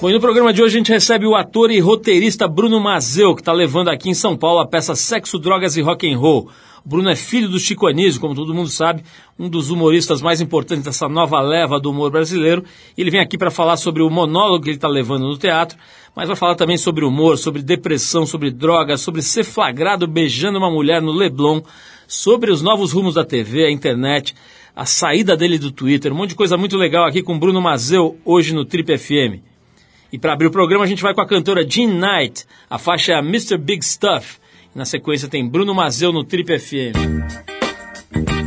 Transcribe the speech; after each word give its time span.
Bom, 0.00 0.08
e 0.08 0.14
no 0.14 0.20
programa 0.20 0.50
de 0.50 0.62
hoje 0.62 0.76
a 0.76 0.78
gente 0.78 0.90
recebe 0.90 1.26
o 1.26 1.34
ator 1.34 1.70
e 1.70 1.78
roteirista 1.78 2.48
Bruno 2.48 2.80
Mazeu, 2.80 3.34
que 3.34 3.42
está 3.42 3.52
levando 3.52 3.88
aqui 3.88 4.08
em 4.08 4.14
São 4.14 4.34
Paulo 4.34 4.58
a 4.58 4.66
peça 4.66 4.94
Sexo, 4.94 5.38
Drogas 5.38 5.76
e 5.76 5.82
Rock 5.82 6.10
and 6.10 6.16
Roll. 6.16 6.48
O 6.82 6.88
Bruno 6.88 7.10
é 7.10 7.14
filho 7.14 7.50
do 7.50 7.58
Chico 7.58 7.86
Anísio, 7.86 8.18
como 8.18 8.34
todo 8.34 8.54
mundo 8.54 8.70
sabe, 8.70 9.04
um 9.38 9.46
dos 9.46 9.68
humoristas 9.68 10.22
mais 10.22 10.40
importantes 10.40 10.84
dessa 10.84 11.06
nova 11.06 11.38
leva 11.42 11.78
do 11.78 11.90
humor 11.90 12.10
brasileiro. 12.10 12.64
Ele 12.96 13.10
vem 13.10 13.20
aqui 13.20 13.36
para 13.36 13.50
falar 13.50 13.76
sobre 13.76 14.02
o 14.02 14.08
monólogo 14.08 14.64
que 14.64 14.70
ele 14.70 14.78
está 14.78 14.88
levando 14.88 15.28
no 15.28 15.36
teatro, 15.36 15.76
mas 16.16 16.28
vai 16.28 16.36
falar 16.36 16.54
também 16.54 16.78
sobre 16.78 17.04
humor, 17.04 17.36
sobre 17.36 17.60
depressão, 17.60 18.24
sobre 18.24 18.50
drogas, 18.50 19.02
sobre 19.02 19.20
ser 19.20 19.44
flagrado 19.44 20.06
beijando 20.06 20.56
uma 20.56 20.70
mulher 20.70 21.02
no 21.02 21.12
Leblon, 21.12 21.60
sobre 22.08 22.50
os 22.50 22.62
novos 22.62 22.92
rumos 22.92 23.16
da 23.16 23.24
TV, 23.24 23.66
a 23.66 23.70
internet, 23.70 24.34
a 24.74 24.86
saída 24.86 25.36
dele 25.36 25.58
do 25.58 25.70
Twitter, 25.70 26.10
um 26.10 26.16
monte 26.16 26.30
de 26.30 26.36
coisa 26.36 26.56
muito 26.56 26.78
legal 26.78 27.04
aqui 27.04 27.22
com 27.22 27.38
Bruno 27.38 27.60
Mazeu, 27.60 28.18
hoje 28.24 28.54
no 28.54 28.64
Trip 28.64 28.96
FM. 28.96 29.49
E 30.12 30.18
para 30.18 30.32
abrir 30.32 30.46
o 30.46 30.50
programa 30.50 30.84
a 30.84 30.88
gente 30.88 31.02
vai 31.02 31.14
com 31.14 31.20
a 31.20 31.26
cantora 31.26 31.68
Jean 31.68 31.88
Knight, 31.88 32.44
a 32.68 32.78
faixa 32.78 33.18
Mr. 33.18 33.56
Big 33.56 33.84
Stuff. 33.84 34.38
Na 34.74 34.84
sequência 34.84 35.28
tem 35.28 35.46
Bruno 35.48 35.74
Mazeu 35.74 36.12
no 36.12 36.24
Trip 36.24 36.58
FM. 36.58 38.39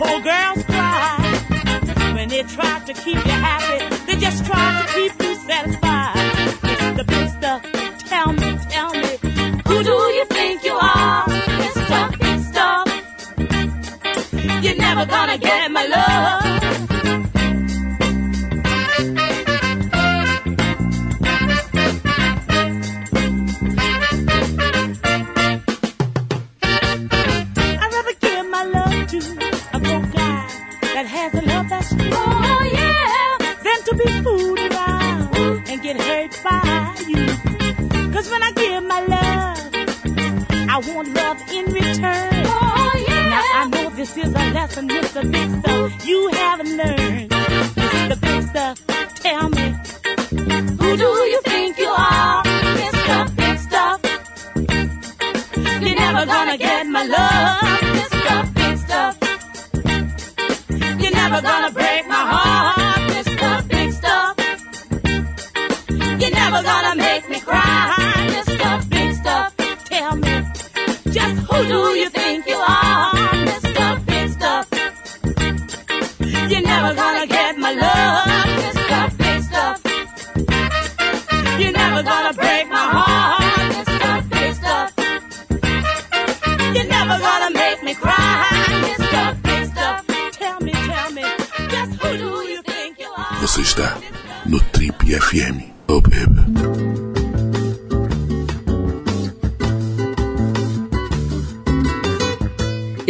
poor 0.00 0.18
girl 0.22 0.59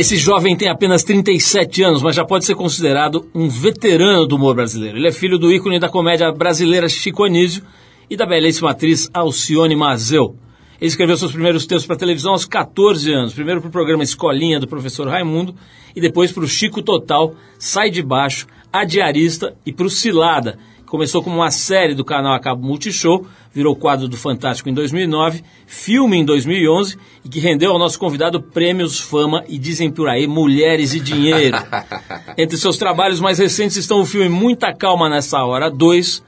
Esse 0.00 0.16
jovem 0.16 0.56
tem 0.56 0.70
apenas 0.70 1.04
37 1.04 1.82
anos, 1.82 2.02
mas 2.02 2.16
já 2.16 2.24
pode 2.24 2.46
ser 2.46 2.54
considerado 2.54 3.28
um 3.34 3.50
veterano 3.50 4.26
do 4.26 4.36
humor 4.36 4.54
brasileiro. 4.54 4.96
Ele 4.96 5.06
é 5.06 5.12
filho 5.12 5.38
do 5.38 5.52
ícone 5.52 5.78
da 5.78 5.90
comédia 5.90 6.32
brasileira 6.32 6.88
Chico 6.88 7.22
Anísio 7.22 7.62
e 8.08 8.16
da 8.16 8.24
belíssima 8.24 8.70
atriz 8.70 9.10
Alcione 9.12 9.76
Mazeu. 9.76 10.36
Ele 10.80 10.88
escreveu 10.88 11.18
seus 11.18 11.32
primeiros 11.32 11.66
textos 11.66 11.86
para 11.86 11.96
televisão 11.96 12.32
aos 12.32 12.46
14 12.46 13.12
anos, 13.12 13.34
primeiro 13.34 13.60
para 13.60 13.68
o 13.68 13.70
programa 13.70 14.02
Escolinha 14.02 14.58
do 14.58 14.66
professor 14.66 15.06
Raimundo 15.06 15.54
e 15.94 16.00
depois 16.00 16.32
para 16.32 16.44
o 16.44 16.48
Chico 16.48 16.80
Total, 16.80 17.34
Sai 17.58 17.90
de 17.90 18.02
Baixo, 18.02 18.46
A 18.72 18.86
Diarista 18.86 19.54
e 19.66 19.70
para 19.70 19.84
o 19.84 19.90
Cilada, 19.90 20.58
começou 20.90 21.22
como 21.22 21.36
uma 21.36 21.52
série 21.52 21.94
do 21.94 22.04
canal 22.04 22.34
a 22.34 22.40
cabo 22.40 22.66
Multishow, 22.66 23.24
virou 23.54 23.76
quadro 23.76 24.08
do 24.08 24.16
Fantástico 24.16 24.68
em 24.68 24.74
2009, 24.74 25.44
filme 25.64 26.16
em 26.16 26.24
2011 26.24 26.98
e 27.24 27.28
que 27.28 27.38
rendeu 27.38 27.70
ao 27.70 27.78
nosso 27.78 27.96
convidado 27.96 28.42
prêmios, 28.42 28.98
fama 28.98 29.44
e 29.48 29.56
dizem 29.56 29.88
por 29.88 30.08
aí 30.08 30.26
mulheres 30.26 30.92
e 30.92 30.98
dinheiro. 30.98 31.56
Entre 32.36 32.56
seus 32.58 32.76
trabalhos 32.76 33.20
mais 33.20 33.38
recentes 33.38 33.76
estão 33.76 34.00
o 34.00 34.04
filme 34.04 34.28
Muita 34.28 34.74
Calma 34.74 35.08
Nessa 35.08 35.44
Hora 35.44 35.70
2, 35.70 36.24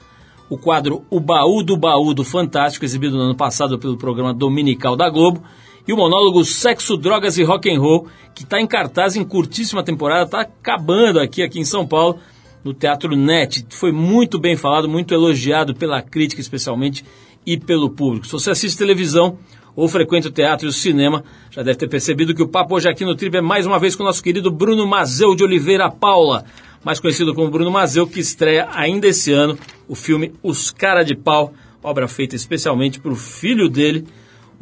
o 0.49 0.57
quadro 0.57 1.03
O 1.09 1.19
Baú 1.19 1.61
do 1.61 1.75
Baú 1.75 2.13
do 2.13 2.23
Fantástico, 2.23 2.85
exibido 2.85 3.17
no 3.17 3.23
ano 3.23 3.35
passado 3.35 3.77
pelo 3.77 3.97
programa 3.97 4.33
Dominical 4.33 4.95
da 4.95 5.09
Globo, 5.09 5.43
e 5.85 5.91
o 5.91 5.97
monólogo 5.97 6.45
Sexo, 6.45 6.95
Drogas 6.95 7.37
e 7.37 7.43
Rock 7.43 7.69
and 7.69 7.81
Roll, 7.81 8.07
que 8.33 8.43
está 8.43 8.61
em 8.61 8.65
cartaz 8.65 9.17
em 9.17 9.25
curtíssima 9.25 9.83
temporada, 9.83 10.23
está 10.23 10.39
acabando 10.39 11.19
aqui, 11.19 11.43
aqui 11.43 11.59
em 11.59 11.65
São 11.65 11.85
Paulo, 11.85 12.17
no 12.63 12.73
Teatro 12.73 13.15
NET. 13.15 13.65
Foi 13.69 13.91
muito 13.91 14.39
bem 14.39 14.55
falado, 14.55 14.87
muito 14.87 15.13
elogiado 15.13 15.75
pela 15.75 16.01
crítica 16.01 16.41
especialmente 16.41 17.03
e 17.45 17.57
pelo 17.57 17.89
público. 17.89 18.25
Se 18.25 18.31
você 18.31 18.51
assiste 18.51 18.77
televisão 18.77 19.37
ou 19.75 19.87
frequenta 19.87 20.27
o 20.27 20.31
teatro 20.31 20.67
e 20.67 20.69
o 20.69 20.73
cinema, 20.73 21.23
já 21.49 21.63
deve 21.63 21.77
ter 21.77 21.87
percebido 21.87 22.33
que 22.33 22.43
o 22.43 22.47
papo 22.47 22.75
hoje 22.75 22.87
aqui 22.87 23.03
no 23.03 23.15
Trip 23.15 23.37
é 23.37 23.41
mais 23.41 23.65
uma 23.65 23.79
vez 23.79 23.95
com 23.95 24.03
o 24.03 24.05
nosso 24.05 24.23
querido 24.23 24.51
Bruno 24.51 24.85
Mazeu 24.85 25.35
de 25.35 25.43
Oliveira 25.43 25.89
Paula, 25.89 26.45
mais 26.83 26.99
conhecido 26.99 27.33
como 27.33 27.49
Bruno 27.49 27.71
Mazeu, 27.71 28.05
que 28.05 28.19
estreia 28.19 28.67
ainda 28.71 29.07
esse 29.07 29.31
ano 29.31 29.57
o 29.87 29.95
filme 29.95 30.33
Os 30.43 30.69
Cara 30.69 31.03
de 31.03 31.15
Pau, 31.15 31.53
obra 31.81 32.07
feita 32.07 32.35
especialmente 32.35 32.99
para 32.99 33.11
o 33.11 33.15
filho 33.15 33.67
dele, 33.67 34.05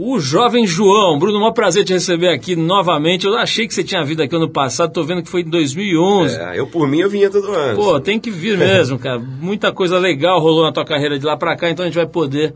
o 0.03 0.19
jovem 0.19 0.65
João. 0.65 1.19
Bruno, 1.19 1.45
um 1.45 1.53
prazer 1.53 1.83
te 1.83 1.93
receber 1.93 2.29
aqui 2.29 2.55
novamente. 2.55 3.25
Eu 3.25 3.37
achei 3.37 3.67
que 3.67 3.73
você 3.73 3.83
tinha 3.83 4.03
vindo 4.03 4.21
aqui 4.23 4.35
ano 4.35 4.49
passado, 4.49 4.91
tô 4.93 5.03
vendo 5.03 5.21
que 5.21 5.29
foi 5.29 5.41
em 5.41 5.49
2011. 5.49 6.35
É, 6.39 6.59
eu 6.59 6.65
por 6.67 6.87
mim 6.87 6.99
eu 6.99 7.09
vinha 7.09 7.29
todo 7.29 7.51
ano. 7.51 7.75
Pô, 7.77 7.99
tem 7.99 8.19
que 8.19 8.31
vir 8.31 8.57
mesmo, 8.59 8.97
cara. 8.97 9.19
Muita 9.19 9.71
coisa 9.71 9.99
legal 9.99 10.39
rolou 10.39 10.63
na 10.63 10.71
tua 10.71 10.85
carreira 10.85 11.19
de 11.19 11.25
lá 11.25 11.37
pra 11.37 11.55
cá, 11.55 11.69
então 11.69 11.83
a 11.83 11.87
gente 11.87 11.95
vai 11.95 12.07
poder 12.07 12.53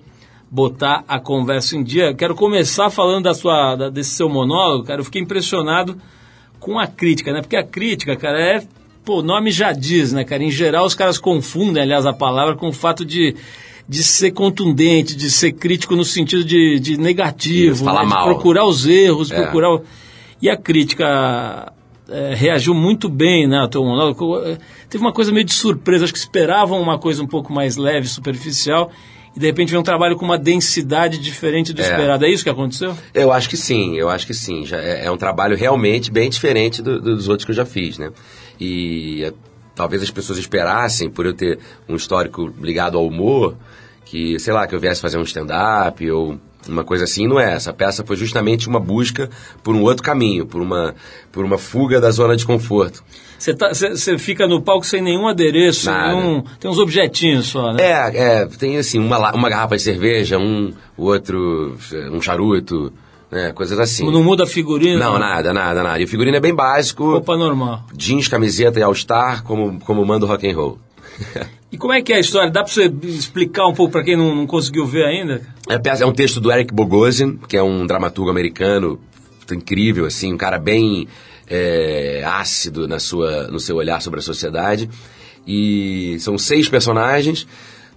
botar 0.50 1.03
a 1.07 1.19
conversa 1.19 1.75
em 1.75 1.83
dia. 1.83 2.13
Quero 2.13 2.33
começar 2.36 2.89
falando 2.89 3.24
da 3.25 3.33
sua, 3.33 3.75
da- 3.75 3.89
desse 3.89 4.12
seu 4.12 4.30
monólogo, 4.30 4.86
cara. 4.86 5.01
Eu 5.01 5.06
fiquei 5.06 5.21
impressionado 5.21 5.97
com 6.59 6.80
a 6.80 6.88
crítica, 6.88 7.31
né? 7.33 7.42
Porque 7.42 7.57
a 7.57 7.63
crítica, 7.63 8.15
cara, 8.15 8.39
é 8.39 8.63
pô, 9.03 9.19
o 9.19 9.21
nome 9.21 9.51
já 9.51 9.71
diz, 9.71 10.12
né, 10.13 10.24
cara? 10.24 10.44
Em 10.44 10.50
geral, 10.50 10.83
os 10.86 10.95
caras 10.95 11.19
confundem, 11.19 11.83
aliás, 11.83 12.07
a 12.07 12.13
palavra 12.13 12.56
com 12.56 12.69
o 12.69 12.74
fato 12.74 13.06
de, 13.06 13.36
de 13.88 14.04
ser 14.04 14.32
contundente, 14.32 15.16
de 15.16 15.30
ser 15.30 15.52
crítico 15.52 15.96
no 15.96 16.04
sentido 16.06 16.44
de, 16.44 16.80
de 16.80 16.98
negativo, 16.98 17.86
falar 17.86 18.04
né? 18.06 18.16
de 18.16 18.24
procurar 18.24 18.66
os 18.66 18.86
erros, 18.88 19.32
É. 19.32 19.42
procurar. 19.42 19.74
o- 19.76 19.82
E 20.42 20.50
a 20.50 20.58
crítica 20.58 21.72
é, 22.10 22.34
reagiu 22.36 22.74
muito 22.74 23.10
bem, 23.10 23.48
né, 23.48 23.68
teu 23.72 23.84
monólogo. 23.84 24.38
É, 24.40 24.58
Teve 24.90 25.04
uma 25.04 25.12
coisa 25.14 25.32
meio 25.32 25.44
de 25.46 25.54
surpresa, 25.54 26.04
acho 26.04 26.14
que 26.14 26.20
esperavam 26.20 26.80
uma 26.82 27.00
coisa 27.00 27.24
um 27.24 27.28
pouco 27.28 27.52
mais 27.52 27.76
leve, 27.78 28.08
superficial, 28.08 28.92
e 29.36 29.40
de 29.40 29.46
repente 29.48 29.70
veio 29.70 29.80
um 29.82 29.84
trabalho 29.84 30.16
com 30.16 30.24
uma 30.24 30.38
densidade 30.38 31.18
diferente 31.18 31.74
do 31.74 31.81
É. 31.81 31.84
esperado. 31.86 32.24
É 32.26 32.30
isso 32.30 32.44
que 32.44 32.50
aconteceu? 32.50 32.96
Eu 33.14 33.31
acho 33.31 33.50
que 33.50 33.58
sim, 33.58 33.96
eu 33.98 34.08
acho 34.10 34.26
que 34.28 34.34
sim. 34.34 34.66
Já 34.66 34.78
é, 34.78 35.06
é 35.06 35.12
um 35.12 35.18
trabalho 35.18 35.58
realmente 35.58 36.12
bem 36.12 36.30
diferente 36.30 36.81
do- 36.81 37.02
dos 37.02 37.28
outros 37.28 37.44
que 37.46 37.52
eu 37.52 37.56
já 37.56 37.66
fiz, 37.66 37.98
né? 37.98 38.12
E 38.60 39.31
talvez 39.75 40.01
as 40.01 40.10
pessoas 40.10 40.39
esperassem, 40.39 41.10
por 41.10 41.25
eu 41.25 41.33
ter 41.33 41.60
um 41.88 41.95
histórico 41.95 42.51
ligado 42.62 42.98
ao 42.98 43.06
humor, 43.06 43.56
que, 44.06 44.39
sei 44.39 44.54
lá, 44.54 44.66
que 44.66 44.74
eu 44.74 44.80
viesse 44.80 45.01
fazer 45.01 45.18
um 45.18 45.24
stand-up 45.24 46.10
ou 46.10 46.39
uma 46.68 46.83
coisa 46.83 47.04
assim, 47.04 47.27
não 47.27 47.39
é. 47.39 47.54
Essa 47.54 47.74
peça 47.74 48.04
foi 48.04 48.16
justamente 48.16 48.68
uma 48.68 48.80
busca 48.80 49.30
por 49.63 49.75
um 49.75 49.81
outro 49.81 50.04
caminho, 50.04 50.45
por 50.45 50.62
uma, 50.62 50.95
por 51.31 51.44
uma 51.44 51.57
fuga 51.57 52.00
da 52.00 52.12
zona 52.12 52.36
de 52.36 52.45
conforto. 52.45 53.04
Você 53.38 53.54
tá, 53.54 53.72
fica 54.18 54.48
no 54.48 54.62
palco 54.62 54.86
sem 54.86 55.01
nenhum 55.01 55.27
adereço, 55.27 55.92
nenhum, 55.92 56.42
tem 56.60 56.71
uns 56.71 56.80
objetinhos 56.80 57.48
só, 57.48 57.74
né? 57.74 57.83
É, 57.83 58.42
é, 58.42 58.45
tem 58.45 58.78
assim, 58.78 58.98
uma, 58.98 59.31
uma 59.33 59.50
garrafa 59.50 59.75
de 59.75 59.81
cerveja, 59.81 60.38
um, 60.38 60.74
o 60.98 61.06
outro, 61.06 61.78
um 62.12 62.21
charuto, 62.21 62.94
né, 63.36 63.52
coisas 63.52 63.78
assim. 63.78 64.10
Não 64.10 64.24
muda 64.24 64.46
a 64.46 64.48
figurina? 64.48 64.98
Não, 64.98 65.20
nada, 65.20 65.54
nada, 65.54 65.84
nada. 65.84 66.00
E 66.00 66.06
o 66.06 66.08
figurino 66.08 66.38
é 66.38 66.40
bem 66.40 66.56
básico. 66.56 67.12
Roupa 67.12 67.36
normal. 67.36 67.86
jeans, 67.94 68.30
camiseta 68.30 68.80
e 68.80 68.84
all-star, 68.84 69.44
como, 69.44 69.80
como 69.82 70.06
manda 70.06 70.26
o 70.26 70.30
rock 70.30 70.50
and 70.50 70.56
roll. 70.56 70.80
E 71.72 71.78
como 71.78 71.92
é 71.92 72.02
que 72.02 72.14
é 72.14 72.16
a 72.16 72.20
história? 72.22 72.50
Dá 72.50 72.64
pra 72.64 72.72
você 72.72 72.86
explicar 73.04 73.68
um 73.68 73.74
pouco 73.74 73.92
pra 73.92 74.02
quem 74.02 74.16
não, 74.16 74.34
não 74.34 74.48
conseguiu 74.48 74.86
ver 74.86 75.04
ainda? 75.04 75.42
É, 75.68 76.02
é 76.02 76.06
um 76.06 76.14
texto 76.14 76.40
do 76.40 76.50
Eric 76.50 76.74
Bogosian, 76.74 77.36
que 77.50 77.58
é 77.58 77.62
um 77.62 77.86
dramaturgo 77.86 78.32
americano 78.32 78.98
incrível, 79.52 80.06
assim, 80.06 80.31
um 80.31 80.38
cara 80.38 80.58
bem 80.58 81.06
é, 81.50 82.24
ácido 82.26 82.88
na 82.88 82.98
sua, 82.98 83.50
no 83.50 83.60
seu 83.60 83.76
olhar 83.76 84.02
sobre 84.02 84.22
a 84.22 84.24
sociedade. 84.24 84.90
E 85.46 86.16
são 86.20 86.38
seis 86.38 86.70
personagens, 86.70 87.46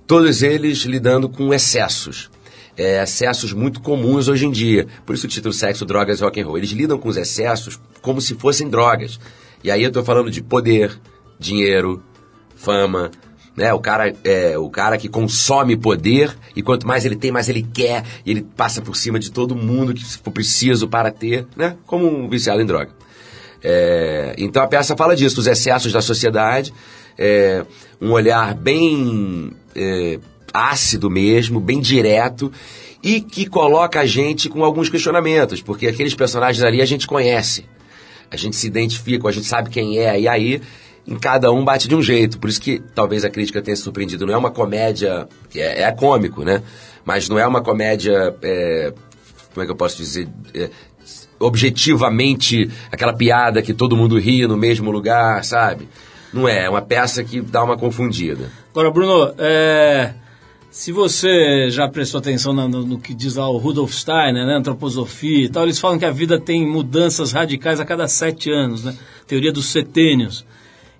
todos 0.08 0.42
eles 0.42 0.78
lidando 0.78 1.28
com 1.28 1.54
excessos. 1.54 2.28
É, 2.78 3.02
excessos 3.02 3.52
muito 3.52 3.80
comuns 3.80 4.28
hoje 4.28 4.46
em 4.46 4.52
dia. 4.52 4.86
Por 5.04 5.14
isso 5.14 5.26
o 5.26 5.28
título 5.28 5.52
Sexo, 5.52 5.84
Drogas 5.84 6.20
e 6.20 6.22
Rock 6.22 6.40
and 6.40 6.46
Roll. 6.46 6.58
Eles 6.58 6.70
lidam 6.70 6.96
com 6.96 7.08
os 7.08 7.16
excessos 7.16 7.78
como 8.00 8.20
se 8.20 8.36
fossem 8.36 8.68
drogas. 8.68 9.18
E 9.64 9.70
aí 9.70 9.82
eu 9.82 9.90
tô 9.90 10.04
falando 10.04 10.30
de 10.30 10.40
poder, 10.40 10.96
dinheiro, 11.40 12.00
fama, 12.54 13.10
né? 13.56 13.74
O 13.74 13.80
cara 13.80 14.14
é 14.22 14.56
o 14.56 14.70
cara 14.70 14.96
que 14.96 15.08
consome 15.08 15.76
poder 15.76 16.32
e 16.54 16.62
quanto 16.62 16.86
mais 16.86 17.04
ele 17.04 17.16
tem, 17.16 17.32
mais 17.32 17.48
ele 17.48 17.62
quer 17.62 18.04
e 18.24 18.30
ele 18.30 18.46
passa 18.56 18.80
por 18.80 18.96
cima 18.96 19.18
de 19.18 19.32
todo 19.32 19.56
mundo 19.56 19.92
que 19.92 20.04
for 20.04 20.30
preciso 20.30 20.86
para 20.86 21.10
ter, 21.10 21.46
né? 21.56 21.76
Como 21.84 22.06
um 22.06 22.28
viciado 22.28 22.62
em 22.62 22.66
droga. 22.66 22.92
É, 23.62 24.36
então 24.38 24.62
a 24.62 24.68
peça 24.68 24.96
fala 24.96 25.16
disso, 25.16 25.34
dos 25.34 25.48
excessos 25.48 25.92
da 25.92 26.00
sociedade, 26.00 26.72
é, 27.18 27.64
um 28.00 28.12
olhar 28.12 28.54
bem 28.54 29.50
é, 29.74 30.20
ácido 30.58 31.10
mesmo, 31.10 31.60
bem 31.60 31.80
direto 31.80 32.52
e 33.02 33.20
que 33.20 33.46
coloca 33.46 34.00
a 34.00 34.06
gente 34.06 34.48
com 34.48 34.64
alguns 34.64 34.88
questionamentos, 34.88 35.62
porque 35.62 35.86
aqueles 35.86 36.14
personagens 36.14 36.62
ali 36.64 36.82
a 36.82 36.86
gente 36.86 37.06
conhece 37.06 37.64
a 38.30 38.36
gente 38.36 38.56
se 38.56 38.66
identifica, 38.66 39.28
a 39.28 39.32
gente 39.32 39.46
sabe 39.46 39.70
quem 39.70 39.98
é, 39.98 40.20
e 40.20 40.28
aí 40.28 40.60
em 41.06 41.16
cada 41.18 41.50
um 41.50 41.64
bate 41.64 41.88
de 41.88 41.94
um 41.94 42.02
jeito. 42.02 42.38
Por 42.38 42.50
isso 42.50 42.60
que 42.60 42.80
talvez 42.94 43.24
a 43.24 43.30
crítica 43.30 43.62
tenha 43.62 43.76
surpreendido. 43.76 44.26
Não 44.26 44.34
é 44.34 44.36
uma 44.36 44.50
comédia, 44.50 45.26
é, 45.54 45.82
é 45.82 45.92
cômico, 45.92 46.44
né? 46.44 46.62
Mas 47.04 47.28
não 47.28 47.38
é 47.38 47.46
uma 47.46 47.62
comédia, 47.62 48.36
é, 48.42 48.92
como 49.54 49.62
é 49.62 49.66
que 49.66 49.72
eu 49.72 49.76
posso 49.76 49.96
dizer, 49.96 50.28
É, 50.54 50.68
objetivamente 51.40 52.68
aquela 52.90 53.14
piada 53.14 53.62
que 53.62 53.72
todo 53.72 53.96
mundo 53.96 54.18
ri 54.18 54.46
no 54.46 54.56
mesmo 54.56 54.90
lugar, 54.90 55.42
sabe? 55.44 55.88
Não 56.32 56.46
é, 56.46 56.64
é 56.64 56.68
uma 56.68 56.82
peça 56.82 57.24
que 57.24 57.40
dá 57.40 57.62
uma 57.62 57.78
confundida. 57.78 58.50
Agora, 58.70 58.90
Bruno, 58.90 59.32
é, 59.38 60.12
se 60.70 60.92
você 60.92 61.70
já 61.70 61.88
prestou 61.88 62.18
atenção 62.18 62.52
no, 62.52 62.68
no 62.68 62.98
que 62.98 63.14
diz 63.14 63.36
lá 63.36 63.48
o 63.48 63.56
Rudolf 63.56 63.92
Steiner, 63.92 64.46
né, 64.46 64.54
antroposofia 64.56 65.44
e 65.44 65.48
tal, 65.48 65.64
eles 65.64 65.78
falam 65.78 65.98
que 65.98 66.04
a 66.04 66.10
vida 66.10 66.38
tem 66.40 66.66
mudanças 66.66 67.32
radicais 67.32 67.80
a 67.80 67.84
cada 67.84 68.06
sete 68.06 68.50
anos, 68.50 68.84
né? 68.84 68.94
Teoria 69.26 69.52
dos 69.52 69.66
setênios. 69.66 70.44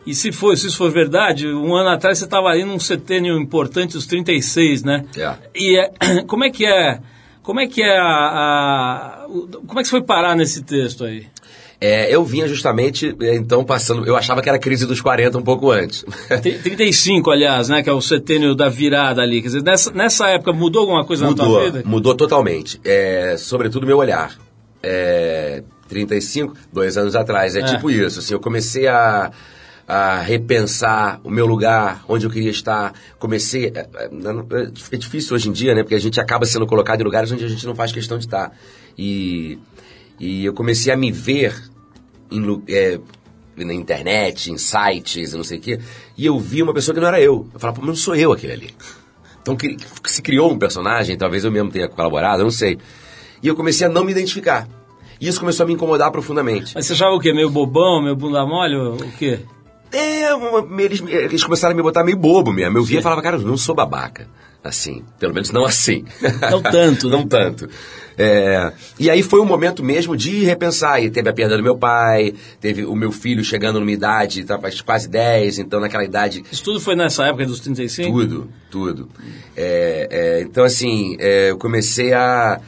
E 0.07 0.15
se, 0.15 0.33
for, 0.33 0.57
se 0.57 0.69
isso 0.69 0.77
for 0.79 0.91
verdade, 0.91 1.47
um 1.49 1.75
ano 1.75 1.91
atrás 1.91 2.19
você 2.19 2.25
estava 2.25 2.49
ali 2.49 2.65
num 2.65 2.79
setênio 2.81 3.39
importante, 3.39 3.97
os 3.97 4.07
36, 4.07 4.83
né? 4.83 5.05
É. 5.17 5.35
E 5.55 5.79
é, 5.79 6.23
como 6.27 6.45
é 6.45 6.51
que 6.51 6.65
é... 6.65 7.01
Como 7.43 7.61
é 7.61 7.67
que 7.67 7.83
é 7.83 7.99
a, 7.99 8.05
a- 8.05 9.27
Como 9.67 9.81
é 9.81 9.83
que 9.83 9.89
você 9.89 9.91
foi 9.93 10.03
parar 10.03 10.37
nesse 10.37 10.63
texto 10.63 11.03
aí? 11.05 11.27
É, 11.81 12.13
eu 12.13 12.25
vinha 12.25 12.49
justamente, 12.49 13.15
é, 13.21 13.37
então, 13.37 13.65
passando. 13.65 14.05
Eu 14.05 14.17
achava 14.17 14.43
que 14.43 14.49
era 14.49 14.57
a 14.57 14.61
crise 14.61 14.85
dos 14.85 15.01
40 15.01 15.39
um 15.39 15.43
pouco 15.43 15.71
antes. 15.71 16.05
Tem- 16.43 16.59
35, 16.59 17.31
aliás, 17.31 17.69
né? 17.69 17.83
Que 17.85 17.89
é 17.89 17.93
o 17.93 18.01
setênio 18.01 18.55
da 18.55 18.69
virada 18.69 19.23
ali. 19.23 19.41
Quer 19.41 19.47
dizer, 19.49 19.63
nessa, 19.63 19.93
nessa 19.93 20.29
época 20.29 20.53
mudou 20.53 20.81
alguma 20.83 21.05
coisa 21.05 21.25
na 21.29 21.35
tua 21.35 21.45
Mudou, 21.47 21.65
vida? 21.65 21.83
mudou 21.85 22.15
totalmente. 22.17 22.81
É, 22.85 23.37
sobretudo 23.39 23.87
meu 23.87 23.97
olhar. 23.99 24.37
É, 24.83 25.63
35, 25.89 26.55
dois 26.73 26.97
anos 26.97 27.15
atrás. 27.15 27.55
É, 27.55 27.61
É. 27.61 27.63
tipo 27.63 27.89
isso. 27.91 28.19
Assim, 28.19 28.35
eu 28.35 28.41
comecei 28.41 28.89
a, 28.89 29.31
a 29.87 30.19
repensar 30.21 31.21
o 31.23 31.31
meu 31.31 31.47
lugar, 31.47 32.05
onde 32.09 32.27
eu 32.27 32.31
queria 32.31 32.51
estar. 32.51 32.93
Comecei. 33.21 33.67
É, 33.75 33.81
é, 33.81 34.09
é 34.93 34.97
difícil 34.97 35.35
hoje 35.37 35.49
em 35.49 35.53
dia, 35.53 35.75
né? 35.77 35.83
Porque 35.85 35.95
a 35.95 36.01
gente 36.01 36.21
acaba 36.21 36.45
sendo 36.45 36.67
colocado 36.67 37.01
em 37.01 37.05
lugares 37.05 37.31
onde 37.31 37.45
a 37.45 37.49
gente 37.49 37.65
não 37.67 37.75
faz 37.77 37.93
questão 37.93 38.19
de 38.19 38.25
estar. 38.25 38.53
E, 38.99 39.59
e 40.19 40.45
eu 40.45 40.53
comecei 40.53 40.93
a 40.93 40.97
me 40.97 41.13
ver 41.13 41.55
em, 42.31 42.63
é, 42.69 42.99
na 43.57 43.75
internet, 43.75 44.51
em 44.51 44.59
sites, 44.59 45.35
não 45.35 45.45
sei 45.45 45.59
o 45.59 45.61
quê. 45.61 45.81
E 46.17 46.27
eu 46.27 46.39
vi 46.39 46.63
uma 46.63 46.75
pessoa 46.75 46.95
que 46.95 47.01
não 47.01 47.09
era 47.09 47.21
eu. 47.21 47.47
Eu 47.53 47.61
falava, 47.61 47.81
pô, 47.81 47.87
mas 47.87 47.89
não 47.89 47.97
sou 47.97 48.15
eu 48.17 48.33
aquele 48.33 48.53
ali. 48.53 48.75
Então 49.43 49.57
se 50.05 50.21
criou 50.21 50.53
um 50.53 50.59
personagem, 50.59 51.17
talvez 51.17 51.45
eu 51.45 51.51
mesmo 51.51 51.71
tenha 51.71 51.89
colaborado, 51.89 52.41
eu 52.41 52.45
não 52.45 52.51
sei. 52.51 52.79
E 53.43 53.49
eu 53.49 53.55
comecei 53.55 53.87
a 53.87 53.91
não 53.91 54.05
me 54.05 54.13
identificar. 54.13 54.69
E 55.21 55.27
isso 55.27 55.41
começou 55.41 55.65
a 55.65 55.67
me 55.67 55.75
incomodar 55.75 56.11
profundamente. 56.11 56.73
Mas 56.75 56.87
você 56.87 56.93
achava 56.93 57.15
o 57.15 57.21
quê? 57.21 57.33
Meio 57.33 57.51
bobão, 57.51 58.03
meio 58.03 58.15
bunda 58.15 58.45
mole? 58.45 58.77
O 58.77 59.13
quê? 59.19 59.41
É, 59.93 60.31
eles, 60.83 61.03
eles 61.09 61.45
começaram 61.45 61.73
a 61.73 61.77
me 61.77 61.83
botar 61.83 62.05
meio 62.05 62.17
bobo 62.17 62.53
mesmo. 62.53 62.77
Eu 62.79 62.85
via 62.85 63.01
e 63.01 63.03
falava, 63.03 63.23
cara, 63.23 63.37
eu 63.37 63.43
não 63.43 63.57
sou 63.57 63.75
babaca. 63.75 64.29
Assim, 64.63 65.05
pelo 65.19 65.33
menos 65.33 65.51
não 65.51 65.65
assim. 65.65 66.05
Não 66.51 66.61
tanto, 66.61 67.09
né? 67.09 67.13
não 67.17 67.27
tanto. 67.27 67.69
É, 68.21 68.73
e 68.99 69.09
aí 69.09 69.23
foi 69.23 69.41
um 69.41 69.45
momento 69.45 69.85
mesmo 69.85 70.17
de 70.17 70.45
repensar. 70.45 71.01
E 71.01 71.09
teve 71.09 71.31
a 71.31 71.33
perda 71.33 71.57
do 71.57 71.63
meu 71.63 71.77
pai, 71.79 72.35
teve 72.61 72.85
o 72.85 72.97
meu 72.97 73.13
filho 73.13 73.45
chegando 73.45 73.79
numa 73.79 73.93
idade, 73.93 74.45
tá, 74.45 74.59
quase 74.85 75.09
10, 75.09 75.61
então 75.61 75.79
naquela 75.79 76.05
idade 76.05 76.43
Isso 76.51 76.65
tudo 76.65 76.81
foi 76.81 76.97
nessa 76.97 77.27
época 77.27 77.47
dos 77.47 77.61
35? 77.61 78.11
Tudo, 78.11 78.49
tudo. 78.69 79.09
É, 79.57 80.09
é, 80.11 80.41
então, 80.43 80.65
assim, 80.65 81.17
é, 81.21 81.51
eu 81.51 81.57
comecei 81.57 82.13
a. 82.13 82.61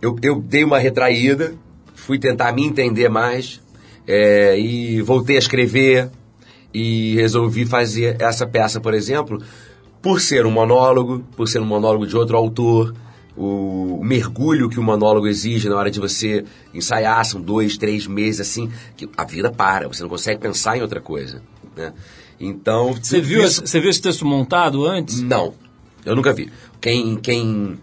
Eu, 0.00 0.16
eu 0.22 0.40
dei 0.40 0.64
uma 0.64 0.78
retraída, 0.78 1.54
fui 1.94 2.18
tentar 2.18 2.52
me 2.52 2.64
entender 2.64 3.10
mais, 3.10 3.60
é, 4.06 4.58
e 4.58 5.02
voltei 5.02 5.36
a 5.36 5.38
escrever, 5.38 6.10
e 6.74 7.14
resolvi 7.14 7.64
fazer 7.64 8.16
essa 8.18 8.46
peça, 8.46 8.80
por 8.80 8.92
exemplo, 8.92 9.40
por 10.04 10.20
ser 10.20 10.46
um 10.46 10.50
monólogo, 10.52 11.24
por 11.34 11.48
ser 11.48 11.60
um 11.60 11.64
monólogo 11.66 12.06
de 12.06 12.16
outro 12.16 12.36
autor. 12.36 12.94
O, 13.36 14.00
mergulho 14.04 14.68
que 14.68 14.78
o 14.78 14.82
monólogo 14.82 15.26
exige 15.26 15.68
na 15.68 15.74
hora 15.76 15.90
de 15.90 15.98
você 15.98 16.44
ensaiar, 16.72 17.24
são 17.24 17.40
dois, 17.40 17.76
três 17.76 18.06
meses, 18.06 18.40
assim, 18.40 18.70
que 18.96 19.08
a 19.16 19.24
vida 19.24 19.50
para, 19.50 19.88
você 19.88 20.02
não 20.04 20.08
consegue 20.08 20.40
pensar 20.40 20.76
em 20.78 20.82
outra 20.82 21.00
coisa. 21.00 21.42
Né? 21.76 21.92
Então. 22.38 22.92
Você 22.92 23.20
viu, 23.20 23.40
isso- 23.42 23.62
esse- 23.64 23.72
você 23.72 23.80
viu 23.80 23.90
esse 23.90 24.00
texto 24.00 24.24
montado 24.24 24.86
antes? 24.86 25.20
não, 25.20 25.52
eu 26.04 26.14
nunca 26.14 26.32
vi. 26.32 26.48
Quem, 26.80 27.16
quem 27.16 27.76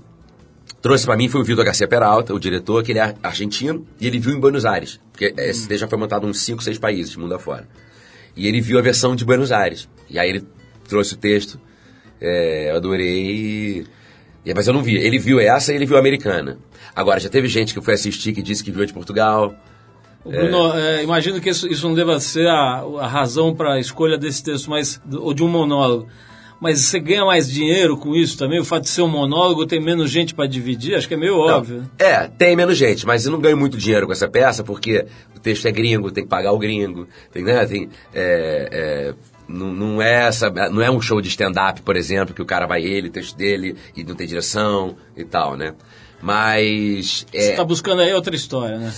trouxe 0.81 1.05
pra 1.05 1.17
mim 1.17 1.27
foi 1.27 1.41
o 1.41 1.43
Vitor 1.43 1.65
Garcia 1.65 1.87
Peralta, 1.87 2.33
o 2.33 2.39
diretor, 2.39 2.81
que 2.83 2.93
ele 2.93 2.99
é 2.99 3.13
argentino, 3.21 3.85
e 3.99 4.07
ele 4.07 4.19
viu 4.19 4.31
em 4.33 4.39
Buenos 4.39 4.63
Aires. 4.63 5.01
Porque 5.11 5.33
esse 5.37 5.61
CD 5.63 5.77
já 5.77 5.87
foi 5.87 5.97
montado 5.97 6.25
em 6.25 6.29
uns 6.29 6.39
5, 6.39 6.63
6 6.63 6.77
países, 6.79 7.15
mundo 7.17 7.33
afora. 7.35 7.67
E 8.37 8.47
ele 8.47 8.61
viu 8.61 8.79
a 8.79 8.81
versão 8.81 9.17
de 9.17 9.25
Buenos 9.25 9.51
Aires. 9.51 9.89
E 10.09 10.17
aí 10.17 10.29
ele 10.29 10.45
trouxe 10.87 11.15
o 11.15 11.17
texto, 11.17 11.59
é, 12.21 12.69
eu 12.71 12.75
adorei. 12.75 13.85
e- 14.45 14.53
Mas 14.55 14.67
eu 14.67 14.73
não 14.73 14.81
vi. 14.83 14.95
Ele 14.95 15.17
viu 15.19 15.39
essa 15.39 15.71
e 15.71 15.75
ele 15.75 15.85
viu 15.85 15.97
a 15.97 15.99
americana. 15.99 16.57
Agora, 16.95 17.19
já 17.19 17.29
teve 17.29 17.47
gente 17.47 17.73
que 17.73 17.81
foi 17.81 17.93
assistir 17.95 18.33
que 18.33 18.41
disse 18.41 18.63
que 18.63 18.71
viu 18.71 18.83
a 18.83 18.85
de 18.85 18.93
Portugal. 18.93 19.53
Bruno, 20.23 20.73
é, 20.77 21.03
imagino 21.03 21.41
que 21.41 21.49
isso, 21.49 21.67
isso 21.67 21.87
não 21.87 21.95
deva 21.95 22.19
ser 22.19 22.47
a, 22.47 22.83
a 22.99 23.07
razão 23.07 23.55
para 23.55 23.73
a 23.73 23.79
escolha 23.79 24.17
desse 24.17 24.43
texto, 24.43 24.69
mas 24.69 25.01
ou 25.11 25.33
de 25.33 25.43
um 25.43 25.47
monólogo. 25.47 26.07
Mas 26.59 26.79
você 26.79 26.99
ganha 26.99 27.25
mais 27.25 27.49
dinheiro 27.49 27.97
com 27.97 28.15
isso 28.15 28.37
também? 28.37 28.59
O 28.59 28.63
fato 28.65 28.83
de 28.83 28.89
ser 28.89 29.01
um 29.01 29.07
monólogo 29.07 29.65
tem 29.65 29.79
menos 29.81 30.11
gente 30.11 30.35
para 30.35 30.45
dividir? 30.45 30.93
Acho 30.93 31.07
que 31.07 31.15
é 31.15 31.17
meio 31.17 31.33
Não, 31.37 31.57
óbvio. 31.57 31.89
É, 31.97 32.27
tem 32.27 32.55
menos 32.55 32.77
gente, 32.77 33.03
mas 33.03 33.25
eu 33.25 33.31
não 33.31 33.39
ganho 33.39 33.57
muito 33.57 33.75
dinheiro 33.77 34.05
com 34.05 34.13
essa 34.13 34.29
peça 34.29 34.63
porque 34.63 35.03
o 35.35 35.39
texto 35.39 35.65
é 35.67 35.71
gringo, 35.71 36.11
tem 36.11 36.23
que 36.23 36.29
pagar 36.29 36.51
o 36.51 36.59
gringo, 36.59 37.07
tem, 37.33 37.43
né, 37.43 37.65
tem, 37.65 37.89
é, 38.13 38.69
é, 38.71 39.13
não, 39.51 39.73
não 39.73 40.01
é 40.01 40.27
essa, 40.27 40.49
não 40.69 40.81
é 40.81 40.89
um 40.89 41.01
show 41.01 41.21
de 41.21 41.27
stand-up, 41.27 41.81
por 41.81 41.95
exemplo, 41.95 42.33
que 42.33 42.41
o 42.41 42.45
cara 42.45 42.65
vai 42.65 42.83
ele, 42.83 43.09
o 43.09 43.11
texto 43.11 43.35
dele, 43.35 43.75
e 43.95 44.03
não 44.03 44.15
tem 44.15 44.25
direção 44.27 44.95
e 45.15 45.23
tal, 45.25 45.55
né? 45.55 45.73
Mas... 46.21 47.25
Você 47.31 47.37
É, 47.37 47.51
está 47.51 47.63
buscando 47.63 48.01
aí 48.01 48.13
outra 48.13 48.35
história, 48.35 48.77
né? 48.77 48.93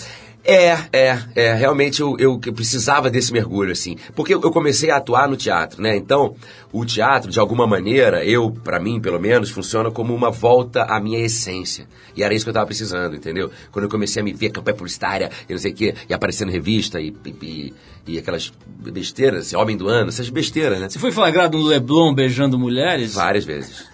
É, 0.45 0.77
é, 0.91 1.19
é, 1.35 1.53
realmente 1.53 2.01
eu, 2.01 2.15
eu 2.19 2.37
precisava 2.53 3.09
desse 3.09 3.31
mergulho, 3.31 3.71
assim. 3.71 3.95
Porque 4.15 4.33
eu 4.33 4.41
eu 4.41 4.51
comecei 4.51 4.91
a 4.91 4.97
atuar 4.97 5.27
no 5.29 5.37
teatro, 5.37 5.81
né? 5.81 5.95
Então, 5.95 6.35
o 6.71 6.85
teatro, 6.85 7.31
de 7.31 7.39
alguma 7.39 7.65
maneira, 7.65 8.25
eu, 8.25 8.51
pra 8.51 8.79
mim, 8.79 8.99
pelo 8.99 9.19
menos, 9.19 9.49
funciona 9.49 9.89
como 9.89 10.13
uma 10.13 10.29
volta 10.31 10.83
à 10.83 10.99
minha 10.99 11.19
essência. 11.19 11.87
E 12.15 12.23
era 12.23 12.33
isso 12.33 12.43
que 12.45 12.49
eu 12.49 12.53
tava 12.53 12.65
precisando, 12.65 13.15
entendeu? 13.15 13.49
Quando 13.71 13.85
eu 13.85 13.89
comecei 13.89 14.21
a 14.21 14.25
me 14.25 14.33
ver 14.33 14.49
campanha 14.49 14.75
publicitária 14.75 15.31
e 15.47 15.53
não 15.53 15.59
sei 15.59 15.71
o 15.71 15.75
quê, 15.75 15.95
e 16.09 16.13
aparecendo 16.13 16.51
revista 16.51 16.99
e, 16.99 17.13
e, 17.25 17.29
e- 17.41 17.73
e 18.05 18.17
aquelas 18.17 18.51
besteiras, 18.67 19.45
assim, 19.47 19.55
Homem 19.55 19.77
do 19.77 19.87
Ano, 19.87 20.09
essas 20.09 20.27
besteiras, 20.29 20.77
né? 20.79 20.89
Você 20.89 20.99
foi 20.99 21.09
flagrado 21.13 21.57
no 21.57 21.63
Leblon 21.63 22.13
beijando 22.13 22.59
mulheres? 22.59 23.13
Várias 23.13 23.45
vezes. 23.45 23.85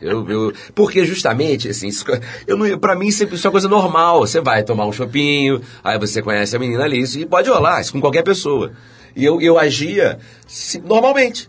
Eu, 0.00 0.28
eu, 0.28 0.52
porque 0.74 1.04
justamente, 1.04 1.68
assim, 1.68 1.88
isso, 1.88 2.04
eu 2.46 2.56
não, 2.56 2.78
pra 2.78 2.94
mim 2.94 3.10
sempre 3.10 3.36
isso 3.36 3.46
é 3.46 3.48
uma 3.48 3.52
coisa 3.52 3.68
normal. 3.68 4.20
Você 4.20 4.40
vai 4.40 4.62
tomar 4.62 4.84
um 4.86 4.92
chopinho, 4.92 5.60
aí 5.82 5.98
você 5.98 6.20
conhece 6.22 6.54
a 6.54 6.58
menina 6.58 6.84
ali, 6.84 7.02
e 7.02 7.24
pode 7.26 7.48
rolar, 7.48 7.80
isso 7.80 7.92
com 7.92 8.00
qualquer 8.00 8.22
pessoa. 8.22 8.72
E 9.16 9.24
eu, 9.24 9.40
eu 9.40 9.58
agia 9.58 10.18
se- 10.46 10.78
normalmente. 10.80 11.48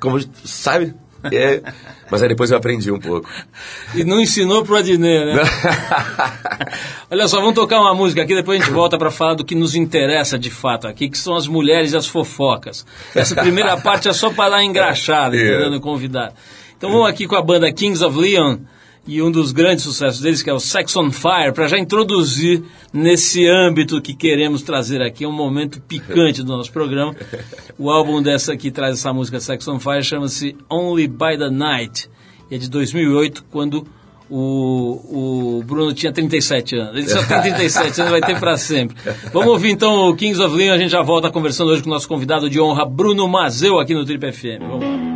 Como, 0.00 0.18
sabe? 0.44 0.94
É, 1.30 1.62
mas 2.10 2.20
aí 2.22 2.28
depois 2.28 2.50
eu 2.50 2.56
aprendi 2.56 2.90
um 2.90 2.98
pouco. 2.98 3.28
E 3.94 4.02
não 4.02 4.20
ensinou 4.20 4.64
pro 4.64 4.74
Adnet, 4.76 5.24
né? 5.36 5.42
Olha 7.10 7.28
só, 7.28 7.38
vamos 7.40 7.54
tocar 7.54 7.80
uma 7.80 7.94
música 7.94 8.22
aqui, 8.22 8.34
depois 8.34 8.60
a 8.60 8.64
gente 8.64 8.72
volta 8.72 8.96
para 8.98 9.10
falar 9.10 9.34
do 9.34 9.44
que 9.44 9.54
nos 9.54 9.74
interessa 9.74 10.38
de 10.38 10.50
fato 10.50 10.86
aqui, 10.88 11.08
que 11.08 11.18
são 11.18 11.34
as 11.36 11.46
mulheres 11.46 11.92
e 11.92 11.96
as 11.96 12.06
fofocas. 12.06 12.84
Essa 13.14 13.34
primeira 13.36 13.76
parte 13.80 14.08
é 14.08 14.12
só 14.12 14.30
para 14.30 14.50
dar 14.50 14.64
engraxada, 14.64 15.36
É. 15.36 15.40
entendeu? 15.40 15.70
No 15.70 15.80
convidado. 15.80 16.34
Então 16.82 16.90
vamos 16.90 17.08
aqui 17.08 17.28
com 17.28 17.36
a 17.36 17.42
banda 17.42 17.72
Kings 17.72 18.04
of 18.04 18.18
Leon 18.18 18.58
e 19.06 19.22
um 19.22 19.30
dos 19.30 19.52
grandes 19.52 19.84
sucessos 19.84 20.20
deles, 20.20 20.42
que 20.42 20.50
é 20.50 20.52
o 20.52 20.58
Sex 20.58 20.96
on 20.96 21.12
Fire, 21.12 21.52
para 21.54 21.68
já 21.68 21.78
introduzir 21.78 22.60
nesse 22.92 23.46
âmbito 23.46 24.02
que 24.02 24.12
queremos 24.12 24.62
trazer 24.62 25.00
aqui, 25.00 25.24
um 25.24 25.30
momento 25.30 25.80
picante 25.80 26.42
do 26.42 26.56
nosso 26.56 26.72
programa. 26.72 27.14
O 27.78 27.88
álbum 27.88 28.20
dessa 28.20 28.56
que 28.56 28.68
traz 28.68 28.98
essa 28.98 29.12
música 29.12 29.38
Sex 29.38 29.68
on 29.68 29.78
Fire 29.78 30.02
chama-se 30.02 30.56
Only 30.68 31.06
by 31.06 31.38
the 31.38 31.50
Night, 31.50 32.10
e 32.50 32.56
é 32.56 32.58
de 32.58 32.68
2008, 32.68 33.44
quando 33.48 33.86
o, 34.28 35.58
o 35.58 35.62
Bruno 35.62 35.94
tinha 35.94 36.10
37 36.10 36.74
anos. 36.74 36.96
Ele 36.96 37.08
só 37.08 37.22
tem 37.22 37.42
37 37.42 38.00
anos, 38.00 38.10
vai 38.10 38.20
ter 38.20 38.40
para 38.40 38.56
sempre. 38.56 38.96
Vamos 39.32 39.50
ouvir 39.50 39.70
então 39.70 40.08
o 40.08 40.16
Kings 40.16 40.42
of 40.42 40.56
Leon, 40.56 40.74
a 40.74 40.78
gente 40.78 40.90
já 40.90 41.00
volta 41.00 41.30
conversando 41.30 41.70
hoje 41.70 41.80
com 41.80 41.90
o 41.90 41.92
nosso 41.92 42.08
convidado 42.08 42.50
de 42.50 42.60
honra, 42.60 42.84
Bruno 42.84 43.28
Mazeu, 43.28 43.78
aqui 43.78 43.94
no 43.94 44.04
Trip 44.04 44.32
FM. 44.32 44.62
Vamos 44.68 44.80
lá. 44.80 45.11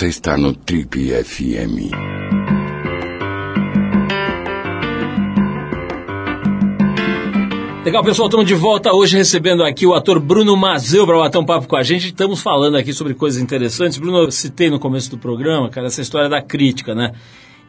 Você 0.00 0.08
está 0.08 0.34
no 0.34 0.54
Trip 0.54 1.10
FM. 1.12 1.92
Legal, 7.84 8.02
pessoal, 8.02 8.28
estamos 8.28 8.46
de 8.46 8.54
volta 8.54 8.94
hoje 8.94 9.18
recebendo 9.18 9.62
aqui 9.62 9.86
o 9.86 9.92
ator 9.92 10.18
Bruno 10.18 10.56
Mazeu 10.56 11.04
para 11.04 11.18
bater 11.18 11.36
um 11.36 11.44
papo 11.44 11.68
com 11.68 11.76
a 11.76 11.82
gente. 11.82 12.06
Estamos 12.06 12.40
falando 12.40 12.78
aqui 12.78 12.94
sobre 12.94 13.12
coisas 13.12 13.42
interessantes. 13.42 13.98
Bruno, 13.98 14.22
eu 14.22 14.30
citei 14.30 14.70
no 14.70 14.80
começo 14.80 15.10
do 15.10 15.18
programa, 15.18 15.68
cara, 15.68 15.88
essa 15.88 16.00
história 16.00 16.30
da 16.30 16.40
crítica, 16.40 16.94
né? 16.94 17.12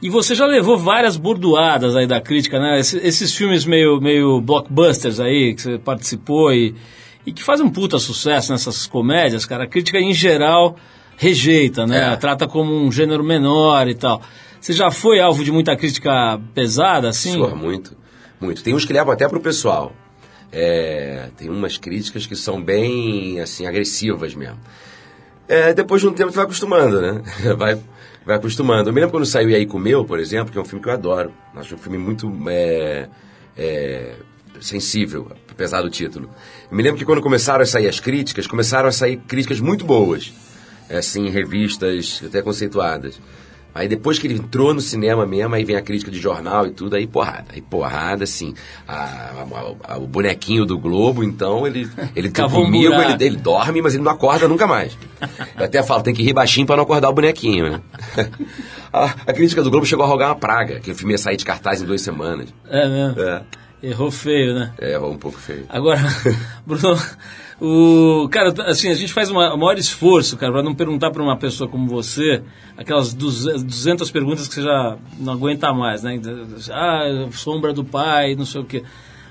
E 0.01 0.09
você 0.09 0.33
já 0.33 0.45
levou 0.45 0.77
várias 0.77 1.17
bordoadas 1.17 1.97
aí 1.97 2.07
da 2.07 2.21
crítica, 2.21 2.61
né? 2.61 2.79
Esses, 2.79 3.03
esses 3.03 3.35
filmes 3.35 3.65
meio, 3.65 3.99
meio 3.99 4.39
blockbusters 4.39 5.19
aí, 5.19 5.53
que 5.53 5.63
você 5.63 5.77
participou 5.77 6.53
e, 6.53 6.73
e 7.25 7.33
que 7.33 7.43
fazem 7.43 7.65
um 7.65 7.69
puta 7.69 7.99
sucesso 7.99 8.53
nessas 8.53 8.87
comédias, 8.87 9.45
cara. 9.45 9.65
A 9.65 9.67
crítica, 9.67 9.99
em 9.99 10.13
geral, 10.13 10.77
rejeita, 11.21 11.85
né? 11.85 12.13
É. 12.13 12.15
Trata 12.15 12.47
como 12.47 12.73
um 12.73 12.91
gênero 12.91 13.23
menor 13.23 13.87
e 13.87 13.93
tal. 13.93 14.19
Você 14.59 14.73
já 14.73 14.89
foi 14.89 15.19
alvo 15.19 15.43
de 15.43 15.51
muita 15.51 15.75
crítica 15.75 16.41
pesada, 16.55 17.09
assim? 17.09 17.37
Porra, 17.37 17.55
muito, 17.55 17.95
muito. 18.39 18.63
Tem 18.63 18.73
uns 18.73 18.85
que 18.85 18.91
levam 18.91 19.13
até 19.13 19.27
pro 19.27 19.39
pessoal. 19.39 19.93
É, 20.51 21.29
tem 21.37 21.47
umas 21.47 21.77
críticas 21.77 22.25
que 22.25 22.35
são 22.35 22.59
bem, 22.59 23.39
assim, 23.39 23.67
agressivas 23.67 24.33
mesmo. 24.33 24.57
É, 25.47 25.75
depois 25.75 26.01
de 26.01 26.07
um 26.07 26.11
tempo 26.11 26.31
você 26.31 26.37
vai 26.37 26.45
acostumando, 26.45 26.99
né? 26.99 27.21
Vai, 27.55 27.79
vai 28.25 28.37
acostumando. 28.37 28.89
Eu 28.89 28.93
me 28.93 28.99
lembro 28.99 29.11
quando 29.11 29.25
saiu 29.25 29.49
E 29.49 29.55
aí 29.55 29.65
Comeu, 29.65 30.03
por 30.03 30.19
exemplo, 30.19 30.51
que 30.51 30.57
é 30.57 30.61
um 30.61 30.65
filme 30.65 30.81
que 30.81 30.89
eu 30.89 30.93
adoro. 30.93 31.31
Acho 31.55 31.75
um 31.75 31.77
filme 31.77 31.99
muito 31.99 32.31
é, 32.47 33.07
é, 33.55 34.15
sensível, 34.59 35.31
apesar 35.51 35.81
do 35.81 35.89
título. 35.89 36.29
Eu 36.69 36.75
me 36.75 36.81
lembro 36.81 36.97
que 36.97 37.05
quando 37.05 37.21
começaram 37.21 37.61
a 37.61 37.65
sair 37.65 37.87
as 37.87 37.99
críticas, 37.99 38.47
começaram 38.47 38.89
a 38.89 38.91
sair 38.91 39.17
críticas 39.17 39.59
muito 39.59 39.85
boas. 39.85 40.33
Assim, 40.97 41.27
em 41.27 41.29
revistas 41.29 42.21
até 42.25 42.41
conceituadas. 42.41 43.19
Aí 43.73 43.87
depois 43.87 44.19
que 44.19 44.27
ele 44.27 44.33
entrou 44.33 44.73
no 44.73 44.81
cinema 44.81 45.25
mesmo, 45.25 45.55
aí 45.55 45.63
vem 45.63 45.77
a 45.77 45.81
crítica 45.81 46.11
de 46.11 46.19
jornal 46.19 46.67
e 46.67 46.71
tudo, 46.71 46.93
aí 46.97 47.07
porrada. 47.07 47.45
Aí 47.53 47.61
porrada, 47.61 48.25
assim. 48.25 48.53
A- 48.85 49.45
a- 49.85 49.93
a- 49.93 49.97
o 49.97 50.05
bonequinho 50.05 50.65
do 50.65 50.77
Globo, 50.77 51.23
então, 51.23 51.65
ele, 51.65 51.89
ele 52.13 52.29
tá 52.29 52.47
um 52.47 52.49
comigo, 52.49 52.93
ele, 52.95 53.23
ele 53.23 53.37
dorme, 53.37 53.81
mas 53.81 53.93
ele 53.93 54.03
não 54.03 54.11
acorda 54.11 54.45
nunca 54.45 54.67
mais. 54.67 54.97
Eu 55.57 55.63
até 55.63 55.81
falo, 55.81 56.03
tem 56.03 56.13
que 56.13 56.21
rir 56.21 56.33
baixinho 56.33 56.67
pra 56.67 56.75
não 56.75 56.83
acordar 56.83 57.09
o 57.09 57.13
bonequinho, 57.13 57.69
né? 57.71 57.81
A, 58.93 59.05
a 59.27 59.31
crítica 59.33 59.63
do 59.63 59.71
Globo 59.71 59.85
chegou 59.85 60.03
a 60.03 60.07
rogar 60.09 60.27
uma 60.27 60.35
praga, 60.35 60.81
que 60.81 60.91
o 60.91 60.95
filme 60.95 61.13
ia 61.13 61.17
sair 61.17 61.37
de 61.37 61.45
cartaz 61.45 61.81
em 61.81 61.85
duas 61.85 62.01
semanas. 62.01 62.49
É 62.69 62.89
mesmo. 62.89 63.21
É, 63.21 63.41
Errou 63.83 64.11
feio, 64.11 64.53
né? 64.53 64.73
é 64.79 64.97
um 64.99 65.17
pouco 65.17 65.39
feio. 65.39 65.65
Agora, 65.69 65.99
Bruno, 66.65 66.95
o 67.59 68.27
cara, 68.29 68.53
assim, 68.67 68.89
a 68.89 68.93
gente 68.93 69.11
faz 69.11 69.29
uma- 69.29 69.53
o 69.53 69.57
maior 69.57 69.77
esforço, 69.77 70.37
cara, 70.37 70.51
para 70.51 70.63
não 70.63 70.73
perguntar 70.75 71.09
para 71.11 71.21
uma 71.23 71.35
pessoa 71.37 71.67
como 71.69 71.87
você 71.87 72.41
aquelas 72.77 73.13
200 73.13 73.63
200 73.63 74.11
perguntas 74.11 74.47
que 74.47 74.53
você 74.55 74.61
já 74.63 74.97
não 75.19 75.33
aguenta 75.33 75.73
mais, 75.73 76.03
né? 76.03 76.19
Ah, 76.71 77.27
sombra 77.31 77.73
do 77.73 77.83
pai, 77.83 78.35
não 78.35 78.45
sei 78.45 78.61
o 78.61 78.65
quê. 78.65 78.83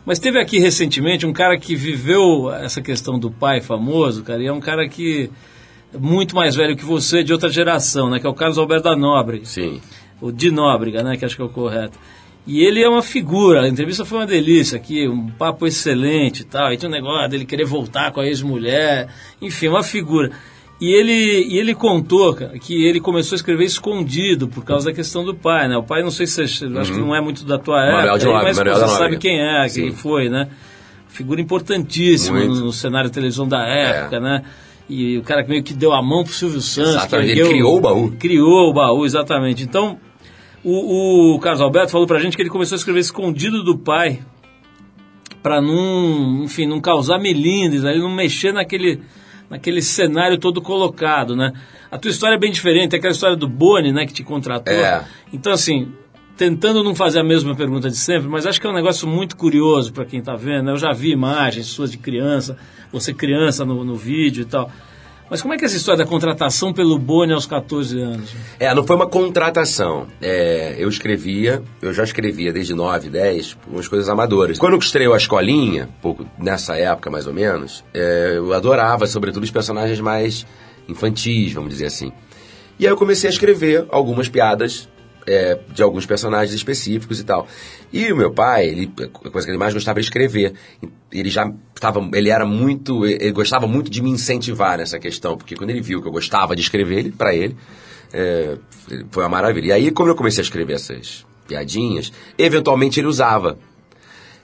Mas 0.05 0.19
teve 0.19 0.41
aqui 0.41 0.59
recentemente 0.59 1.27
um 1.27 1.33
cara 1.33 1.59
que 1.59 1.77
viveu 1.77 2.53
essa 2.53 2.81
questão 2.81 3.19
do 3.19 3.31
pai 3.31 3.61
famoso, 3.61 4.23
cara, 4.25 4.43
e 4.43 4.47
é 4.47 4.53
um 4.53 4.61
cara 4.61 4.89
que 4.89 5.31
é 5.95 5.99
muito 5.99 6.35
mais 6.35 6.55
velho 6.57 6.77
que 6.77 6.85
você, 6.85 7.23
de 7.23 7.33
outra 7.33 7.51
geração, 7.51 8.09
né? 8.11 8.19
Que 8.19 8.27
é 8.27 8.31
o 8.31 8.35
Carlos 8.35 8.59
Alberto 8.59 8.85
da 8.85 8.97
Nobre 8.97 9.43
Sim. 9.45 9.81
o 10.21 10.33
de 10.33 10.51
Nóbrega, 10.51 11.03
né, 11.03 11.17
que 11.17 11.25
acho 11.25 11.37
que 11.37 11.43
é 11.43 11.45
o 11.45 11.49
correto. 11.49 11.99
E 12.47 12.65
ele 12.65 12.83
é 12.83 12.89
uma 12.89 13.03
figura, 13.03 13.63
a 13.63 13.69
entrevista 13.69 14.05
foi 14.05 14.19
uma 14.19 14.27
delícia 14.27 14.77
aqui, 14.77 15.07
um 15.07 15.29
papo 15.29 15.67
excelente 15.67 16.41
e 16.41 16.45
tal. 16.45 16.73
E 16.73 16.77
tinha 16.77 16.89
um 16.89 16.93
negócio 16.93 17.29
dele 17.29 17.45
querer 17.45 17.65
voltar 17.65 18.11
com 18.13 18.21
a 18.21 18.27
ex-mulher, 18.27 19.09
enfim, 19.41 19.69
uma 19.69 19.83
figura. 19.83 20.31
E 20.81 20.91
ele, 20.95 21.47
e 21.47 21.59
ele 21.59 21.75
contou 21.75 22.35
que 22.35 22.87
ele 22.87 23.01
começou 23.01 23.35
a 23.35 23.37
escrever 23.37 23.65
escondido 23.65 24.49
por 24.49 24.65
causa 24.65 24.87
da 24.87 24.95
questão 24.95 25.23
do 25.23 25.35
pai, 25.35 25.69
né? 25.69 25.77
O 25.77 25.83
pai, 25.83 26.03
não 26.03 26.11
sei 26.11 26.27
se 26.27 26.49
você, 26.49 26.65
acho 26.79 26.93
que 26.93 26.99
não 26.99 27.15
é 27.15 27.21
muito 27.21 27.45
da 27.45 27.59
tua 27.59 27.77
Manuel 27.77 28.15
época, 28.15 28.25
Nóbrega, 28.25 28.43
mas 28.43 28.59
Manuel 28.59 28.77
você 28.77 28.97
sabe 28.97 29.19
quem 29.19 29.39
é, 29.39 29.69
Sim. 29.69 29.83
quem 29.83 29.93
foi, 29.93 30.31
né? 30.31 30.49
Figura 31.09 31.39
importantíssima 31.39 32.41
no, 32.41 32.55
no 32.55 32.73
cenário 32.73 33.11
de 33.11 33.15
televisão 33.15 33.47
da 33.47 33.63
época, 33.63 34.21
né? 34.21 34.43
E 34.89 35.19
o 35.19 35.23
cara 35.23 35.45
que 35.45 35.51
meio 35.51 35.63
que 35.63 35.75
deu 35.75 35.93
a 35.93 36.03
mão 36.03 36.25
pro 36.25 36.33
Silvio 36.33 36.63
Santos. 36.63 36.95
Exatamente, 36.95 37.39
ele 37.39 37.49
criou 37.49 37.77
o 37.77 37.81
baú. 37.81 38.13
Criou 38.19 38.71
o 38.71 38.73
baú, 38.73 39.05
exatamente. 39.05 39.63
Então, 39.63 39.99
o, 40.65 41.35
o 41.35 41.39
Carlos 41.41 41.61
Alberto 41.61 41.93
falou 41.93 42.07
pra 42.07 42.19
gente 42.19 42.37
que 42.37 42.43
ele 42.43 42.51
começou 42.51 42.77
a 42.77 42.79
escrever 42.79 43.01
escondido 43.01 43.63
do 43.63 43.79
pai 43.79 44.21
para 45.43 45.61
não, 45.61 46.45
enfim, 46.45 46.67
não 46.67 46.81
causar 46.81 47.19
melindres, 47.19 47.83
né? 47.83 47.93
ele 47.93 48.01
não 48.01 48.15
mexer 48.15 48.53
naquele, 48.53 49.01
naquele 49.49 49.81
cenário 49.81 50.39
todo 50.39 50.61
colocado, 50.61 51.35
né? 51.35 51.53
A 51.91 51.99
tua 51.99 52.11
história 52.11 52.35
é 52.35 52.39
bem 52.39 52.53
diferente, 52.53 52.95
é 52.95 52.99
aquela 52.99 53.13
história 53.13 53.37
do 53.37 53.49
Boni, 53.49 53.91
né, 53.91 54.07
que 54.07 54.13
te 54.13 54.23
contratou. 54.23 54.73
É. 54.73 55.05
Então, 55.33 55.53
assim, 55.53 55.93
tentando 56.37 56.85
não 56.85 56.95
fazer 56.95 57.21
a 57.21 57.25
mesma 57.25 57.55
pergunta 57.57 57.89
de 57.89 57.97
sempre, 57.97 58.29
mas 58.29 58.47
acho 58.47 58.61
que 58.61 58.67
é 58.67 58.71
um 58.71 58.75
negócio 58.75 59.09
muito 59.09 59.37
curioso 59.37 59.93
para 59.93 60.05
quem 60.05 60.23
tá 60.23 60.37
vendo, 60.37 60.65
né? 60.65 60.73
Eu 60.73 60.77
já 60.77 60.93
vi 60.93 61.11
imagens 61.11 61.67
suas 61.67 61.91
de 61.91 61.99
criança, 61.99 62.57
você 62.93 63.13
criança 63.13 63.65
no, 63.65 63.85
no 63.85 63.97
vídeo 63.97 64.43
e 64.43 64.45
tal. 64.45 64.71
Mas 65.31 65.41
como 65.41 65.55
é 65.55 65.57
que 65.57 65.65
é 65.65 65.67
essa 65.67 65.77
história 65.77 66.05
da 66.05 66.11
contratação 66.11 66.73
pelo 66.73 66.99
Boni 66.99 67.33
aos 67.33 67.47
14 67.47 68.01
anos? 68.01 68.35
É, 68.59 68.75
não 68.75 68.85
foi 68.85 68.97
uma 68.97 69.07
contratação. 69.07 70.09
É, 70.21 70.75
eu 70.77 70.89
escrevia, 70.89 71.63
eu 71.81 71.95
já 71.95 72.03
escrevia 72.03 72.53
desde 72.53 72.75
9, 72.75 73.09
10, 73.09 73.57
umas 73.69 73.87
coisas 73.87 74.09
amadoras. 74.09 74.59
Quando 74.59 74.77
estreou 74.77 75.15
a 75.15 75.17
escolinha, 75.17 75.89
pouco 76.03 76.27
nessa 76.37 76.77
época 76.77 77.09
mais 77.11 77.29
ou 77.29 77.33
menos, 77.33 77.85
é, 77.95 78.33
eu 78.35 78.53
adorava, 78.53 79.07
sobretudo, 79.07 79.45
os 79.45 79.53
personagens 79.53 80.01
mais 80.01 80.45
infantis, 80.89 81.53
vamos 81.53 81.71
dizer 81.71 81.87
assim. 81.87 82.13
E 82.77 82.85
aí 82.85 82.93
eu 82.93 82.97
comecei 82.97 83.31
a 83.31 83.33
escrever 83.33 83.87
algumas 83.89 84.29
piadas 84.29 84.89
é, 85.27 85.59
de 85.73 85.83
alguns 85.83 86.07
personagens 86.07 86.55
específicos 86.55 87.21
e 87.21 87.25
tal. 87.25 87.47
E 87.93 88.13
o 88.13 88.17
meu 88.17 88.33
pai, 88.33 88.67
ele, 88.67 88.93
a 88.99 89.31
coisa 89.31 89.47
que 89.47 89.51
ele 89.51 89.59
mais 89.59 89.75
gostava 89.75 89.99
era 89.99 90.05
escrever. 90.05 90.55
Ele 91.11 91.29
já 91.29 91.53
estava, 91.75 92.01
ele 92.15 92.31
era 92.31 92.47
muito, 92.47 93.05
ele 93.05 93.33
gostava 93.33 93.67
muito 93.67 93.91
de 93.91 94.03
me 94.03 94.11
incentivar 94.11 94.79
nessa 94.79 94.99
questão, 94.99 95.37
porque 95.37 95.57
quando 95.57 95.71
ele 95.71 95.81
viu 95.81 96.01
que 96.01 96.09
eu 96.09 96.13
gostava 96.13 96.55
de 96.55 96.63
escrever, 96.63 96.99
ele, 96.99 97.11
para 97.11 97.35
ele, 97.35 97.57
é, 98.13 98.57
foi 99.11 99.23
uma 99.23 99.29
maravilha. 99.29 99.69
E 99.69 99.73
aí, 99.73 99.91
como 99.91 100.09
eu 100.09 100.15
comecei 100.15 100.43
a 100.43 100.45
escrever 100.45 100.75
essas 100.75 101.27
piadinhas, 101.47 102.13
eventualmente 102.39 103.01
ele 103.01 103.09
usava. 103.09 103.59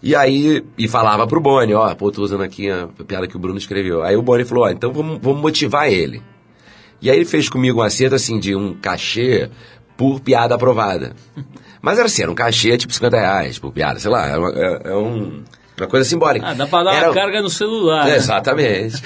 E 0.02 0.14
aí, 0.14 0.62
e 0.76 0.86
falava 0.88 1.26
pro 1.26 1.40
Boni, 1.40 1.72
ó, 1.72 1.94
pô, 1.94 2.10
tô 2.10 2.22
usando 2.22 2.42
aqui 2.42 2.70
a 2.70 2.88
piada 3.06 3.26
que 3.26 3.36
o 3.36 3.38
Bruno 3.38 3.58
escreveu. 3.58 4.02
Aí 4.02 4.16
o 4.16 4.22
Boni 4.22 4.44
falou, 4.44 4.64
ó, 4.64 4.70
então 4.70 4.92
vamos, 4.92 5.18
vamos 5.22 5.40
motivar 5.40 5.90
ele. 5.90 6.22
E 7.00 7.10
aí 7.10 7.16
ele 7.16 7.24
fez 7.24 7.48
comigo 7.48 7.80
um 7.80 7.82
acerto 7.82 8.14
assim 8.14 8.38
de 8.38 8.54
um 8.54 8.74
cachê 8.74 9.50
por 9.96 10.20
piada 10.20 10.54
aprovada. 10.54 11.12
Mas 11.80 11.98
era 11.98 12.06
assim, 12.06 12.22
era 12.22 12.30
um 12.30 12.34
cachê 12.34 12.76
tipo 12.76 12.92
50 12.92 13.16
reais 13.16 13.58
por 13.58 13.72
piada, 13.72 13.98
sei 13.98 14.10
lá, 14.10 14.26
é, 14.28 14.36
uma, 14.36 14.50
é- 14.50 14.80
é 14.90 14.94
um- 14.96 15.42
uma 15.78 15.86
coisa 15.86 16.08
simbólica. 16.08 16.46
Ah, 16.48 16.54
dá 16.54 16.66
pra 16.66 16.82
dar 16.84 16.94
Era- 16.94 17.08
uma 17.08 17.14
carga 17.14 17.42
no 17.42 17.50
celular. 17.50 18.06
né? 18.06 18.16
Exatamente. 18.16 18.96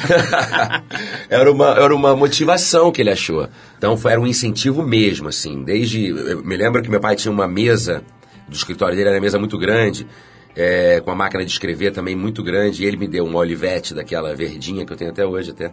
era, 1.28 1.50
uma, 1.50 1.70
era 1.70 1.94
uma 1.94 2.14
motivação 2.16 2.90
que 2.92 3.00
ele 3.00 3.10
achou. 3.10 3.48
Então 3.76 3.96
foi, 3.96 4.12
era 4.12 4.20
um 4.20 4.26
incentivo 4.26 4.82
mesmo, 4.82 5.28
assim. 5.28 5.62
Desde. 5.64 6.12
Me 6.44 6.56
lembro 6.56 6.82
que 6.82 6.88
meu 6.90 7.00
pai 7.00 7.16
tinha 7.16 7.32
uma 7.32 7.48
mesa, 7.48 8.02
do 8.48 8.54
escritório 8.54 8.96
dele 8.96 9.08
era 9.08 9.16
uma 9.18 9.22
mesa 9.22 9.38
muito 9.38 9.58
grande, 9.58 10.06
é, 10.56 11.00
com 11.00 11.10
uma 11.10 11.16
máquina 11.16 11.44
de 11.44 11.50
escrever 11.50 11.92
também 11.92 12.14
muito 12.16 12.42
grande, 12.42 12.82
e 12.82 12.86
ele 12.86 12.96
me 12.96 13.06
deu 13.08 13.24
uma 13.24 13.38
olivete 13.38 13.94
daquela 13.94 14.34
verdinha 14.34 14.84
que 14.84 14.92
eu 14.92 14.96
tenho 14.96 15.10
até 15.10 15.24
hoje 15.24 15.50
até. 15.50 15.70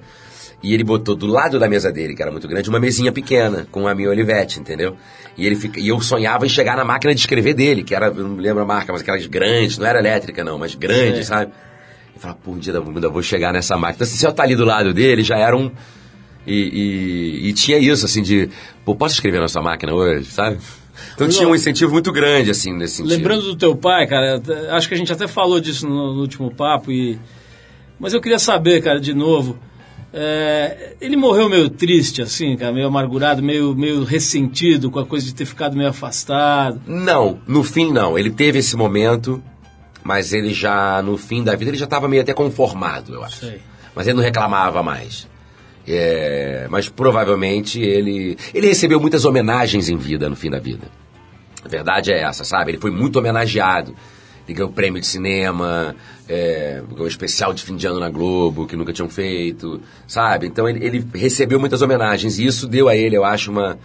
E 0.63 0.74
ele 0.74 0.84
botou 0.84 1.16
do 1.16 1.28
lado 1.28 1.60
da 1.60 1.70
mesa 1.70 1.92
dele, 1.92 2.16
que 2.16 2.22
era 2.22 2.32
muito 2.32 2.48
grande, 2.48 2.68
uma 2.70 2.80
mesinha 2.80 3.12
pequena, 3.12 3.68
com 3.72 3.88
a 3.88 3.94
minha 3.94 4.10
olivete, 4.10 4.60
entendeu? 4.60 4.96
E, 5.38 5.46
ele 5.46 5.56
fica, 5.56 5.80
e 5.80 5.88
eu 5.90 6.02
sonhava 6.02 6.46
em 6.48 6.50
chegar 6.50 6.76
na 6.76 6.84
máquina 6.84 7.13
de 7.13 7.20
escrever 7.20 7.54
dele, 7.54 7.84
que 7.84 7.94
era, 7.94 8.08
eu 8.08 8.13
não 8.24 8.30
me 8.32 8.42
lembro 8.42 8.63
a 8.63 8.66
marca, 8.66 8.92
mas 8.92 9.02
aquelas 9.02 9.26
grandes, 9.28 9.78
não 9.78 9.86
era 9.86 10.00
elétrica 10.00 10.44
não, 10.44 10.58
mas 10.58 10.74
grande, 10.74 11.18
Sei. 11.18 11.24
sabe? 11.26 11.52
E 12.16 12.20
falava, 12.20 12.40
pô, 12.44 12.52
um 12.54 12.58
dia 12.58 12.74
da 12.74 12.82
bunda 12.82 13.08
vou 13.08 13.22
chegar 13.22 13.54
nessa 13.54 13.78
máquina. 13.78 13.98
Então, 14.04 14.08
se 14.08 14.26
eu 14.26 14.32
tá 14.34 14.42
ali 14.42 14.56
do 14.56 14.66
lado 14.66 14.92
dele, 14.96 15.22
já 15.24 15.38
era 15.38 15.56
um. 15.56 15.70
E, 16.48 16.54
e- 17.44 17.50
e 17.50 17.54
tinha 17.54 17.78
isso, 17.78 18.06
assim, 18.06 18.24
de, 18.24 18.50
pô, 18.84 18.96
posso 18.96 19.13
escrever 19.13 19.40
na 19.40 19.48
sua 19.48 19.62
máquina 19.62 19.94
hoje, 19.94 20.26
sabe? 20.32 20.58
Então 21.14 21.28
tinha 21.28 21.48
um 21.48 21.56
incentivo 21.56 21.92
muito 21.94 22.12
grande, 22.12 22.52
assim, 22.52 22.74
nesse 22.74 22.98
sentido. 22.98 23.16
Lembrando 23.16 23.44
do 23.44 23.56
teu 23.56 23.76
pai, 23.76 24.08
cara, 24.08 24.42
acho 24.72 24.88
que 24.88 24.94
a 24.94 24.98
gente 24.98 25.12
até 25.12 25.28
falou 25.28 25.60
disso 25.60 25.88
no, 25.88 26.14
no 26.14 26.22
último 26.22 26.50
papo, 26.54 26.92
e... 26.92 27.20
mas 28.00 28.14
eu 28.14 28.22
queria 28.22 28.40
saber, 28.40 28.82
cara, 28.82 29.00
de 29.00 29.14
novo. 29.14 29.58
é, 30.14 30.96
ele 31.02 31.16
morreu 31.16 31.50
meio 31.50 31.70
triste, 31.70 32.22
assim, 32.22 32.56
cara, 32.56 32.72
meio 32.72 32.88
amargurado, 32.88 33.44
meio, 33.44 33.76
meio 33.76 34.04
ressentido 34.04 34.90
com 34.90 35.00
a 35.00 35.06
coisa 35.06 35.26
de 35.26 35.36
ter 35.36 35.46
ficado 35.46 35.76
meio 35.76 35.90
afastado. 35.90 36.82
Não, 36.88 37.40
no 37.48 37.64
fim 37.64 37.92
não. 37.92 38.18
Ele 38.18 38.32
teve 38.32 38.60
esse 38.60 38.76
momento, 38.76 39.44
mas 40.04 40.34
ele 40.34 40.54
já, 40.54 41.02
no 41.02 41.18
fim 41.18 41.44
da 41.44 41.56
vida, 41.56 41.72
ele 41.72 41.78
já 41.78 41.86
estava 41.86 42.08
meio 42.08 42.22
até 42.22 42.34
conformado, 42.34 43.14
eu 43.14 43.24
acho. 43.24 43.38
Sei. 43.38 43.62
Mas 43.94 44.08
ele 44.08 44.16
não 44.16 44.24
reclamava 44.24 44.82
mais. 44.82 45.28
É, 45.88 46.67
mas 46.69 46.89
provavelmente 46.89 47.80
ele. 47.80 48.38
Ele 48.54 48.67
recebeu 48.67 49.00
muitas 49.00 49.23
homenagens 49.23 49.88
em 49.88 49.95
vida, 49.95 50.30
no 50.30 50.36
fim 50.36 50.50
da 50.50 50.60
vida. 50.60 50.88
A 51.63 51.67
verdade 51.67 52.12
é 52.12 52.21
essa, 52.21 52.43
sabe? 52.43 52.71
Ele 52.71 52.78
foi 52.78 52.91
muito 52.91 53.17
homenageado. 53.17 53.95
ele 54.47 54.58
ganhou 54.58 54.71
prêmio 54.71 55.00
de 55.00 55.08
cinema, 55.08 55.95
é, 56.28 56.82
ganhou 56.89 57.06
um 57.06 57.08
especial 57.08 57.54
de 57.54 57.63
fim 57.63 57.76
de 57.76 57.88
ano 57.88 58.00
na 58.00 58.10
Globo, 58.10 58.67
que 58.67 58.76
nunca 58.76 58.91
tinham 58.91 59.10
feito, 59.10 59.82
sabe? 60.08 60.47
Então 60.47 60.67
ele, 60.67 60.86
ele 60.86 61.08
recebeu 61.13 61.60
muitas 61.60 61.82
homenagens 61.82 62.38
e 62.38 62.45
isso 62.45 62.67
deu 62.67 62.89
a 62.89 62.95
ele, 62.95 63.15
eu 63.15 63.23
acho, 63.23 63.52
uma, 63.52 63.78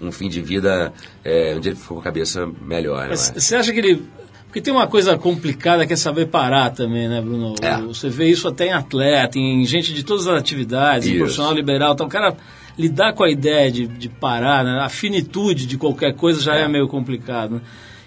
um 0.00 0.10
fim 0.10 0.28
de 0.28 0.40
vida 0.40 0.92
é, 1.24 1.54
onde 1.56 1.70
ele 1.70 1.76
ficou 1.76 1.96
com 1.96 2.00
a 2.00 2.04
cabeça 2.04 2.48
melhor. 2.62 3.08
Você 3.10 3.54
acha 3.54 3.72
que 3.72 3.78
ele. 3.78 4.08
Porque 4.50 4.60
tem 4.60 4.74
uma 4.74 4.88
coisa 4.88 5.16
complicada 5.16 5.86
que 5.86 5.92
é 5.92 5.96
saber 5.96 6.26
parar 6.26 6.70
também, 6.70 7.06
né, 7.08 7.20
Bruno? 7.20 7.54
É. 7.62 7.76
Você 7.82 8.08
vê 8.08 8.28
isso 8.28 8.48
até 8.48 8.66
em 8.66 8.72
atleta, 8.72 9.38
em 9.38 9.64
gente 9.64 9.94
de 9.94 10.02
todas 10.02 10.26
as 10.26 10.36
atividades, 10.36 11.06
em 11.08 11.18
profissional 11.18 11.54
liberal. 11.54 11.92
Então, 11.92 12.06
o 12.06 12.08
cara 12.08 12.36
lidar 12.76 13.12
com 13.12 13.22
a 13.22 13.30
ideia 13.30 13.70
de, 13.70 13.86
de 13.86 14.08
parar, 14.08 14.64
né? 14.64 14.80
a 14.80 14.88
finitude 14.88 15.66
de 15.66 15.78
qualquer 15.78 16.14
coisa 16.14 16.42
já 16.42 16.56
é, 16.56 16.62
É. 16.62 16.68
meio 16.68 16.88
complicado. 16.88 17.54
Né? 17.54 17.60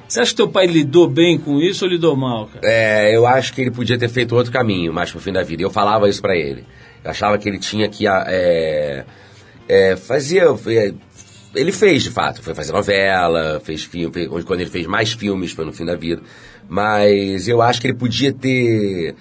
Você 0.06 0.20
acha 0.20 0.32
que 0.32 0.36
teu 0.36 0.50
pai 0.50 0.68
lidou 0.68 1.08
bem 1.08 1.38
com 1.38 1.62
isso 1.62 1.86
ou 1.86 1.90
lidou 1.92 2.14
mal, 2.14 2.48
cara? 2.48 2.60
É, 2.70 3.16
eu 3.16 3.26
acho 3.26 3.54
que 3.54 3.62
ele 3.62 3.72
podia 3.72 3.98
ter 3.98 4.10
feito 4.10 4.36
outro 4.36 4.52
caminho 4.52 4.92
mais 4.92 5.10
pro 5.12 5.22
fim 5.22 5.32
da 5.32 5.44
vida. 5.44 5.64
Eu 5.64 5.70
falava 5.70 6.10
isso 6.10 6.22
pra 6.22 6.36
ele. 6.36 6.66
Eu 7.06 7.10
achava 7.12 7.38
que 7.38 7.48
ele 7.48 7.58
tinha 7.58 7.88
que. 7.88 8.06
ah, 8.06 8.26
É, 8.28 9.06
é, 9.70 9.96
fazia. 9.96 10.54
Ele 11.56 11.72
fez, 11.72 12.04
de 12.04 12.10
fato. 12.10 12.42
Foi 12.42 12.54
fazer 12.54 12.72
novela, 12.72 13.62
fez 13.64 13.84
filme. 13.84 14.28
Quando 14.28 14.60
ele 14.60 14.70
fez 14.70 14.88
mais 14.88 15.14
filmes 15.14 15.52
foi 15.52 15.66
no 15.66 15.74
fim 15.74 15.86
da 15.86 15.96
vida. 15.96 16.22
Mas 16.68 17.48
eu 17.48 17.62
acho 17.62 17.82
que 17.82 17.88
ele 17.88 17.98
podia 17.98 18.34
ter. 18.34 19.16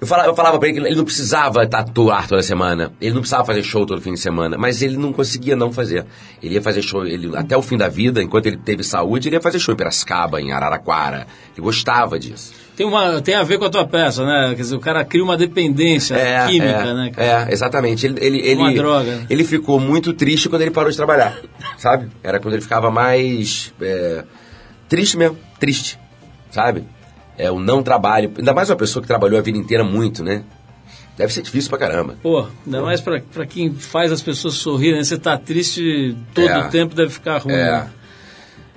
Eu 0.00 0.06
falava, 0.06 0.28
eu 0.28 0.34
falava 0.34 0.58
pra 0.58 0.68
ele 0.68 0.80
que 0.80 0.86
ele 0.86 0.94
não 0.94 1.04
precisava 1.04 1.66
tatuar 1.66 2.28
toda 2.28 2.42
semana. 2.42 2.92
Ele 3.00 3.14
não 3.14 3.20
precisava 3.20 3.44
fazer 3.44 3.62
show 3.62 3.86
todo 3.86 4.00
fim 4.00 4.14
de 4.14 4.20
semana. 4.20 4.58
Mas 4.58 4.82
ele 4.82 4.96
não 4.96 5.12
conseguia 5.12 5.56
não 5.56 5.72
fazer. 5.72 6.04
Ele 6.42 6.54
ia 6.54 6.62
fazer 6.62 6.82
show 6.82 7.06
ele, 7.06 7.34
até 7.36 7.56
o 7.56 7.62
fim 7.62 7.76
da 7.76 7.88
vida, 7.88 8.22
enquanto 8.22 8.46
ele 8.46 8.58
teve 8.58 8.82
saúde, 8.82 9.28
ele 9.28 9.36
ia 9.36 9.40
fazer 9.40 9.58
show 9.58 9.72
em 9.72 9.76
Piracicaba, 9.76 10.40
em 10.40 10.52
Araraquara. 10.52 11.26
Ele 11.54 11.62
gostava 11.62 12.18
disso. 12.18 12.65
Tem, 12.76 12.86
uma, 12.86 13.22
tem 13.22 13.34
a 13.34 13.42
ver 13.42 13.58
com 13.58 13.64
a 13.64 13.70
tua 13.70 13.86
peça, 13.86 14.24
né? 14.24 14.48
Quer 14.54 14.62
dizer, 14.62 14.76
o 14.76 14.80
cara 14.80 15.02
cria 15.04 15.24
uma 15.24 15.36
dependência 15.36 16.16
química, 16.46 16.66
é, 16.66 16.94
né? 16.94 17.10
cara? 17.10 17.48
É, 17.48 17.52
exatamente. 17.52 18.04
Ele, 18.06 18.18
ele, 18.24 18.38
ele, 18.46 18.60
Uma 18.60 18.74
droga. 18.74 19.26
ele 19.30 19.44
ficou 19.44 19.80
muito 19.80 20.12
triste 20.12 20.48
quando 20.48 20.62
ele 20.62 20.70
parou 20.70 20.90
de 20.90 20.96
trabalhar, 20.96 21.38
sabe? 21.78 22.08
Era 22.22 22.38
quando 22.38 22.52
ele 22.54 22.62
ficava 22.62 22.90
mais 22.90 23.72
é, 23.80 24.24
triste 24.88 25.16
mesmo, 25.16 25.38
triste, 25.58 25.98
sabe? 26.50 26.84
É 27.38 27.50
o 27.50 27.58
não 27.58 27.82
trabalho. 27.82 28.30
Ainda 28.36 28.52
mais 28.52 28.68
uma 28.68 28.76
pessoa 28.76 29.00
que 29.02 29.08
trabalhou 29.08 29.38
a 29.38 29.42
vida 29.42 29.56
inteira 29.56 29.82
muito, 29.82 30.22
né? 30.22 30.42
Deve 31.16 31.32
ser 31.32 31.40
difícil 31.40 31.70
pra 31.70 31.78
caramba. 31.78 32.16
Pô, 32.22 32.46
ainda 32.66 32.82
mais 32.82 33.00
pra, 33.00 33.20
pra 33.32 33.46
quem 33.46 33.72
faz 33.72 34.12
as 34.12 34.20
pessoas 34.20 34.52
sorrirem, 34.54 34.98
né? 34.98 35.04
Você 35.04 35.16
tá 35.16 35.38
triste 35.38 36.14
todo 36.34 36.46
É. 36.48 36.58
o 36.58 36.68
tempo, 36.68 36.94
deve 36.94 37.10
ficar 37.10 37.38
ruim. 37.38 37.54
É. 37.54 37.70
né? 37.72 37.90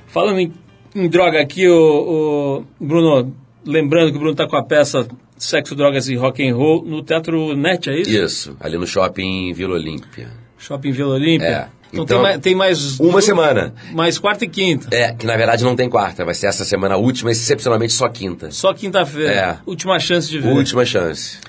Falando 0.08 0.40
em, 0.40 0.54
em 0.96 1.10
droga 1.10 1.42
aqui, 1.42 1.68
o, 1.68 2.64
Bruno, 2.80 3.36
lembrando 3.66 4.12
que 4.12 4.18
o 4.18 4.20
Bruno 4.20 4.36
tá 4.36 4.48
com 4.48 4.56
a 4.58 4.64
peça 4.64 5.08
Sexo, 5.38 5.76
Drogas 5.76 6.10
e 6.10 6.16
Rock 6.16 6.48
and 6.48 6.56
Roll 6.56 6.84
no 6.86 7.02
Teatro 7.02 7.56
Net, 7.56 7.90
é 7.90 8.00
isso? 8.00 8.12
Isso, 8.12 8.58
ali 8.60 8.78
no 8.78 8.86
shopping 8.86 9.54
Vila 9.54 9.76
Olímpia. 9.76 10.30
Shopping 10.58 10.92
Vila 10.92 11.16
Olímpia. 11.16 11.48
É. 11.48 11.80
Então, 11.92 12.04
Então, 12.04 12.06
tem, 12.06 12.22
mais, 12.22 12.40
tem 12.40 12.56
mais... 12.56 13.00
Uma 13.00 13.22
semana. 13.22 13.74
Mais 13.94 14.20
quarta 14.20 14.46
e 14.46 14.50
quinta. 14.50 14.88
É, 14.92 15.12
que 15.14 15.26
na 15.26 15.36
verdade 15.36 15.64
não 15.64 15.76
tem 15.76 15.90
quarta, 15.90 16.24
vai 16.24 16.36
ser 16.36 16.48
essa 16.48 16.64
semana 16.64 16.98
última, 16.98 17.32
excepcionalmente 17.32 17.94
só 17.94 18.08
quinta. 18.10 18.52
Só 18.52 18.74
quinta-feira. 18.74 19.32
É. 19.32 19.58
Última 19.66 20.00
chance 20.00 20.30
de 20.30 20.40
ver. 20.40 20.50
Última 20.50 20.86
chance. 20.86 21.40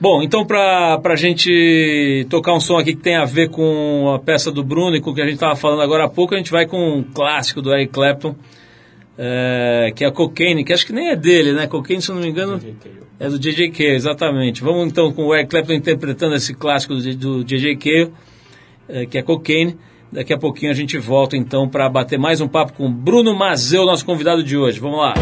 Bom, 0.00 0.22
então 0.22 0.46
pra, 0.46 0.98
pra 0.98 1.14
gente 1.14 2.26
tocar 2.30 2.54
um 2.54 2.60
som 2.60 2.78
aqui 2.78 2.94
que 2.94 3.02
tem 3.02 3.16
a 3.16 3.26
ver 3.26 3.50
com 3.50 4.12
a 4.14 4.18
peça 4.18 4.50
do 4.50 4.64
Bruno 4.64 4.96
e 4.96 5.00
com 5.00 5.10
o 5.10 5.14
que 5.14 5.20
a 5.20 5.24
gente 5.24 5.34
estava 5.34 5.54
falando 5.54 5.82
agora 5.82 6.04
há 6.04 6.08
pouco, 6.08 6.34
a 6.34 6.38
gente 6.38 6.50
vai 6.50 6.66
com 6.66 6.96
um 6.98 7.02
clássico 7.02 7.60
do 7.60 7.70
Eric 7.72 7.92
Clapton, 7.92 8.34
é, 9.22 9.92
que 9.94 10.02
é 10.02 10.06
a 10.06 10.10
Cocaine, 10.10 10.64
que 10.64 10.72
acho 10.72 10.86
que 10.86 10.94
nem 10.94 11.10
é 11.10 11.16
dele, 11.16 11.52
né? 11.52 11.66
Cocaine, 11.66 12.00
se 12.00 12.10
eu 12.10 12.14
não 12.14 12.22
me 12.22 12.30
engano, 12.30 12.58
é 13.18 13.28
do 13.28 13.38
J.J. 13.38 13.70
Cale, 13.70 13.90
exatamente. 13.90 14.62
Vamos 14.62 14.86
então 14.86 15.12
com 15.12 15.26
o 15.26 15.34
Eric 15.34 15.50
Clapton 15.50 15.74
interpretando 15.74 16.34
esse 16.34 16.54
clássico 16.54 16.94
do, 16.94 17.14
do 17.14 17.44
J.J. 17.44 17.76
Cale, 17.76 18.12
é, 18.88 19.04
que 19.04 19.18
é 19.18 19.22
Cocaine. 19.22 19.76
Daqui 20.10 20.32
a 20.32 20.38
pouquinho 20.38 20.72
a 20.72 20.74
gente 20.74 20.96
volta 20.96 21.36
então 21.36 21.68
para 21.68 21.86
bater 21.90 22.18
mais 22.18 22.40
um 22.40 22.48
papo 22.48 22.72
com 22.72 22.90
Bruno 22.90 23.36
Mazeu, 23.36 23.84
nosso 23.84 24.06
convidado 24.06 24.42
de 24.42 24.56
hoje. 24.56 24.80
Vamos 24.80 24.98
lá. 24.98 25.12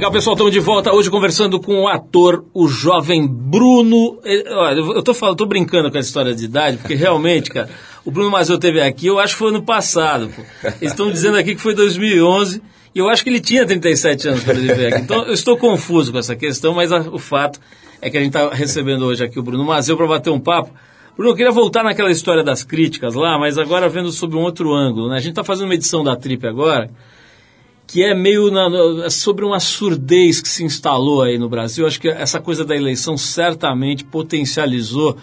Legal, 0.00 0.12
pessoal, 0.12 0.32
estamos 0.32 0.50
de 0.54 0.60
volta 0.60 0.94
hoje 0.94 1.10
conversando 1.10 1.60
com 1.60 1.82
o 1.82 1.86
ator, 1.86 2.42
o 2.54 2.66
jovem 2.66 3.26
Bruno. 3.28 4.18
Ele- 4.24 4.48
olha, 4.48 4.80
eu 4.80 5.02
tô, 5.02 5.12
falando, 5.12 5.36
tô 5.36 5.44
brincando 5.44 5.90
com 5.90 5.98
essa 5.98 6.08
história 6.08 6.34
de 6.34 6.42
idade, 6.46 6.78
porque 6.78 6.94
realmente, 6.94 7.50
cara, 7.50 7.68
o 8.02 8.10
Bruno 8.10 8.30
Mazeu 8.30 8.56
teve 8.56 8.80
aqui, 8.80 9.08
eu 9.08 9.18
acho 9.18 9.34
que 9.34 9.38
foi 9.40 9.48
ano 9.50 9.62
passado. 9.62 10.30
Pô. 10.34 10.40
Eles 10.80 10.92
estão 10.92 11.10
dizendo 11.10 11.36
aqui 11.36 11.54
que 11.54 11.60
foi 11.60 11.74
2011, 11.74 12.62
e 12.94 12.98
eu 12.98 13.10
acho 13.10 13.22
que 13.22 13.28
ele 13.28 13.40
tinha 13.42 13.66
37 13.66 14.26
anos 14.28 14.42
quando 14.42 14.56
ele 14.56 14.72
veio 14.72 14.88
aqui. 14.88 15.02
Então 15.02 15.26
eu 15.26 15.34
estou 15.34 15.54
confuso 15.58 16.10
com 16.12 16.18
essa 16.18 16.34
questão, 16.34 16.72
mas 16.72 16.90
a- 16.92 17.00
o 17.00 17.18
fato 17.18 17.60
é 18.00 18.08
que 18.08 18.16
a 18.16 18.20
gente 18.22 18.34
está 18.34 18.48
recebendo 18.54 19.04
hoje 19.04 19.22
aqui 19.22 19.38
o 19.38 19.42
Bruno 19.42 19.66
Mazeu 19.66 19.98
para 19.98 20.06
bater 20.06 20.30
um 20.30 20.40
papo. 20.40 20.70
Bruno, 21.14 21.32
eu 21.32 21.36
queria 21.36 21.52
voltar 21.52 21.82
naquela 21.84 22.10
história 22.10 22.42
das 22.42 22.62
críticas 22.64 23.14
lá, 23.14 23.38
mas 23.38 23.58
agora 23.58 23.86
vendo 23.86 24.10
sob 24.10 24.34
um 24.34 24.40
outro 24.40 24.72
ângulo. 24.72 25.10
Né? 25.10 25.16
A 25.16 25.20
gente 25.20 25.32
está 25.32 25.44
fazendo 25.44 25.66
uma 25.66 25.74
edição 25.74 26.02
da 26.02 26.16
Trip 26.16 26.46
agora, 26.46 26.88
que 27.90 28.04
é 28.04 28.14
meio 28.14 28.52
na- 28.52 29.04
é 29.04 29.10
sobre 29.10 29.44
uma 29.44 29.58
surdez 29.58 30.40
que 30.40 30.48
se 30.48 30.62
instalou 30.62 31.22
aí 31.22 31.36
no 31.36 31.48
Brasil. 31.48 31.84
Acho 31.84 32.00
que 32.00 32.08
essa 32.08 32.38
coisa 32.40 32.64
da 32.64 32.76
eleição 32.76 33.16
certamente 33.16 34.04
potencializou 34.04 35.16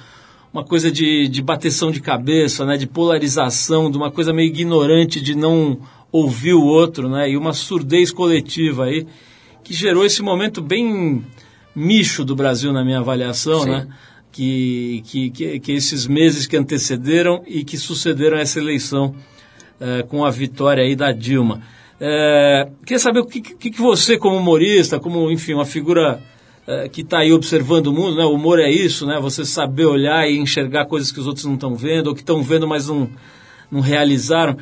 uma 0.52 0.66
coisa 0.66 0.92
de, 0.92 1.30
de 1.30 1.42
bateção 1.42 1.92
de 1.92 2.02
cabeça, 2.02 2.66
né, 2.66 2.76
de 2.76 2.86
polarização, 2.86 3.90
de 3.90 3.96
uma 3.96 4.12
coisa 4.12 4.34
meio 4.34 4.50
ignorante 4.50 5.22
de 5.22 5.34
não 5.34 5.80
ouvir 6.12 6.56
o 6.56 6.66
outro, 6.66 7.08
né, 7.08 7.30
e 7.30 7.38
uma 7.38 7.54
surdez 7.54 8.12
coletiva 8.12 8.86
aí 8.86 9.08
que 9.64 9.74
gerou 9.74 10.06
esse 10.06 10.22
momento 10.22 10.62
bem 10.62 11.24
micho 11.74 12.26
do 12.26 12.36
Brasil 12.36 12.74
na 12.74 12.84
minha 12.84 13.00
avaliação, 13.00 13.62
Sim. 13.62 13.70
né? 13.70 13.88
Que, 14.30 15.04
que, 15.06 15.60
que, 15.60 15.72
esses 15.72 16.06
meses 16.06 16.46
que 16.46 16.58
antecederam 16.58 17.44
e 17.48 17.64
que 17.64 17.78
sucederam 17.78 18.38
essa 18.38 18.60
eleição 18.60 19.16
eh, 19.80 20.04
com 20.04 20.24
a 20.24 20.30
vitória 20.30 20.84
aí 20.84 20.96
da 20.96 21.12
Dilma. 21.12 21.62
Eh, 22.00 22.70
queria 22.86 23.00
saber 23.00 23.20
o 23.20 23.26
que, 23.26 23.42
que, 23.42 23.82
você, 23.82 24.18
como 24.18 24.38
humorista, 24.38 25.00
como, 25.00 25.32
enfim, 25.32 25.54
uma 25.54 25.66
figura 25.66 26.22
eh, 26.68 26.90
que 26.90 27.02
está 27.02 27.20
aí 27.20 27.34
observando 27.34 27.88
o 27.88 27.94
mundo, 27.94 28.16
né? 28.16 28.24
O 28.24 28.34
humor 28.34 28.60
é 28.60 28.70
isso, 28.70 29.06
né? 29.06 29.20
Você 29.20 29.44
saber 29.44 29.86
olhar 29.86 30.30
e 30.30 30.38
enxergar 30.38 30.86
coisas 30.86 31.12
que 31.12 31.20
os 31.20 31.28
outros 31.28 31.46
não 31.46 31.56
estão 31.56 31.76
vendo, 31.76 32.08
ou 32.08 32.14
que 32.14 32.22
estão 32.22 32.44
vendo, 32.44 32.68
mas 32.68 32.88
não, 32.88 33.10
não 33.72 33.80
realizaram. 33.80 34.58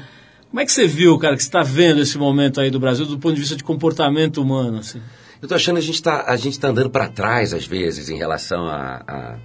Como 0.50 0.62
é 0.62 0.65
que 0.65 0.71
você 0.71 0.88
viu, 0.88 1.17
cara, 1.17 1.36
que 1.36 1.41
está 1.41 1.63
vendo 1.63 2.02
esse 2.02 2.17
momento 2.17 2.62
aí 2.62 2.71
do 2.71 2.80
Brasil 2.80 3.06
do 3.06 3.19
ponto 3.19 3.34
de 3.34 3.41
vista 3.41 3.58
de 3.58 3.63
comportamento 3.63 4.41
humano, 4.41 4.78
assim? 4.78 5.02
Eu 5.41 5.50
tô 5.50 5.56
achando 5.56 5.76
que 5.76 5.82
a 5.82 5.86
gente 5.86 6.02
tá, 6.02 6.36
gente 6.38 6.58
tá 6.58 6.69
andando 6.69 6.89
para 6.89 7.10
trás, 7.10 7.54
às 7.54 7.67
vezes, 7.67 8.10
em 8.10 8.17
relação 8.17 8.65
a, 8.65 9.04
a, 9.06 9.36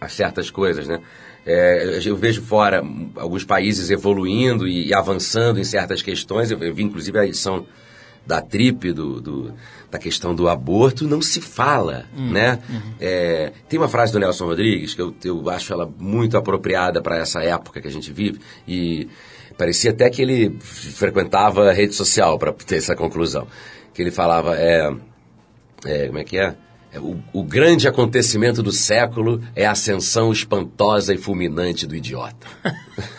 a 0.00 0.08
certas 0.08 0.50
coisas, 0.50 0.86
né? 0.86 1.00
É, 1.46 2.00
eu 2.04 2.16
vejo 2.16 2.40
fora 2.42 2.82
hum, 2.82 3.10
alguns 3.16 3.44
países 3.44 3.90
evoluindo 3.90 4.66
e, 4.66 4.88
e 4.88 4.94
avançando 4.94 5.60
em 5.60 5.64
certas 5.64 6.00
questões. 6.02 6.50
Eu, 6.50 6.58
eu 6.62 6.74
vi, 6.74 6.82
inclusive, 6.82 7.18
a 7.18 7.26
edição 7.26 7.66
da 8.26 8.40
TRIP, 8.40 8.92
do, 8.92 9.20
do- 9.20 9.54
da 9.90 9.98
questão 9.98 10.34
do 10.34 10.48
aborto, 10.48 11.06
não 11.06 11.20
se 11.22 11.40
fala, 11.40 12.06
né? 12.16 12.58
É, 12.98 13.52
tem 13.68 13.78
uma 13.78 13.86
frase 13.88 14.12
do 14.12 14.18
Nelson 14.18 14.46
Rodrigues 14.46 14.92
que 14.94 15.00
eu, 15.02 15.14
eu 15.22 15.48
acho 15.50 15.72
ela 15.72 15.88
muito 15.98 16.36
apropriada 16.36 17.00
para 17.02 17.18
essa 17.18 17.42
época 17.44 17.80
que 17.80 17.86
a 17.86 17.90
gente 17.90 18.10
vive 18.10 18.40
e 18.66 19.06
parecia 19.56 19.90
até 19.92 20.10
que 20.10 20.20
ele 20.22 20.56
frequentava 20.60 21.68
a 21.68 21.72
rede 21.72 21.94
social 21.94 22.38
para 22.38 22.52
ter 22.52 22.76
essa 22.76 22.96
conclusão. 22.96 23.46
Que 23.92 24.02
ele 24.02 24.10
falava, 24.10 24.56
é, 24.56 24.92
é, 25.84 26.06
como 26.06 26.18
é 26.18 26.24
que 26.24 26.38
é? 26.38 26.56
É, 26.94 26.98
O, 27.00 27.18
o 27.32 27.42
grande 27.42 27.88
acontecimento 27.88 28.62
do 28.62 28.70
século 28.72 29.42
é 29.54 29.66
a 29.66 29.72
ascensão 29.72 30.32
espantosa 30.32 31.12
e 31.12 31.18
fulminante 31.18 31.86
do 31.86 31.94
idiota. 31.96 32.46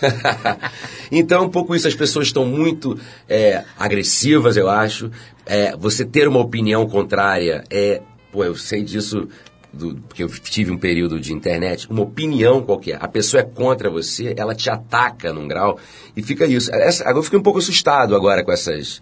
então, 1.11 1.45
um 1.45 1.49
pouco 1.49 1.75
isso, 1.75 1.87
as 1.87 1.95
pessoas 1.95 2.27
estão 2.27 2.45
muito 2.45 2.97
é, 3.27 3.63
agressivas, 3.77 4.57
eu 4.57 4.69
acho. 4.69 5.11
É, 5.45 5.75
você 5.77 6.03
ter 6.05 6.27
uma 6.27 6.39
opinião 6.39 6.87
contrária 6.87 7.63
é. 7.69 8.01
Pô, 8.31 8.43
eu 8.43 8.55
sei 8.55 8.83
disso 8.83 9.27
do- 9.71 9.95
porque 10.07 10.23
eu 10.23 10.27
tive 10.29 10.71
um 10.71 10.77
período 10.77 11.19
de 11.19 11.31
internet, 11.33 11.89
uma 11.89 12.01
opinião 12.01 12.61
qualquer, 12.61 12.97
a 13.01 13.07
pessoa 13.07 13.41
é 13.41 13.43
contra 13.43 13.89
você, 13.89 14.33
ela 14.37 14.53
te 14.55 14.69
ataca 14.69 15.31
num 15.31 15.47
grau 15.47 15.77
e 16.15 16.21
fica 16.23 16.45
isso. 16.45 16.73
Essa- 16.73 17.03
agora 17.03 17.19
eu 17.19 17.23
fiquei 17.23 17.39
um 17.39 17.43
pouco 17.43 17.59
assustado 17.59 18.15
agora 18.15 18.43
com 18.43 18.51
essas 18.51 19.01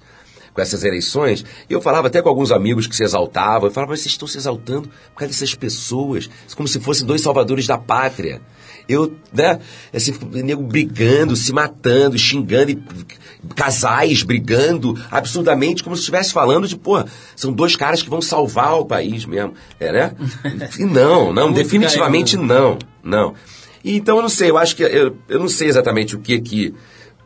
com 0.54 0.62
essas 0.62 0.84
eleições, 0.84 1.44
e 1.70 1.74
eu 1.74 1.82
falava 1.82 2.08
até 2.08 2.22
com 2.22 2.30
alguns 2.30 2.52
amigos 2.52 2.86
que 2.88 2.96
se 2.96 3.04
exaltavam, 3.04 3.68
eu 3.68 3.74
falava, 3.74 3.92
mas 3.92 4.02
vocês 4.02 4.14
estão 4.14 4.28
se 4.28 4.38
exaltando 4.38 4.88
por 5.14 5.20
causa 5.20 5.34
dessas 5.34 5.56
pessoas, 5.56 6.30
como 6.56 6.68
se 6.68 6.80
fossem 6.80 7.06
dois 7.06 7.22
salvadores 7.22 7.66
da 7.66 7.78
pátria. 7.78 8.42
Eu, 8.88 9.16
né, 9.32 9.60
assim, 9.94 10.14
nego 10.44 10.62
brigando, 10.62 11.36
se 11.38 11.54
matando, 11.54 12.18
xingando, 12.18 12.72
e 12.72 12.84
casais 13.56 14.24
brigando 14.24 15.02
absurdamente, 15.10 15.84
como 15.84 15.96
se 15.96 16.02
estivesse 16.02 16.34
falando 16.34 16.68
de, 16.68 16.76
pô, 16.76 17.04
são 17.36 17.54
dois 17.54 17.76
caras 17.78 18.02
que 18.02 18.10
vão 18.10 18.22
salvar 18.22 18.74
o 18.80 18.86
país 18.86 19.26
mesmo, 19.26 19.54
é, 19.80 19.92
né? 19.92 20.16
E 20.78 20.84
não, 20.84 21.32
não, 21.32 21.52
definitivamente 21.52 22.36
não, 22.36 22.78
não. 23.02 23.34
E, 23.84 23.96
então 23.96 24.18
eu 24.18 24.22
não 24.22 24.30
sei, 24.30 24.50
eu 24.50 24.58
acho 24.58 24.76
que, 24.76 24.84
eu, 24.84 25.16
eu 25.30 25.40
não 25.40 25.48
sei 25.48 25.68
exatamente 25.68 26.16
o 26.16 26.20
que 26.20 26.40
que 26.42 26.74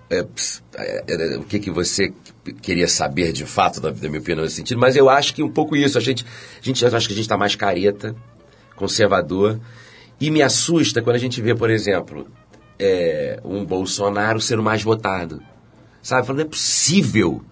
é, 0.09 0.25
é, 0.75 1.03
é, 1.07 1.37
o 1.37 1.43
que, 1.43 1.59
que 1.59 1.69
você 1.69 2.13
queria 2.61 2.87
saber 2.87 3.33
de 3.33 3.45
fato 3.45 3.81
da, 3.81 3.91
da 3.91 4.07
minha 4.07 4.19
opinião 4.19 4.43
nesse 4.43 4.55
sentido, 4.55 4.79
mas 4.79 4.95
eu 4.95 5.09
acho 5.09 5.33
que 5.33 5.43
um 5.43 5.49
pouco 5.49 5.75
isso. 5.75 5.97
A 5.97 6.01
gente, 6.01 6.25
a 6.61 6.65
gente 6.65 6.85
acho 6.85 7.07
que 7.07 7.13
a 7.13 7.15
gente 7.15 7.25
está 7.25 7.37
mais 7.37 7.55
careta, 7.55 8.15
conservador, 8.75 9.59
e 10.19 10.31
me 10.31 10.41
assusta 10.41 11.01
quando 11.01 11.15
a 11.17 11.19
gente 11.19 11.41
vê, 11.41 11.53
por 11.53 11.69
exemplo, 11.69 12.27
é, 12.79 13.39
um 13.43 13.65
Bolsonaro 13.65 14.39
ser 14.39 14.59
o 14.59 14.63
mais 14.63 14.81
votado. 14.81 15.41
Sabe? 16.01 16.25
Falando, 16.25 16.41
é 16.41 16.45
possível. 16.45 17.43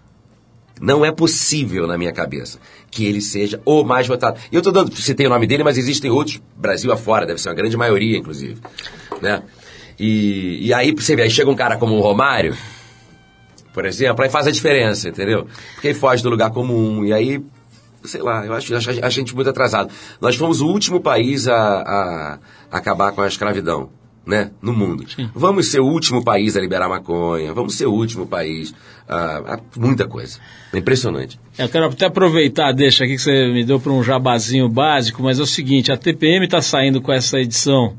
Não 0.79 1.05
é 1.05 1.11
possível 1.11 1.87
na 1.87 1.97
minha 1.97 2.11
cabeça 2.11 2.59
que 2.91 3.05
ele 3.05 3.21
seja 3.21 3.61
o 3.65 3.83
mais 3.83 4.07
votado. 4.07 4.39
Eu 4.51 4.59
estou 4.59 4.73
dando, 4.73 4.93
citei 4.95 5.25
o 5.25 5.29
nome 5.29 5.47
dele, 5.47 5.63
mas 5.63 5.77
existem 5.77 6.11
outros 6.11 6.41
Brasil 6.55 6.91
afora, 6.91 7.25
deve 7.25 7.41
ser 7.41 7.49
uma 7.49 7.55
grande 7.55 7.77
maioria, 7.77 8.17
inclusive. 8.17 8.57
Né? 9.21 9.41
E, 9.99 10.67
e 10.67 10.73
aí, 10.73 10.91
você 10.91 11.15
ver, 11.15 11.23
aí 11.23 11.29
chega 11.29 11.49
um 11.49 11.55
cara 11.55 11.77
como 11.77 11.95
o 11.95 12.01
Romário, 12.01 12.55
por 13.73 13.85
exemplo, 13.85 14.23
aí 14.23 14.29
faz 14.29 14.47
a 14.47 14.51
diferença, 14.51 15.09
entendeu? 15.09 15.47
Porque 15.73 15.89
aí 15.89 15.93
foge 15.93 16.23
do 16.23 16.29
lugar 16.29 16.49
comum, 16.51 17.03
e 17.03 17.11
aí, 17.11 17.41
sei 18.05 18.21
lá, 18.21 18.45
eu 18.45 18.53
acho, 18.53 18.73
acho 18.73 18.89
a 19.03 19.09
gente 19.09 19.35
muito 19.35 19.49
atrasado. 19.49 19.91
Nós 20.21 20.35
fomos 20.37 20.61
o 20.61 20.67
último 20.67 21.01
país 21.01 21.47
a, 21.47 21.57
a 21.57 22.39
acabar 22.71 23.11
com 23.11 23.21
a 23.21 23.27
escravidão, 23.27 23.89
né, 24.25 24.51
no 24.61 24.73
mundo. 24.73 25.05
Vamos 25.33 25.67
ser 25.67 25.81
o 25.81 25.85
último 25.85 26.23
país 26.23 26.55
a 26.55 26.61
liberar 26.61 26.87
maconha, 26.87 27.53
vamos 27.53 27.75
ser 27.75 27.85
o 27.85 27.91
último 27.91 28.25
país 28.25 28.73
a, 29.07 29.55
a 29.55 29.59
muita 29.77 30.07
coisa. 30.07 30.39
É 30.73 30.77
impressionante. 30.77 31.39
Eu 31.57 31.69
quero 31.69 31.85
até 31.85 32.05
aproveitar, 32.05 32.71
deixa 32.71 33.03
aqui 33.03 33.15
que 33.15 33.21
você 33.21 33.47
me 33.47 33.63
deu 33.63 33.79
para 33.79 33.91
um 33.91 34.03
jabazinho 34.03 34.67
básico, 34.69 35.21
mas 35.21 35.37
é 35.37 35.43
o 35.43 35.45
seguinte, 35.45 35.91
a 35.91 35.97
TPM 35.97 36.45
está 36.45 36.61
saindo 36.61 37.01
com 37.01 37.11
essa 37.11 37.39
edição, 37.39 37.95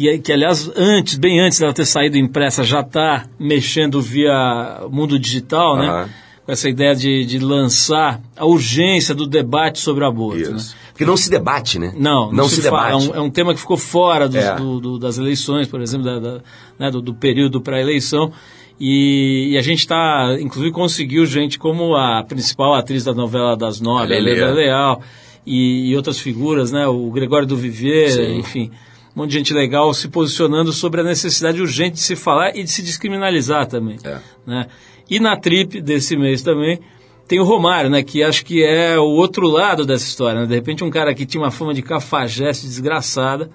que, 0.00 0.18
que 0.18 0.32
aliás, 0.32 0.70
antes, 0.76 1.16
bem 1.16 1.40
antes 1.40 1.58
dela 1.60 1.72
ter 1.72 1.84
saído 1.84 2.16
impressa, 2.16 2.64
já 2.64 2.80
está 2.80 3.26
mexendo 3.38 4.00
via 4.00 4.82
mundo 4.90 5.18
digital, 5.18 5.76
né? 5.76 6.08
Com 6.46 6.52
essa 6.52 6.68
ideia 6.68 6.94
de, 6.94 7.24
de 7.26 7.38
lançar 7.38 8.20
a 8.36 8.46
urgência 8.46 9.14
do 9.14 9.26
debate 9.26 9.78
sobre 9.78 10.04
aborto. 10.04 10.52
Né? 10.52 10.58
Porque 10.90 11.04
não 11.04 11.16
se 11.16 11.30
debate, 11.30 11.78
né? 11.78 11.92
Não, 11.96 12.32
não 12.32 12.48
se, 12.48 12.62
fala. 12.62 12.88
debate. 12.88 13.06
É 13.08 13.12
um, 13.12 13.16
é 13.16 13.20
um 13.20 13.30
tema 13.30 13.52
que 13.54 13.60
ficou 13.60 13.76
fora 13.76 14.26
dos- 14.28 14.36
É. 14.36 14.56
do- 14.56 14.80
do- 14.80 14.98
das 14.98 15.18
eleições, 15.18 15.68
por 15.68 15.80
exemplo, 15.80 16.04
da- 16.06 16.18
da- 16.18 16.40
né, 16.78 16.90
do, 16.90 17.00
do 17.02 17.14
período 17.14 17.60
para 17.60 17.80
eleição. 17.80 18.32
E, 18.80 19.50
e 19.52 19.58
a 19.58 19.62
gente 19.62 19.80
está, 19.80 20.36
inclusive, 20.40 20.72
conseguiu 20.72 21.26
gente 21.26 21.58
como 21.58 21.94
a 21.94 22.24
principal 22.24 22.74
atriz 22.74 23.04
da 23.04 23.12
novela 23.12 23.54
das 23.56 23.78
nove, 23.80 24.14
A 24.14 24.16
a. 24.16 24.20
Leda 24.20 24.50
Leal, 24.52 25.02
e, 25.46 25.90
e 25.90 25.96
outras 25.96 26.18
figuras, 26.18 26.72
né, 26.72 26.86
o 26.86 27.10
Gregório 27.10 27.46
do 27.46 27.56
Viver, 27.56 28.10
Sim. 28.10 28.38
enfim, 28.38 28.70
um 29.14 29.20
monte 29.20 29.30
de 29.30 29.38
gente 29.38 29.52
legal 29.52 29.92
se 29.92 30.08
posicionando 30.08 30.72
sobre 30.72 31.00
a 31.00 31.04
necessidade 31.04 31.60
urgente 31.60 31.94
de 31.94 32.00
se 32.00 32.16
falar 32.16 32.56
e 32.56 32.62
de 32.62 32.70
se 32.70 32.82
descriminalizar 32.82 33.66
também. 33.66 33.98
É. 34.04 34.18
Né? 34.46 34.66
E 35.08 35.18
na 35.18 35.36
trip 35.36 35.80
desse 35.80 36.16
mês 36.16 36.42
também 36.42 36.80
tem 37.26 37.40
o 37.40 37.44
Romário, 37.44 37.88
né, 37.90 38.02
que 38.02 38.24
acho 38.24 38.44
que 38.44 38.64
é 38.64 38.98
o 38.98 39.04
outro 39.04 39.46
lado 39.46 39.86
dessa 39.86 40.04
história. 40.04 40.40
Né? 40.40 40.46
De 40.46 40.54
repente 40.54 40.82
um 40.82 40.90
cara 40.90 41.14
que 41.14 41.26
tinha 41.26 41.42
uma 41.42 41.50
fama 41.50 41.74
de 41.74 41.82
cafajeste 41.82 42.66
desgraçada 42.66 43.50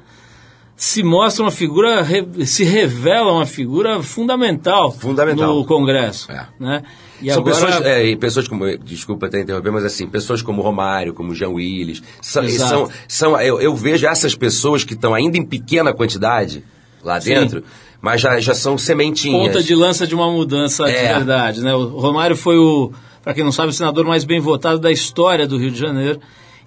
se 0.75 1.03
mostra 1.03 1.43
uma 1.43 1.51
figura, 1.51 2.05
se 2.45 2.63
revela 2.63 3.31
uma 3.31 3.45
figura 3.45 4.03
fundamental, 4.03 4.91
Fundamental. 4.91 5.55
no 5.55 5.65
Congresso. 5.65 6.29
É. 6.31 6.47
Né? 6.59 6.83
E 7.21 7.29
São 7.29 7.39
agora, 7.39 7.55
pessoas, 7.55 7.85
é, 7.85 8.15
pessoas 8.15 8.47
como, 8.47 8.77
desculpa 8.77 9.27
até 9.27 9.41
interromper, 9.41 9.71
mas 9.71 9.85
assim, 9.85 10.07
pessoas 10.07 10.41
como 10.41 10.61
Romário, 10.61 11.13
como 11.13 11.33
Jean 11.33 11.49
Willis, 11.49 12.03
são, 12.21 12.47
são, 12.49 12.89
são 13.07 13.39
eu, 13.41 13.59
eu 13.61 13.75
vejo 13.75 14.05
essas 14.05 14.35
pessoas 14.35 14.83
que 14.83 14.93
estão 14.93 15.13
ainda 15.13 15.37
em 15.37 15.45
pequena 15.45 15.93
quantidade 15.93 16.63
lá 17.03 17.19
Sim. 17.21 17.35
dentro, 17.35 17.63
mas 18.01 18.19
já, 18.19 18.39
já 18.39 18.53
são 18.53 18.77
sementinhas. 18.77 19.47
ponta 19.47 19.63
de 19.63 19.73
lança 19.73 20.05
de 20.05 20.13
uma 20.13 20.29
mudança 20.29 20.85
de 20.85 20.91
É. 20.95 21.13
verdade. 21.13 21.61
Né? 21.61 21.73
O 21.73 21.85
Romário 21.85 22.35
foi 22.35 22.57
o, 22.57 22.91
para 23.23 23.33
quem 23.33 23.43
não 23.43 23.51
sabe, 23.51 23.69
o 23.69 23.73
senador 23.73 24.05
mais 24.05 24.23
bem 24.23 24.39
votado 24.39 24.79
da 24.79 24.91
história 24.91 25.47
do 25.47 25.57
Rio 25.57 25.71
de 25.71 25.79
Janeiro. 25.79 26.19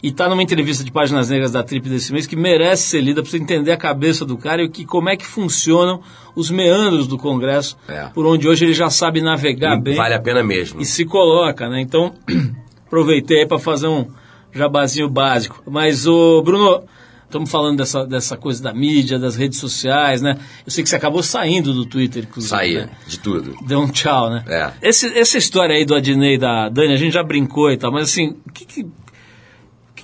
E 0.02 0.08
está 0.08 0.28
numa 0.28 0.42
entrevista 0.42 0.84
de 0.84 0.92
páginas 0.92 1.28
negras 1.28 1.50
da 1.50 1.62
Trip 1.62 1.88
desse 1.88 2.12
mês 2.12 2.24
que 2.26 2.36
merece 2.36 2.84
ser 2.84 3.00
lida 3.00 3.20
para 3.20 3.30
você 3.30 3.36
entender 3.38 3.72
a 3.72 3.76
cabeça 3.76 4.24
do 4.24 4.36
cara 4.38 4.62
e 4.62 4.66
o 4.66 4.70
que, 4.70 4.84
como 4.84 5.08
é 5.08 5.16
que 5.16 5.26
funcionam 5.26 6.00
os 6.36 6.50
meandros 6.50 7.08
do 7.08 7.18
Congresso, 7.18 7.76
É. 7.88 8.04
por 8.14 8.24
onde 8.24 8.46
hoje 8.46 8.64
ele 8.64 8.74
já 8.74 8.88
sabe 8.90 9.20
navegar 9.20 9.76
E 9.76 9.80
bem 9.80 9.96
Vale 9.96 10.14
a 10.14 10.20
pena 10.20 10.42
mesmo. 10.44 10.80
e 10.80 10.84
se 10.84 11.04
coloca, 11.04 11.68
né? 11.68 11.80
Então, 11.80 12.14
aproveitei 12.86 13.44
para 13.46 13.58
fazer 13.58 13.88
um 13.88 14.06
jabazinho 14.52 15.08
básico. 15.08 15.62
Mas, 15.66 16.06
o 16.06 16.42
Bruno, 16.42 16.84
estamos 17.24 17.50
falando 17.50 17.78
dessa, 17.78 18.06
dessa 18.06 18.36
coisa 18.36 18.62
da 18.62 18.72
mídia, 18.72 19.18
das 19.18 19.36
redes 19.36 19.58
sociais, 19.58 20.22
né? 20.22 20.38
Eu 20.64 20.70
sei 20.70 20.82
que 20.84 20.88
você 20.90 20.96
acabou 20.96 21.22
saindo 21.22 21.72
do 21.74 21.84
Twitter, 21.84 22.22
inclusive. 22.24 22.50
Saí 22.50 22.74
né? 22.76 22.88
de 23.06 23.18
tudo. 23.18 23.54
Deu 23.66 23.80
um 23.80 23.88
tchau, 23.88 24.30
né? 24.30 24.44
É. 24.46 24.88
Esse- 24.88 25.16
essa 25.18 25.36
história 25.38 25.74
aí 25.74 25.84
do 25.84 25.94
Adnei 25.94 26.34
e 26.34 26.38
da 26.38 26.68
Dani, 26.68 26.92
a 26.94 26.96
gente 26.96 27.12
já 27.12 27.22
brincou 27.22 27.70
e 27.70 27.76
tal, 27.76 27.92
mas 27.92 28.04
assim, 28.10 28.36
o 28.46 28.52
que 28.52 28.64
que, 28.64 28.86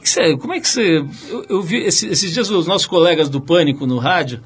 que 0.04 0.10
você, 0.10 0.36
como 0.36 0.52
é 0.52 0.60
que 0.60 0.68
você... 0.68 1.04
Eu, 1.28 1.44
eu 1.48 1.62
vi 1.62 1.78
esse- 1.78 2.06
esses 2.08 2.32
dias 2.32 2.48
os 2.50 2.66
nossos 2.66 2.86
colegas 2.86 3.28
do 3.28 3.40
Pânico 3.40 3.86
no 3.86 3.98
rádio 3.98 4.40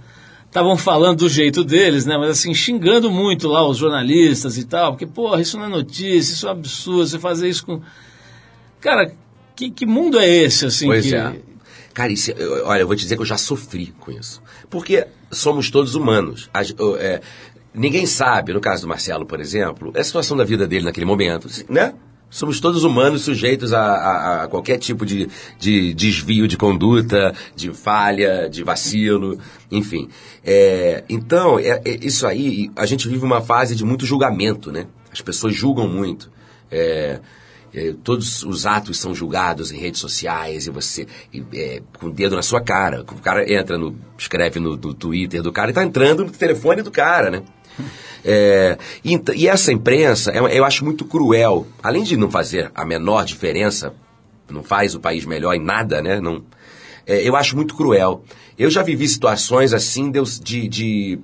estavam 0.46 0.76
falando 0.78 1.18
do 1.18 1.28
jeito 1.28 1.62
deles, 1.62 2.06
né? 2.06 2.16
Mas 2.16 2.30
assim, 2.30 2.54
xingando 2.54 3.10
muito 3.10 3.46
lá 3.48 3.66
os 3.68 3.76
jornalistas 3.76 4.56
e 4.56 4.64
tal, 4.64 4.92
porque, 4.92 5.06
porra, 5.06 5.40
isso 5.42 5.58
não 5.58 5.66
é 5.66 5.68
notícia, 5.68 6.32
isso 6.32 6.46
é 6.46 6.48
um 6.48 6.52
absurdo, 6.52 7.06
você 7.06 7.18
fazer 7.18 7.48
isso 7.50 7.66
com... 7.66 7.82
Cara, 8.80 9.12
que, 9.54 9.70
que 9.70 9.84
mundo 9.84 10.18
é 10.18 10.26
esse, 10.28 10.64
assim? 10.64 10.86
Pois 10.86 11.04
que... 11.06 11.14
é. 11.14 11.36
Cara, 11.92 12.12
isso, 12.12 12.30
eu- 12.30 12.64
olha, 12.66 12.80
eu 12.82 12.86
vou 12.86 12.94
te 12.96 13.02
dizer 13.02 13.16
que 13.16 13.22
eu 13.22 13.26
já 13.26 13.36
sofri 13.36 13.92
com 13.98 14.10
isso. 14.12 14.40
Porque 14.70 15.06
somos 15.32 15.68
todos 15.70 15.94
humanos. 15.94 16.48
A 16.54 16.62
ge- 16.62 16.74
eu, 16.78 16.96
é, 16.96 17.20
ninguém 17.74 18.06
sabe, 18.06 18.52
no 18.52 18.60
caso 18.60 18.82
do 18.82 18.88
Marcelo, 18.88 19.26
por 19.26 19.40
exemplo, 19.40 19.92
a 19.96 20.02
situação 20.04 20.36
da 20.36 20.44
vida 20.44 20.66
dele 20.66 20.84
naquele 20.84 21.04
momento, 21.06 21.48
né? 21.68 21.92
Somos 22.30 22.60
todos 22.60 22.84
humanos 22.84 23.22
sujeitos 23.22 23.72
a, 23.72 23.80
a- 23.80 24.42
a 24.44 24.48
qualquer 24.48 24.78
tipo 24.78 25.06
de, 25.06 25.28
de 25.58 25.94
desvio 25.94 26.46
de 26.46 26.56
conduta, 26.58 27.34
de 27.56 27.72
falha, 27.72 28.48
de 28.50 28.62
vacilo, 28.62 29.38
enfim. 29.70 30.08
É, 30.44 31.04
então, 31.08 31.58
é- 31.58 31.80
é 31.84 31.98
isso 32.04 32.26
aí, 32.26 32.70
a 32.76 32.84
gente 32.84 33.08
vive 33.08 33.24
uma 33.24 33.40
fase 33.40 33.74
de 33.74 33.84
muito 33.84 34.04
julgamento, 34.04 34.70
né? 34.70 34.86
As 35.10 35.22
pessoas 35.22 35.54
julgam 35.54 35.88
muito. 35.88 36.30
É, 36.70 37.18
é, 37.74 37.94
todos 38.04 38.42
os 38.44 38.66
atos 38.66 38.98
são 38.98 39.14
julgados 39.14 39.70
em 39.72 39.78
redes 39.78 40.00
sociais 40.00 40.66
e 40.66 40.70
você 40.70 41.06
e, 41.32 41.42
é, 41.54 41.82
com 41.98 42.06
o 42.08 42.10
dedo 42.12 42.36
na 42.36 42.42
sua 42.42 42.60
cara. 42.62 43.00
O 43.02 43.20
cara 43.20 43.50
entra 43.50 43.76
no. 43.78 43.94
escreve 44.18 44.58
no, 44.60 44.70
no 44.76 44.92
Twitter 44.94 45.42
do 45.42 45.52
cara 45.52 45.70
e 45.70 45.74
tá 45.74 45.82
entrando 45.84 46.24
no 46.24 46.30
telefone 46.30 46.82
do 46.82 46.90
cara, 46.90 47.30
né? 47.30 47.42
É, 48.24 48.76
e, 49.04 49.20
e 49.34 49.48
essa 49.48 49.72
imprensa, 49.72 50.30
é- 50.32 50.58
eu 50.58 50.64
acho 50.64 50.84
muito 50.84 51.04
cruel. 51.04 51.66
Além 51.82 52.02
de 52.02 52.16
não 52.16 52.30
fazer 52.30 52.70
a 52.74 52.84
menor 52.84 53.24
diferença, 53.24 53.94
não 54.50 54.62
faz 54.62 54.94
o 54.94 55.00
país 55.00 55.24
melhor 55.24 55.54
em 55.54 55.62
nada, 55.62 56.02
né? 56.02 56.20
Não, 56.20 56.42
é, 57.06 57.26
eu 57.26 57.36
acho 57.36 57.56
muito 57.56 57.74
cruel. 57.74 58.22
Eu 58.58 58.70
já 58.70 58.82
vivi 58.82 59.08
situações 59.08 59.72
assim 59.72 60.10
de 60.10 60.20
de, 60.42 60.68
de, 60.68 61.20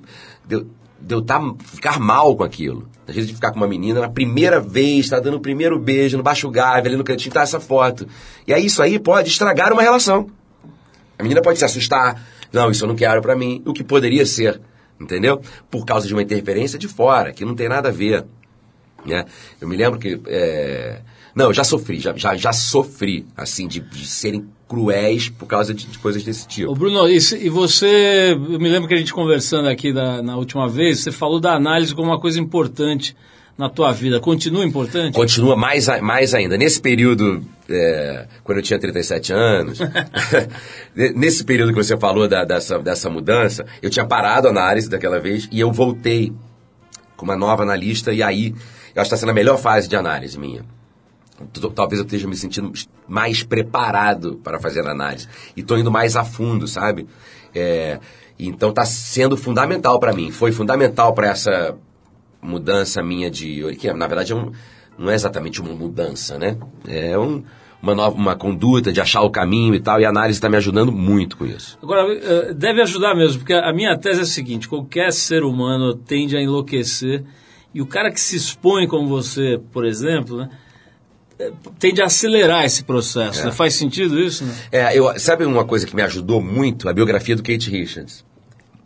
de, 0.47 0.65
de 0.99 1.13
eu 1.13 1.21
tá, 1.21 1.41
ficar 1.63 1.99
mal 1.99 2.35
com 2.35 2.43
aquilo. 2.43 2.87
Às 3.07 3.13
vezes 3.13 3.29
de 3.29 3.35
ficar 3.35 3.51
com 3.51 3.57
uma 3.57 3.67
menina 3.67 3.99
na 3.99 4.09
primeira 4.09 4.59
vez, 4.59 5.09
tá 5.09 5.19
dando 5.19 5.37
o 5.37 5.39
primeiro 5.39 5.77
beijo 5.77 6.17
no 6.17 6.23
baixo 6.23 6.49
gave, 6.49 6.87
ali 6.87 6.97
no 6.97 7.03
cantinho, 7.03 7.33
tá 7.33 7.41
essa 7.41 7.59
foto. 7.59 8.07
E 8.47 8.53
aí 8.53 8.65
isso 8.65 8.81
aí 8.81 8.97
pode 8.97 9.29
estragar 9.29 9.71
uma 9.71 9.81
relação. 9.81 10.27
A 11.19 11.23
menina 11.23 11.41
pode 11.41 11.59
se 11.59 11.65
assustar. 11.65 12.25
Não, 12.51 12.71
isso 12.71 12.83
eu 12.83 12.87
não 12.87 12.95
quero 12.95 13.21
pra 13.21 13.35
mim. 13.35 13.61
O 13.65 13.73
que 13.73 13.83
poderia 13.83 14.25
ser, 14.25 14.59
entendeu? 14.99 15.41
Por 15.69 15.85
causa 15.85 16.07
de 16.07 16.13
uma 16.13 16.21
interferência 16.21 16.77
de 16.79 16.87
fora, 16.87 17.31
que 17.33 17.43
não 17.45 17.55
tem 17.55 17.67
nada 17.69 17.89
a 17.89 17.91
ver. 17.91 18.25
Né? 19.05 19.25
Eu 19.61 19.67
me 19.67 19.75
lembro 19.77 19.99
que. 19.99 20.19
é, 20.27 20.99
Não, 21.35 21.45
eu 21.45 21.53
já 21.53 21.63
sofri, 21.63 21.99
já, 21.99 22.13
já, 22.15 22.35
já 22.35 22.51
sofri, 22.53 23.25
assim, 23.37 23.67
de, 23.67 23.79
de 23.79 24.05
serem 24.07 24.45
cruéis 24.67 25.29
por 25.29 25.45
causa 25.45 25.73
de, 25.75 25.85
de 25.85 25.99
coisas 25.99 26.23
desse 26.23 26.47
tipo. 26.47 26.71
Ô 26.71 26.75
Bruno, 26.75 27.07
e, 27.07 27.17
e 27.17 27.49
você, 27.49 28.31
eu 28.33 28.59
me 28.59 28.67
lembro 28.69 28.87
que 28.87 28.95
a 28.95 28.97
gente 28.97 29.13
conversando 29.13 29.67
aqui 29.69 29.93
da- 29.93 30.23
na 30.23 30.35
última 30.37 30.67
vez, 30.67 31.01
você 31.01 31.11
falou 31.11 31.39
da 31.39 31.53
análise 31.53 31.93
como 31.93 32.07
uma 32.09 32.19
coisa 32.19 32.39
importante 32.39 33.15
na 33.57 33.69
tua 33.69 33.91
vida. 33.93 34.19
Continua 34.19 34.65
importante? 34.65 35.13
Continua 35.15 35.55
mais, 35.55 35.87
mais 36.01 36.33
ainda. 36.33 36.57
Nesse 36.57 36.81
período, 36.81 37.41
é, 37.69 38.27
quando 38.43 38.57
eu 38.57 38.63
tinha 38.63 38.77
37 38.79 39.31
anos, 39.33 39.79
nesse 41.15 41.43
período 41.43 41.71
que 41.73 41.83
você 41.83 41.97
falou 41.97 42.27
da- 42.27 42.43
dessa, 42.43 42.79
dessa 42.79 43.09
mudança, 43.09 43.65
eu 43.81 43.89
tinha 43.89 44.05
parado 44.05 44.47
a 44.47 44.51
análise 44.51 44.89
daquela 44.89 45.19
vez 45.19 45.47
e 45.51 45.59
eu 45.59 45.71
voltei 45.71 46.33
com 47.15 47.25
uma 47.25 47.35
nova 47.35 47.63
analista 47.63 48.11
e 48.13 48.21
aí 48.21 48.49
eu 48.93 49.01
acho 49.01 49.09
que 49.09 49.15
está 49.15 49.17
sendo 49.17 49.29
a 49.29 49.33
melhor 49.33 49.57
fase 49.57 49.87
de 49.87 49.95
análise 49.95 50.37
minha. 50.37 50.63
Talvez 51.75 51.99
eu 51.99 52.05
esteja 52.05 52.27
me 52.27 52.35
sentindo 52.35 52.71
mais 53.07 53.43
preparado 53.43 54.39
para 54.43 54.57
fazer 54.59 54.87
análise. 54.87 55.27
E 55.55 55.59
estou 55.61 55.77
indo 55.77 55.91
mais 55.91 56.15
a 56.15 56.23
fundo, 56.23 56.65
sabe? 56.65 57.07
É, 57.53 57.99
então 58.39 58.69
está 58.69 58.85
sendo 58.85 59.35
fundamental 59.35 59.99
para 59.99 60.13
mim. 60.13 60.31
Foi 60.31 60.53
fundamental 60.53 61.13
para 61.13 61.27
essa 61.27 61.75
mudança 62.45 63.01
minha 63.03 63.29
de. 63.29 63.75
que 63.77 63.91
na 63.93 64.07
verdade 64.07 64.31
é 64.31 64.35
um- 64.35 64.51
não 64.97 65.09
é 65.11 65.15
exatamente 65.15 65.59
uma 65.59 65.73
mudança, 65.73 66.37
né? 66.37 66.57
É 66.87 67.17
um- 67.17 67.43
uma, 67.81 67.93
nova, 67.93 68.15
uma 68.15 68.35
conduta 68.35 68.91
de 68.93 68.99
achar 69.01 69.21
o 69.21 69.29
caminho 69.29 69.75
e 69.75 69.79
tal. 69.79 69.99
E 69.99 70.05
a 70.05 70.09
análise 70.09 70.37
está 70.37 70.49
me 70.49 70.57
ajudando 70.57 70.91
muito 70.91 71.37
com 71.37 71.45
isso. 71.45 71.77
Agora, 71.83 72.01
eh, 72.13 72.53
deve 72.53 72.81
ajudar 72.81 73.13
mesmo, 73.13 73.39
porque 73.39 73.53
a 73.53 73.71
minha 73.73 73.95
tese 73.97 74.19
é 74.21 74.23
a 74.23 74.25
seguinte: 74.25 74.67
qualquer 74.67 75.11
ser 75.11 75.43
humano 75.43 75.93
tende 75.93 76.35
a 76.37 76.41
enlouquecer, 76.41 77.23
e 77.73 77.81
o 77.81 77.85
cara 77.85 78.09
que 78.11 78.19
se 78.19 78.35
expõe 78.37 78.87
como 78.87 79.07
você, 79.07 79.59
por 79.71 79.85
exemplo, 79.85 80.37
né, 80.37 80.49
eh, 81.37 81.51
tende 81.77 82.01
a 82.01 82.05
acelerar 82.05 82.63
esse 82.65 82.83
processo. 82.85 83.41
É. 83.41 83.45
né? 83.45 83.51
Faz 83.51 83.75
sentido 83.75 84.17
isso? 84.19 84.45
Né? 84.45 84.53
É, 84.71 84.97
eu, 84.97 85.11
sabe 85.19 85.45
uma 85.45 85.65
coisa 85.65 85.85
que 85.85 85.95
me 85.95 86.01
ajudou 86.01 86.41
muito? 86.41 86.87
A 86.89 86.93
biografia 86.93 87.35
do 87.35 87.43
Kate 87.43 87.69
Richards. 87.69 88.23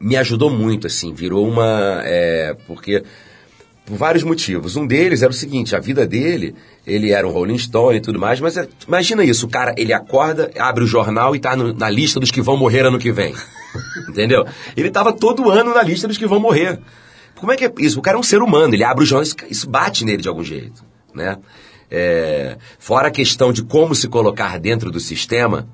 Me 0.01 0.17
ajudou 0.17 0.49
muito, 0.49 0.87
assim, 0.87 1.13
virou 1.13 1.47
uma. 1.47 2.01
é, 2.03 2.55
porque. 2.67 3.03
Por 3.89 3.97
vários 3.97 4.23
motivos. 4.23 4.75
Um 4.75 4.85
deles 4.85 5.23
era 5.23 5.31
o 5.31 5.33
seguinte: 5.33 5.75
a 5.75 5.79
vida 5.79 6.05
dele, 6.05 6.53
ele 6.85 7.11
era 7.11 7.27
um 7.27 7.31
Rolling 7.31 7.57
Stone 7.57 7.97
e 7.97 8.01
tudo 8.01 8.19
mais, 8.19 8.39
mas 8.39 8.55
é- 8.55 8.67
imagina 8.87 9.23
isso: 9.23 9.47
o 9.47 9.49
cara, 9.49 9.73
ele 9.77 9.91
acorda, 9.91 10.51
abre 10.59 10.83
o 10.83 10.87
jornal 10.87 11.35
e 11.35 11.39
tá 11.39 11.55
no- 11.55 11.73
na 11.73 11.89
lista 11.89 12.19
dos 12.19 12.29
que 12.29 12.39
vão 12.41 12.55
morrer 12.55 12.85
ano 12.85 12.99
que 12.99 13.11
vem. 13.11 13.33
Entendeu? 14.07 14.45
Ele 14.77 14.91
tava 14.91 15.11
todo 15.11 15.49
ano 15.49 15.73
na 15.73 15.81
lista 15.81 16.07
dos 16.07 16.17
que 16.19 16.27
vão 16.27 16.39
morrer. 16.39 16.79
Como 17.35 17.51
é 17.51 17.55
que 17.57 17.65
é 17.65 17.73
isso? 17.79 17.97
O 17.97 18.01
cara 18.01 18.15
é 18.15 18.19
um 18.19 18.23
ser 18.23 18.41
humano, 18.43 18.75
ele 18.75 18.83
abre 18.83 19.03
o 19.03 19.07
jornal, 19.07 19.27
isso, 19.49 19.67
bate 19.67 20.05
nele 20.05 20.21
de 20.21 20.27
algum 20.29 20.43
jeito, 20.43 20.83
né? 21.13 21.37
É, 21.89 22.57
fora 22.77 23.07
a 23.07 23.11
questão 23.11 23.51
de 23.51 23.63
como 23.63 23.95
se 23.95 24.07
colocar 24.07 24.59
dentro 24.59 24.91
do 24.91 24.99
sistema, 24.99 25.67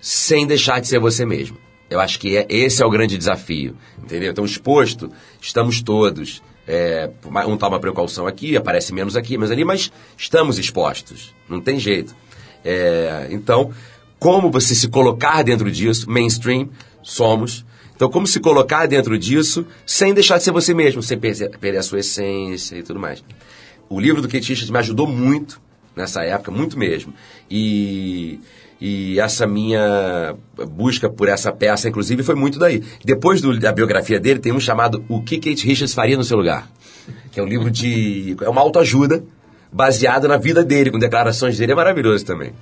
sem 0.00 0.46
deixar 0.46 0.80
de 0.80 0.88
ser 0.88 0.98
você 0.98 1.26
mesmo. 1.26 1.58
Eu 1.90 2.00
acho 2.00 2.18
que 2.18 2.36
é- 2.36 2.46
esse 2.48 2.82
é 2.82 2.86
o 2.86 2.90
grande 2.90 3.18
desafio, 3.18 3.76
entendeu? 4.02 4.30
Então, 4.30 4.44
exposto, 4.44 5.10
estamos 5.40 5.82
todos. 5.82 6.40
É, 6.72 7.10
um 7.48 7.56
toma 7.56 7.80
precaução 7.80 8.28
aqui, 8.28 8.56
aparece 8.56 8.94
menos 8.94 9.16
aqui, 9.16 9.36
mas 9.36 9.50
ali, 9.50 9.64
mas 9.64 9.90
estamos 10.16 10.56
expostos, 10.56 11.34
não 11.48 11.60
tem 11.60 11.80
jeito. 11.80 12.14
É, 12.64 13.26
então, 13.32 13.72
como 14.20 14.52
você 14.52 14.72
se 14.72 14.86
colocar 14.86 15.42
dentro 15.42 15.68
disso, 15.68 16.08
mainstream, 16.08 16.68
somos. 17.02 17.64
Então, 17.96 18.08
como 18.08 18.24
se 18.24 18.38
colocar 18.38 18.86
dentro 18.86 19.18
disso 19.18 19.66
sem 19.84 20.14
deixar 20.14 20.38
de 20.38 20.44
ser 20.44 20.52
você 20.52 20.72
mesmo, 20.72 21.02
sem 21.02 21.18
perder, 21.18 21.58
perder 21.58 21.78
a 21.78 21.82
sua 21.82 21.98
essência 21.98 22.76
e 22.76 22.84
tudo 22.84 23.00
mais. 23.00 23.24
O 23.88 23.98
livro 23.98 24.22
do 24.22 24.28
Kate 24.28 24.48
Richards 24.50 24.70
me 24.70 24.78
ajudou 24.78 25.08
muito 25.08 25.60
nessa 25.96 26.22
época, 26.22 26.52
muito 26.52 26.78
mesmo. 26.78 27.12
E, 27.50 28.38
e 28.80 29.20
essa 29.20 29.46
minha 29.46 30.34
busca 30.70 31.08
por 31.08 31.28
essa 31.28 31.52
peça, 31.52 31.88
inclusive, 31.88 32.22
foi 32.22 32.34
muito 32.34 32.58
daí. 32.58 32.82
Depois 33.04 33.40
do- 33.40 33.58
da 33.58 33.72
biografia 33.72 34.18
dele, 34.18 34.38
tem 34.40 34.52
um 34.52 34.60
chamado 34.60 35.04
O 35.08 35.20
que 35.22 35.36
Kate 35.38 35.66
Richards 35.66 35.92
faria 35.94 36.16
no 36.16 36.24
seu 36.24 36.36
lugar? 36.36 36.68
Que 37.32 37.38
é 37.40 37.42
um 37.42 37.46
livro 37.46 37.70
de. 37.70 38.36
é 38.40 38.48
uma 38.48 38.60
autoajuda 38.60 39.22
baseada 39.72 40.26
na 40.26 40.36
vida 40.36 40.64
dele, 40.64 40.90
com 40.90 40.98
declarações 40.98 41.56
dele. 41.58 41.72
É 41.72 41.74
maravilhoso 41.74 42.24
também. 42.24 42.52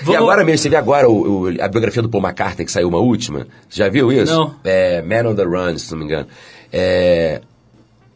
E 0.00 0.04
Vamos- 0.04 0.20
agora 0.20 0.44
mesmo, 0.44 0.58
você 0.58 0.68
viu 0.68 0.78
agora 0.78 1.08
o- 1.08 1.42
o- 1.44 1.62
a 1.62 1.68
biografia 1.68 2.02
do 2.02 2.08
Paul 2.08 2.22
McCartney, 2.24 2.64
que 2.64 2.72
saiu 2.72 2.88
uma 2.88 2.98
última? 2.98 3.46
Já 3.70 3.88
viu 3.88 4.10
isso? 4.10 4.34
Não. 4.34 4.54
É 4.64 5.00
Man 5.02 5.30
on 5.30 5.34
the 5.34 5.44
Run, 5.44 5.78
se 5.78 5.92
não 5.92 5.98
me 5.98 6.04
engano. 6.06 6.26
É, 6.72 7.40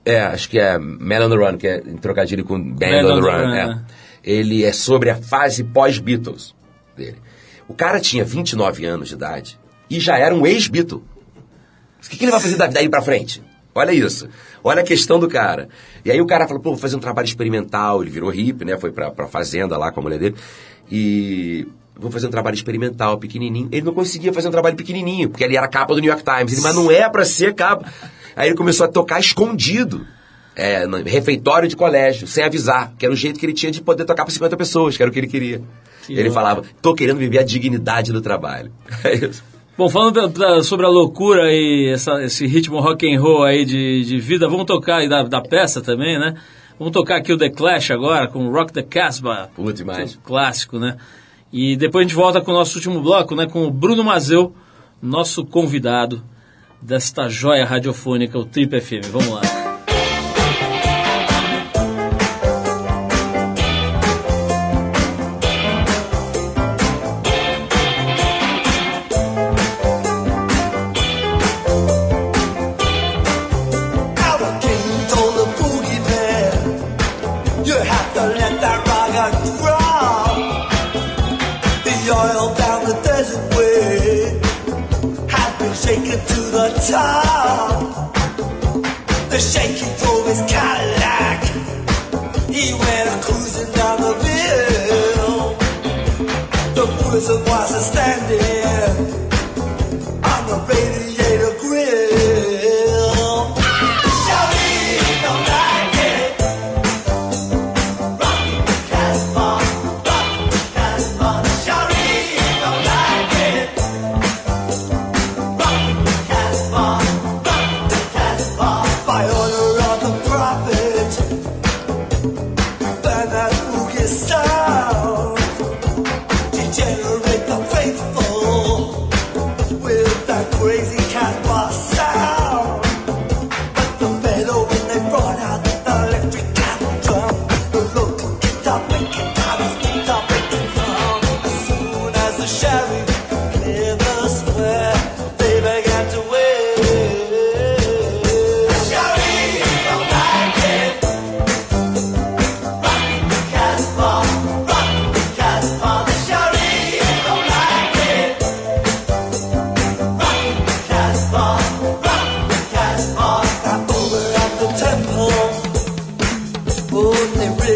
é, 0.04 0.20
acho 0.22 0.48
que 0.48 0.58
é 0.58 0.78
Man 0.78 1.26
on 1.26 1.30
the 1.30 1.36
Run, 1.36 1.56
que 1.58 1.68
é 1.68 1.78
em 1.86 1.96
trocadilho 1.96 2.44
com 2.44 2.58
Band 2.60 3.04
on, 3.04 3.20
the 3.20 3.30
Run. 3.30 3.54
é. 3.54 3.60
é. 3.70 3.78
Ele 4.24 4.64
é 4.64 4.72
sobre 4.72 5.10
a 5.10 5.14
fase 5.16 5.62
pós-Beatles 5.62 6.55
dele. 6.96 7.16
O 7.68 7.74
cara 7.74 8.00
tinha 8.00 8.24
29 8.24 8.84
anos 8.84 9.08
de 9.08 9.14
idade 9.14 9.58
e 9.90 9.98
já 10.00 10.18
era 10.18 10.34
um 10.34 10.46
ex-Beatle. 10.46 11.02
O 12.04 12.08
que, 12.08 12.16
que 12.16 12.24
ele 12.24 12.30
vai 12.32 12.40
fazer 12.40 12.56
da- 12.56 12.66
daí 12.66 12.88
pra 12.88 13.02
frente? 13.02 13.42
Olha 13.74 13.92
isso. 13.92 14.28
Olha 14.64 14.80
a 14.80 14.84
questão 14.84 15.18
do 15.18 15.28
cara. 15.28 15.68
E 16.04 16.10
aí 16.10 16.20
o 16.20 16.26
cara 16.26 16.46
falou, 16.46 16.62
pô, 16.62 16.70
vou 16.70 16.78
fazer 16.78 16.96
um 16.96 17.00
trabalho 17.00 17.26
experimental. 17.26 18.00
Ele 18.02 18.10
virou 18.10 18.30
hippie, 18.30 18.64
né? 18.64 18.78
Foi 18.78 18.90
pra, 18.90 19.10
pra 19.10 19.26
fazenda 19.26 19.76
lá 19.76 19.90
com 19.92 20.00
a 20.00 20.02
mulher 20.02 20.18
dele. 20.18 20.34
E 20.90 21.66
vou 21.94 22.10
fazer 22.10 22.26
um 22.26 22.30
trabalho 22.30 22.54
experimental, 22.54 23.18
pequenininho. 23.18 23.68
Ele 23.72 23.84
não 23.84 23.92
conseguia 23.92 24.32
fazer 24.32 24.48
um 24.48 24.50
trabalho 24.52 24.76
pequenininho, 24.76 25.28
porque 25.28 25.44
ele 25.44 25.56
era 25.56 25.68
capa 25.68 25.94
do 25.94 26.00
New 26.00 26.10
York 26.10 26.24
Times. 26.24 26.52
Ele, 26.54 26.62
mas 26.62 26.74
não 26.74 26.90
é 26.90 27.08
pra 27.08 27.24
ser 27.24 27.54
capa. 27.54 27.92
Aí 28.34 28.48
ele 28.48 28.56
começou 28.56 28.86
a 28.86 28.88
tocar 28.88 29.18
escondido. 29.20 30.06
É, 30.54 30.86
refeitório 31.04 31.68
de 31.68 31.76
colégio, 31.76 32.26
sem 32.26 32.42
avisar. 32.44 32.94
Que 32.98 33.04
era 33.04 33.12
o 33.12 33.16
jeito 33.16 33.38
que 33.38 33.44
ele 33.44 33.52
tinha 33.52 33.70
de 33.70 33.82
poder 33.82 34.04
tocar 34.06 34.24
pra 34.24 34.32
50 34.32 34.56
pessoas, 34.56 34.96
que 34.96 35.02
era 35.02 35.10
o 35.10 35.12
que 35.12 35.18
ele 35.18 35.26
queria. 35.26 35.60
Ele 36.12 36.22
louco. 36.24 36.34
falava, 36.34 36.62
tô 36.82 36.94
querendo 36.94 37.18
viver 37.18 37.38
a 37.38 37.42
dignidade 37.42 38.12
do 38.12 38.20
trabalho. 38.20 38.70
É 39.04 39.14
isso. 39.14 39.42
Bom, 39.78 39.88
falando 39.90 40.28
da- 40.30 40.62
sobre 40.62 40.86
a 40.86 40.88
loucura 40.88 41.52
e 41.52 41.90
essa- 41.92 42.22
esse 42.24 42.46
ritmo 42.46 42.80
rock 42.80 43.06
and 43.14 43.20
roll 43.20 43.42
aí 43.44 43.64
de, 43.64 44.04
de 44.04 44.18
vida, 44.18 44.48
vamos 44.48 44.64
tocar 44.64 44.98
aí 44.98 45.08
da, 45.08 45.22
da 45.22 45.40
peça 45.42 45.82
também, 45.82 46.18
né? 46.18 46.34
Vamos 46.78 46.92
tocar 46.92 47.16
aqui 47.16 47.32
o 47.32 47.36
The 47.38 47.50
Clash 47.50 47.90
agora 47.90 48.26
com 48.28 48.48
Rock 48.50 48.72
the 48.72 48.82
Casbah. 48.82 49.48
Pô, 49.54 49.70
demais. 49.72 50.16
Um 50.16 50.20
clássico, 50.26 50.78
né? 50.78 50.96
E 51.52 51.76
depois 51.76 52.04
a 52.04 52.08
gente 52.08 52.16
volta 52.16 52.40
com 52.40 52.50
o 52.50 52.54
nosso 52.54 52.76
último 52.76 53.00
bloco, 53.00 53.34
né? 53.34 53.46
Com 53.46 53.64
o 53.66 53.70
Bruno 53.70 54.02
Mazeu, 54.04 54.54
nosso 55.00 55.44
convidado 55.44 56.22
desta 56.82 57.28
joia 57.28 57.64
radiofônica, 57.64 58.38
o 58.38 58.44
Trip 58.44 58.78
FM. 58.80 59.08
Vamos 59.10 59.28
lá. 59.30 59.40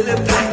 celebrate. 0.03 0.50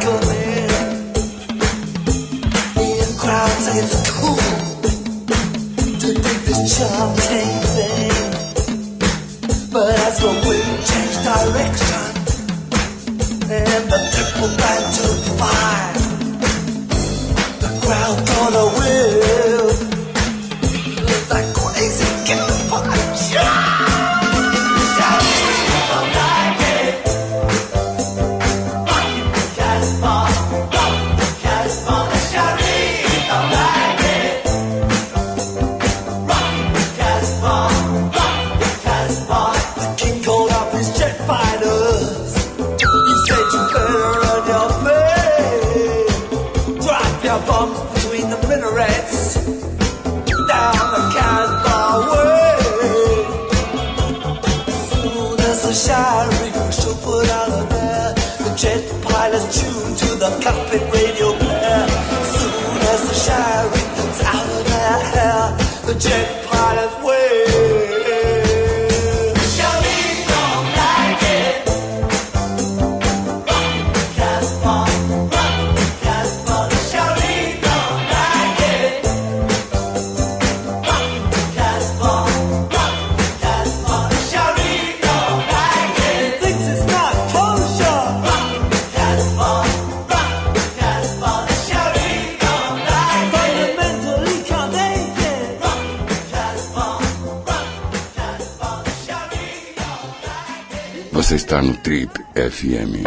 Você 101.18 101.34
está 101.34 101.60
no 101.60 101.76
Trip 101.78 102.12
FM. 102.36 103.02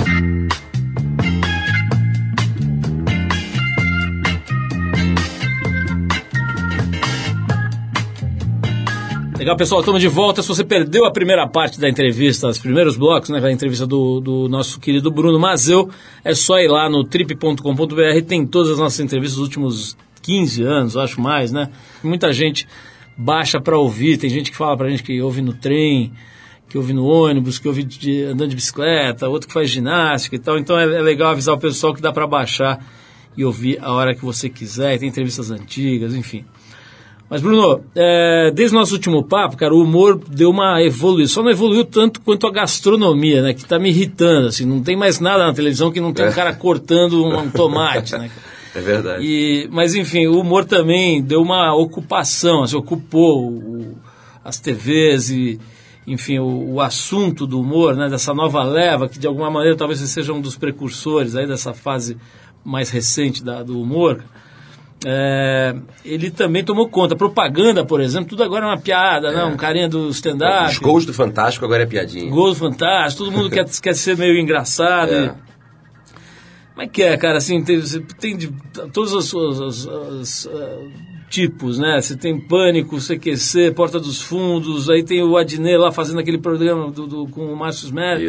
Legal, 9.40 9.56
pessoal, 9.56 9.80
estamos 9.80 10.02
de 10.02 10.10
volta. 10.10 10.42
Se 10.42 10.50
você 10.50 10.62
perdeu 10.66 11.06
a 11.06 11.12
primeira 11.12 11.48
parte 11.48 11.80
da 11.80 11.88
entrevista, 11.88 12.50
os 12.50 12.58
primeiros 12.58 12.98
blocos, 12.98 13.30
né, 13.30 13.40
a 13.42 13.50
entrevista 13.50 13.88
do, 13.88 14.20
do 14.20 14.50
nosso 14.50 14.78
querido 14.82 15.10
Bruno 15.10 15.40
Mazeu, 15.40 15.90
é 16.22 16.36
só 16.36 16.60
ir 16.60 16.68
lá 16.68 16.90
no 16.90 17.06
trip.com.br, 17.06 18.26
tem 18.28 18.46
todas 18.46 18.72
as 18.72 18.78
nossas 18.78 19.00
entrevistas 19.00 19.38
dos 19.38 19.48
últimos 19.48 19.98
15 20.22 20.64
anos, 20.64 20.98
acho 20.98 21.22
mais, 21.22 21.54
né? 21.54 21.70
Muita 22.04 22.34
gente 22.34 22.68
baixa 23.18 23.62
para 23.62 23.78
ouvir, 23.78 24.18
tem 24.18 24.30
gente 24.30 24.52
que 24.52 24.58
fala 24.58 24.76
pra 24.76 24.90
gente 24.90 25.02
que 25.02 25.22
ouve 25.22 25.42
no 25.42 25.54
trem, 25.54 26.12
que 26.72 26.78
ouve 26.78 26.94
no 26.94 27.06
ônibus, 27.06 27.60
que 27.60 27.68
ouve 27.68 27.84
de- 27.84 28.24
andando 28.24 28.48
de 28.50 28.56
bicicleta, 28.56 29.28
outro 29.28 29.48
que 29.50 29.54
faz 29.54 29.70
ginástica 29.70 30.38
e 30.38 30.40
tal. 30.40 30.58
Então 30.58 30.80
é, 30.80 30.84
é 30.84 31.02
legal 31.02 31.32
avisar 31.32 31.54
o 31.54 31.60
pessoal 31.60 31.94
que 31.94 32.02
dá 32.02 32.14
para 32.14 32.26
baixar 32.26 32.80
e 33.36 33.44
ouvir 33.44 33.78
a 33.82 33.92
hora 33.92 34.16
que 34.16 34.24
você 34.24 34.48
quiser, 34.50 34.96
e 34.96 35.00
tem 35.00 35.10
entrevistas 35.10 35.52
antigas, 35.52 36.16
enfim. 36.16 36.46
Mas, 37.30 37.42
Bruno, 37.42 37.82
é, 37.96 38.52
desde 38.54 38.76
o 38.76 38.80
nosso 38.80 38.94
último 38.94 39.24
papo, 39.24 39.56
cara, 39.56 39.74
o 39.74 39.82
humor 39.84 40.20
deu 40.30 40.50
uma 40.50 40.82
evolução. 40.84 41.36
Só 41.36 41.44
não 41.44 41.50
evoluiu 41.52 41.86
tanto 41.86 42.20
quanto 42.22 42.46
a 42.46 42.52
gastronomia, 42.52 43.42
né? 43.42 43.54
Que 43.54 43.64
tá 43.64 43.80
me 43.80 43.88
irritando, 43.90 44.48
assim. 44.48 44.66
Não 44.66 44.82
tem 44.84 44.98
mais 44.98 45.20
nada 45.22 45.46
na 45.46 45.54
televisão 45.54 45.92
que 45.92 46.02
não 46.02 46.12
tem 46.12 46.28
um 46.28 46.32
cara 46.34 46.54
cortando 46.54 47.24
um, 47.24 47.38
um 47.40 47.50
tomate, 47.50 48.14
né? 48.18 48.30
É 48.74 48.80
verdade. 48.80 49.22
E, 49.26 49.68
mas, 49.70 49.96
enfim, 49.96 50.28
o 50.28 50.40
humor 50.40 50.64
também 50.64 51.22
deu 51.22 51.42
uma 51.42 51.74
ocupação, 51.76 52.64
assim, 52.64 52.78
ocupou 52.78 53.50
o- 53.50 53.98
as 54.46 54.60
TVs 54.60 55.30
e, 55.30 55.60
enfim, 56.08 56.40
o, 56.40 56.74
o 56.76 56.82
assunto 56.82 57.46
do 57.46 57.60
humor, 57.60 57.96
né? 57.96 58.10
Dessa 58.10 58.34
nova 58.34 58.64
leva, 58.64 59.08
que 59.08 59.20
de 59.20 59.28
alguma 59.28 59.50
maneira 59.52 59.76
talvez 59.78 60.00
seja 60.00 60.34
um 60.34 60.42
dos 60.42 60.56
precursores 60.58 61.36
aí 61.36 61.46
dessa 61.48 61.74
fase 61.74 62.18
mais 62.64 62.90
recente 62.90 63.44
da- 63.44 63.64
do 63.64 63.80
humor. 63.82 64.24
é, 65.06 65.76
ele 66.06 66.30
também 66.30 66.64
tomou 66.64 66.88
conta. 66.88 67.16
Propaganda, 67.16 67.84
por 67.84 68.00
exemplo, 68.02 68.30
tudo 68.30 68.44
agora 68.44 68.66
é 68.66 68.68
uma 68.70 68.78
piada, 68.80 69.32
né? 69.32 69.44
Um 69.44 69.58
carinha 69.58 69.90
do 69.90 70.10
stand-up. 70.10 70.72
Os 70.72 70.78
gols 70.78 71.06
do 71.08 71.14
Fantástico 71.14 71.66
agora 71.66 71.82
é 71.84 71.86
piadinha. 71.88 72.30
Gol 72.30 72.54
fantástico, 72.54 73.24
todo 73.26 73.34
mundo 73.36 73.50
quer, 73.50 73.66
quer 73.82 73.96
ser 73.96 74.16
meio 74.16 74.40
engraçado. 74.40 75.12
É. 75.12 75.26
e- 75.26 75.30
Como 76.74 76.82
é 76.84 76.88
que 76.88 77.02
é, 77.04 77.18
cara? 77.18 77.38
Assim, 77.38 77.64
tem, 77.64 77.82
tem 78.20 78.38
de 78.38 78.52
todos 78.94 79.12
os, 79.14 79.34
os- 79.34 79.60
os- 79.60 79.86
os, 79.88 80.48
ah, 80.48 80.78
tipos, 81.32 81.80
né? 81.80 82.00
Você 82.02 82.16
tem 82.16 82.38
Pânico, 82.40 82.98
CQC, 83.00 83.72
Porta 83.72 84.00
dos 84.00 84.22
Fundos, 84.22 84.90
aí 84.90 85.02
tem 85.02 85.24
o 85.24 85.38
Adnet 85.38 85.78
lá 85.78 85.92
fazendo 85.92 86.20
aquele 86.20 86.38
programa 86.38 86.92
do, 86.92 87.08
do- 87.08 87.28
com 87.28 87.46
o 87.52 87.56
Márcio 87.56 87.86
Smer. 87.88 88.20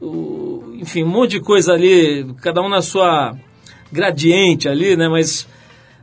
O- 0.00 0.62
enfim, 0.74 1.02
um 1.02 1.08
monte 1.08 1.30
de 1.32 1.40
coisa 1.40 1.72
ali, 1.72 2.26
cada 2.42 2.60
um 2.60 2.68
na 2.68 2.82
sua 2.82 3.34
gradiente 3.90 4.68
ali, 4.68 4.96
né? 4.96 5.08
Mas 5.08 5.48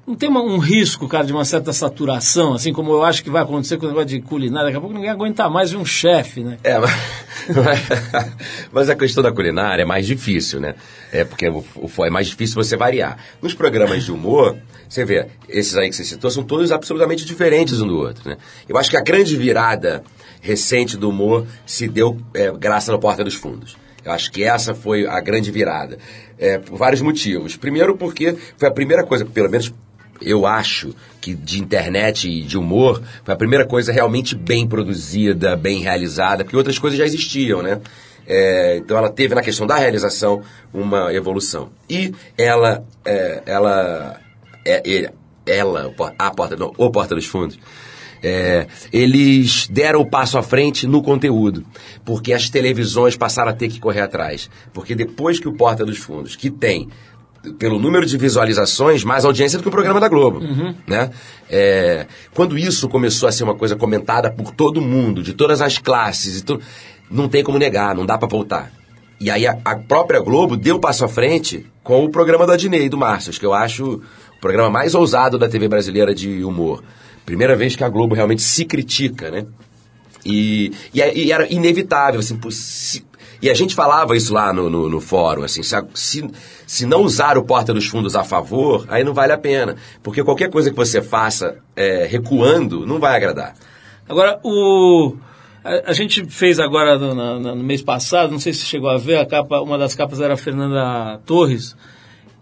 não 0.06 0.16
tem 0.16 0.28
uma- 0.30 0.42
um 0.42 0.58
risco, 0.58 1.08
cara, 1.08 1.26
de 1.26 1.32
uma 1.32 1.46
certa 1.46 1.72
saturação, 1.72 2.54
assim 2.54 2.74
como 2.74 2.92
eu 2.92 3.04
acho 3.04 3.24
que 3.24 3.30
vai 3.30 3.42
acontecer 3.42 3.78
com 3.78 3.86
o 3.86 3.90
negócio 3.90 4.10
de 4.10 4.20
culinária. 4.22 4.66
Daqui 4.66 4.78
a 4.78 4.82
pouco 4.82 4.94
ninguém 4.96 5.10
aguenta 5.10 5.50
mais 5.50 5.72
ver 5.72 5.78
um 5.78 5.86
chefe, 5.86 6.42
né? 6.44 6.58
É, 6.64 6.78
mas, 6.78 6.92
mas 8.72 8.90
a 8.90 8.96
questão 8.96 9.24
da 9.24 9.32
culinária 9.32 9.84
é 9.84 9.86
mais 9.86 10.06
difícil, 10.06 10.60
né? 10.60 10.76
É 11.12 11.24
porque 11.24 11.48
o, 11.48 11.64
o- 11.76 12.06
é 12.06 12.10
mais 12.10 12.28
difícil 12.28 12.56
você 12.56 12.76
variar. 12.76 13.18
Nos 13.42 13.54
programas 13.54 14.04
de 14.04 14.12
humor, 14.12 14.58
você 14.90 15.06
vê, 15.06 15.28
esses 15.48 15.76
aí 15.78 15.90
que 15.90 15.96
você 15.96 16.04
citou 16.04 16.30
são 16.30 16.44
todos 16.44 16.72
absolutamente 16.72 17.26
diferentes 17.26 17.82
um 17.82 17.88
do 17.88 17.98
outro, 17.98 18.30
né? 18.30 18.38
Eu 18.68 18.78
acho 18.78 18.90
que 18.90 18.98
a 18.98 19.02
grande 19.02 19.36
virada 19.38 20.04
recente 20.42 20.98
do 20.98 21.10
humor 21.10 21.48
se 21.66 21.88
deu 21.88 22.20
é, 22.34 22.52
graças 22.52 22.90
ao 22.90 23.00
Porta 23.00 23.24
dos 23.24 23.36
Fundos. 23.36 23.78
Eu 24.04 24.12
acho 24.12 24.30
que 24.34 24.44
essa 24.44 24.76
foi 24.76 25.08
a 25.08 25.22
grande 25.22 25.50
virada. 25.50 25.98
É, 26.38 26.58
por 26.58 26.78
vários 26.78 27.00
motivos. 27.02 27.56
Primeiro 27.56 27.96
porque 27.96 28.36
foi 28.58 28.68
a 28.68 28.72
primeira 28.72 29.02
coisa, 29.06 29.24
pelo 29.24 29.50
menos 29.50 29.74
eu 30.26 30.46
acho 30.46 30.94
que 31.22 31.34
de 31.34 31.62
internet 31.62 32.30
e 32.30 32.42
de 32.42 32.58
humor 32.58 33.02
foi 33.24 33.34
a 33.34 33.38
primeira 33.38 33.66
coisa 33.66 33.92
realmente 33.92 34.36
bem 34.36 34.68
produzida, 34.68 35.56
bem 35.56 35.80
realizada, 35.80 36.44
porque 36.44 36.58
outras 36.58 36.78
coisas 36.78 36.98
já 36.98 37.06
existiam, 37.06 37.62
né? 37.62 37.80
É, 38.26 38.78
então 38.78 38.98
ela 38.98 39.10
teve 39.10 39.36
na 39.36 39.42
questão 39.42 39.68
da 39.68 39.76
realização 39.76 40.42
uma 40.74 41.14
evolução. 41.14 41.70
E 41.90 42.14
ela, 42.38 42.84
é, 43.06 43.44
ela, 43.46 44.20
é, 44.66 45.12
ela, 45.46 45.94
a 46.18 46.32
porta, 46.32 46.56
não, 46.56 46.74
o 46.78 46.90
Porta 46.90 47.16
dos 47.16 47.26
Fundos, 47.26 47.60
é, 48.24 48.68
eles 48.92 49.68
deram 49.68 50.00
o 50.00 50.10
passo 50.10 50.38
à 50.38 50.44
frente 50.44 50.88
no 50.88 51.04
conteúdo, 51.04 51.66
porque 52.06 52.32
as 52.32 52.50
televisões 52.50 53.18
passaram 53.18 53.52
a 53.52 53.54
ter 53.54 53.68
que 53.68 53.82
correr 53.82 54.00
atrás. 54.00 54.50
Porque 54.72 54.96
depois 54.96 55.40
que 55.40 55.48
o 55.48 55.54
Porta 55.54 55.86
dos 55.86 55.98
Fundos, 55.98 56.36
que 56.36 56.50
tem 56.50 56.88
pelo 57.60 57.78
número 57.80 58.06
de 58.06 58.18
visualizações, 58.18 59.04
mais 59.04 59.26
audiência 59.26 59.58
do 59.58 59.62
que 59.64 59.68
o 59.68 59.72
programa 59.72 60.00
da 60.00 60.08
Globo. 60.08 60.40
Né? 60.88 61.10
É, 61.50 62.08
quando 62.34 62.58
isso 62.58 62.88
começou 62.88 63.28
a 63.28 63.32
ser 63.32 63.44
uma 63.44 63.56
coisa 63.56 63.76
comentada 63.76 64.32
por 64.32 64.52
todo 64.52 64.80
mundo, 64.82 65.22
de 65.22 65.34
todas 65.34 65.62
as 65.62 65.78
classes, 65.78 66.40
e 66.40 66.44
tu- 66.44 66.60
não 67.12 67.28
tem 67.28 67.44
como 67.44 67.58
negar, 67.60 67.94
não 67.96 68.06
dá 68.06 68.18
pra 68.18 68.28
voltar. 68.28 68.72
E 69.20 69.30
aí 69.30 69.46
a, 69.46 69.58
a 69.64 69.76
própria 69.76 70.20
Globo 70.20 70.56
deu 70.58 70.80
passo 70.80 71.06
à 71.06 71.08
frente 71.08 71.66
com 71.84 72.04
o 72.04 72.10
programa 72.10 72.46
do 72.46 72.52
Adnei, 72.54 72.88
do 72.90 72.98
Márcio, 72.98 73.32
que 73.34 73.46
eu 73.46 73.54
acho 73.54 74.02
o 74.38 74.40
programa 74.42 74.70
mais 74.70 74.96
ousado 74.96 75.38
da 75.38 75.48
TV 75.50 75.68
brasileira 75.68 76.14
de 76.16 76.44
humor. 76.44 76.84
Primeira 77.26 77.56
vez 77.56 77.76
que 77.76 77.84
a 77.84 77.90
Globo 77.90 78.16
realmente 78.16 78.42
se 78.42 78.66
critica, 78.66 79.30
né? 79.32 79.46
E, 80.26 80.72
e, 80.94 81.02
é- 81.02 81.18
e 81.18 81.32
era 81.32 81.52
inevitável, 81.54 82.20
assim, 82.20 82.38
por 82.38 82.52
se- 82.52 83.04
e 83.44 83.50
a 83.50 83.54
gente 83.54 83.76
falava 83.76 84.16
isso 84.16 84.34
lá 84.34 84.52
no, 84.54 84.70
no, 84.70 84.90
no 84.90 85.00
fórum, 85.02 85.44
assim, 85.44 85.62
se, 85.62 85.76
se, 85.94 86.32
se 86.66 86.86
não 86.86 87.02
usar 87.04 87.38
o 87.38 87.44
Porta 87.44 87.74
dos 87.74 87.88
Fundos 87.88 88.16
a 88.16 88.24
favor, 88.24 88.86
aí 88.88 89.04
não 89.04 89.14
vale 89.14 89.34
a 89.34 89.38
pena. 89.38 89.76
Porque 90.02 90.24
qualquer 90.24 90.50
coisa 90.50 90.70
que 90.70 90.76
você 90.76 91.02
faça 91.02 91.58
é, 91.76 92.06
recuando, 92.10 92.86
não 92.86 93.00
vai 93.00 93.16
agradar. 93.16 93.54
Agora, 94.08 94.40
o. 94.44 95.16
A, 95.64 95.92
a 95.92 95.94
gente 95.94 96.26
fez 96.26 96.60
agora 96.60 96.98
no, 96.98 97.14
na- 97.14 97.40
no 97.56 97.64
mês 97.64 97.82
passado, 97.82 98.32
não 98.32 98.40
sei 98.40 98.54
se 98.54 98.66
chegou 98.66 98.90
a 98.90 98.98
ver, 98.98 99.18
a 99.18 99.26
capa, 99.26 99.62
uma 99.62 99.78
das 99.78 99.96
capas 99.96 100.20
era 100.20 100.34
a 100.34 100.38
Fernanda 100.38 101.20
Torres, 101.26 101.76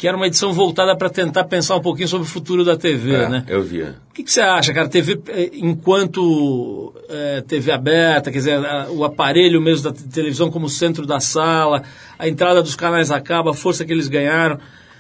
que 0.02 0.08
era 0.08 0.18
uma 0.18 0.26
edição 0.26 0.52
voltada 0.52 0.96
para 0.96 1.12
tentar 1.12 1.44
pensar 1.44 1.76
um 1.76 1.80
pouquinho 1.80 2.08
sobre 2.08 2.26
o 2.26 2.30
futuro 2.30 2.66
da 2.66 2.76
TV, 2.76 3.14
É, 3.14 3.30
né? 3.30 3.46
Eu 3.48 3.62
via. 3.62 3.98
O 4.10 4.14
que, 4.16 4.24
que 4.24 4.32
você 4.32 4.42
acha, 4.42 4.74
cara? 4.74 4.90
TV, 4.90 5.22
eh, 5.28 5.52
enquanto 5.54 6.92
eh, 7.08 7.44
TV 7.48 7.72
aberta, 7.72 8.32
quer 8.32 8.40
dizer, 8.40 8.66
a- 8.66 8.88
o 8.90 9.04
aparelho 9.04 9.62
mesmo 9.62 9.84
da 9.84 9.92
te- 9.94 10.04
televisão 10.08 10.50
como 10.50 10.68
centro 10.68 11.06
da 11.06 11.20
sala, 11.20 11.84
a 12.18 12.28
entrada 12.28 12.64
dos 12.64 12.76
canais 12.76 13.12
acaba, 13.12 13.52
a 13.52 13.54
força 13.54 13.86
que 13.86 13.92
eles 13.94 14.08
ganharam. 14.08 14.58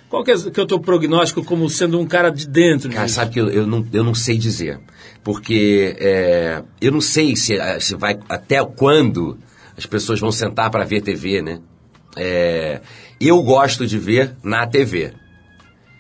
Qual 0.08 0.24
que 0.24 0.30
é, 0.32 0.38
que 0.38 0.60
é 0.60 0.64
o 0.64 0.68
teu 0.68 0.80
prognóstico 0.80 1.44
como 1.44 1.68
sendo 1.68 2.00
um 2.00 2.06
cara 2.06 2.30
de 2.30 2.48
dentro 2.48 2.92
Cara, 2.92 3.06
disso? 3.06 3.16
sabe 3.16 3.32
que 3.32 3.40
eu, 3.42 3.50
eu, 3.50 3.66
não, 3.66 3.84
eu 3.92 4.04
não 4.04 4.14
sei 4.14 4.38
dizer. 4.38 4.80
Porque 5.24 5.96
é, 6.00 6.62
eu 6.80 6.92
não 6.92 7.02
sei 7.02 7.36
se, 7.36 7.58
se 7.80 7.96
vai 7.96 8.20
até 8.30 8.64
quando 8.64 9.38
as 9.76 9.86
pessoas 9.88 10.20
vão 10.20 10.32
sentar 10.32 10.70
para 10.70 10.84
ver 10.86 11.02
TV, 11.02 11.42
né? 11.42 11.60
É, 12.16 12.82
eu 13.28 13.42
gosto 13.44 13.86
de 13.86 13.98
ver 13.98 14.36
na 14.44 14.66
TV. 14.68 15.14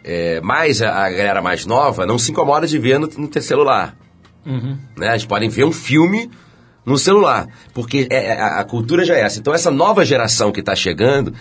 É, 0.03 0.41
mas 0.41 0.81
a, 0.81 1.09
galera 1.09 1.41
mais 1.41 1.65
nova 1.65 2.05
não 2.05 2.17
se 2.17 2.31
incomoda 2.31 2.65
de 2.65 2.77
ver 2.79 2.99
no, 2.99 3.07
no 3.07 3.41
celular. 3.41 3.95
Né? 4.97 5.11
Eles 5.11 5.25
podem 5.25 5.47
ver 5.49 5.63
um 5.63 5.71
filme 5.71 6.29
no 6.85 6.97
celular. 6.97 7.47
Porque 7.73 8.07
é- 8.09 8.25
é- 8.27 8.39
a, 8.41 8.59
a 8.61 8.63
cultura 8.63 9.05
já 9.05 9.15
é 9.15 9.21
essa. 9.21 9.39
Então 9.39 9.53
essa 9.53 9.69
nova 9.69 10.03
geração 10.03 10.51
que 10.51 10.59
está 10.59 10.75
chegando 10.75 11.33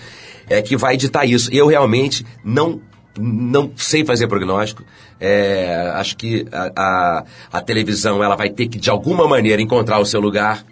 é 0.49 0.61
que 0.61 0.77
vai 0.77 0.97
ditar 0.97 1.27
isso. 1.27 1.53
Eu 1.53 1.67
realmente 1.67 2.27
não 2.45 2.81
não 3.19 3.73
sei 3.77 4.05
fazer 4.05 4.29
prognóstico. 4.29 4.85
É, 5.19 5.91
acho 5.95 6.17
que 6.17 6.47
a, 6.53 6.71
a, 6.77 7.25
a 7.53 7.61
televisão 7.61 8.23
ela 8.23 8.37
vai 8.37 8.49
ter 8.49 8.69
que 8.69 8.79
de 8.79 8.89
alguma 8.89 9.27
maneira 9.27 9.61
encontrar 9.61 9.99
o 9.99 10.07
seu 10.07 10.21
lugar. 10.21 10.65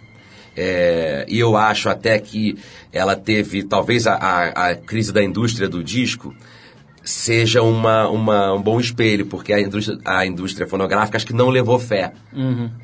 É, 0.55 1.25
e 1.27 1.39
eu 1.39 1.55
acho 1.55 1.89
até 1.89 2.17
que 2.19 2.57
ela 2.91 3.15
teve, 3.15 3.63
talvez 3.63 4.05
a, 4.07 4.15
a, 4.15 4.69
a 4.69 4.75
crise 4.75 5.11
da 5.13 5.23
indústria 5.23 5.69
do 5.69 5.83
disco 5.83 6.33
seja 7.01 7.63
uma, 7.63 8.07
uma- 8.09 8.53
um 8.53 8.61
bom 8.61 8.79
espelho, 8.79 9.25
porque 9.25 9.51
a 9.53 9.59
indústria, 9.59 9.97
a 10.05 10.25
indústria 10.25 10.67
fonográfica 10.67 11.15
acho 11.17 11.25
que 11.25 11.33
não 11.33 11.49
levou 11.49 11.79
fé 11.79 12.11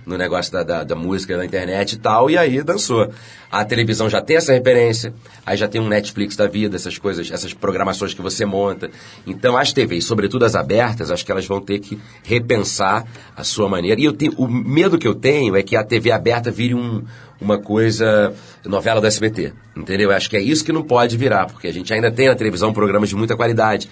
no 0.06 0.18
negócio 0.18 0.52
da, 0.52 0.64
da, 0.64 0.84
da 0.84 0.96
música, 0.96 1.38
da 1.38 1.46
internet 1.46 1.94
e 1.94 1.98
tal, 1.98 2.30
e 2.30 2.38
aí 2.38 2.64
dançou. 2.64 3.12
A 3.52 3.64
televisão 3.64 4.10
já 4.10 4.22
tem 4.22 4.38
essa 4.38 4.52
referência, 4.52 5.14
aí 5.46 5.56
já 5.56 5.68
tem 5.68 5.80
um 5.80 5.88
Netflix 5.88 6.36
da 6.36 6.48
vida, 6.48 6.76
essas 6.76 6.98
coisas, 6.98 7.30
essas 7.30 7.54
programações 7.54 8.14
que 8.14 8.22
você 8.22 8.46
monta. 8.46 8.90
Então 9.28 9.56
as 9.56 9.72
TVs, 9.72 10.06
sobretudo 10.06 10.44
as 10.44 10.56
abertas, 10.56 11.12
acho 11.12 11.24
que 11.26 11.32
elas 11.32 11.46
vão 11.46 11.62
ter 11.62 11.80
que 11.80 12.00
repensar 12.24 13.06
a 13.36 13.44
sua 13.44 13.70
maneira. 13.70 14.00
E 14.02 14.06
eu 14.06 14.14
tenho, 14.14 14.34
o 14.38 14.48
medo 14.48 14.98
que 14.98 15.08
eu 15.08 15.14
tenho 15.14 15.56
é 15.56 15.62
que 15.62 15.76
a 15.76 15.84
TV 15.84 16.12
aberta 16.12 16.50
vire 16.50 16.74
um, 16.74 17.04
uma 17.40 17.58
coisa 17.58 18.34
novela 18.66 19.02
do 19.02 19.08
SBT, 19.08 19.54
entendeu? 19.76 20.10
Eu 20.10 20.16
acho 20.16 20.30
que 20.30 20.38
é 20.38 20.42
isso 20.42 20.64
que 20.64 20.72
não 20.72 20.84
pode 20.84 21.18
virar, 21.18 21.46
porque 21.48 21.68
a 21.68 21.74
gente 21.74 21.94
ainda 21.94 22.12
tem 22.12 22.28
na 22.28 22.36
televisão 22.36 22.72
programas 22.74 23.10
de 23.10 23.16
muita 23.16 23.36
qualidade. 23.36 23.90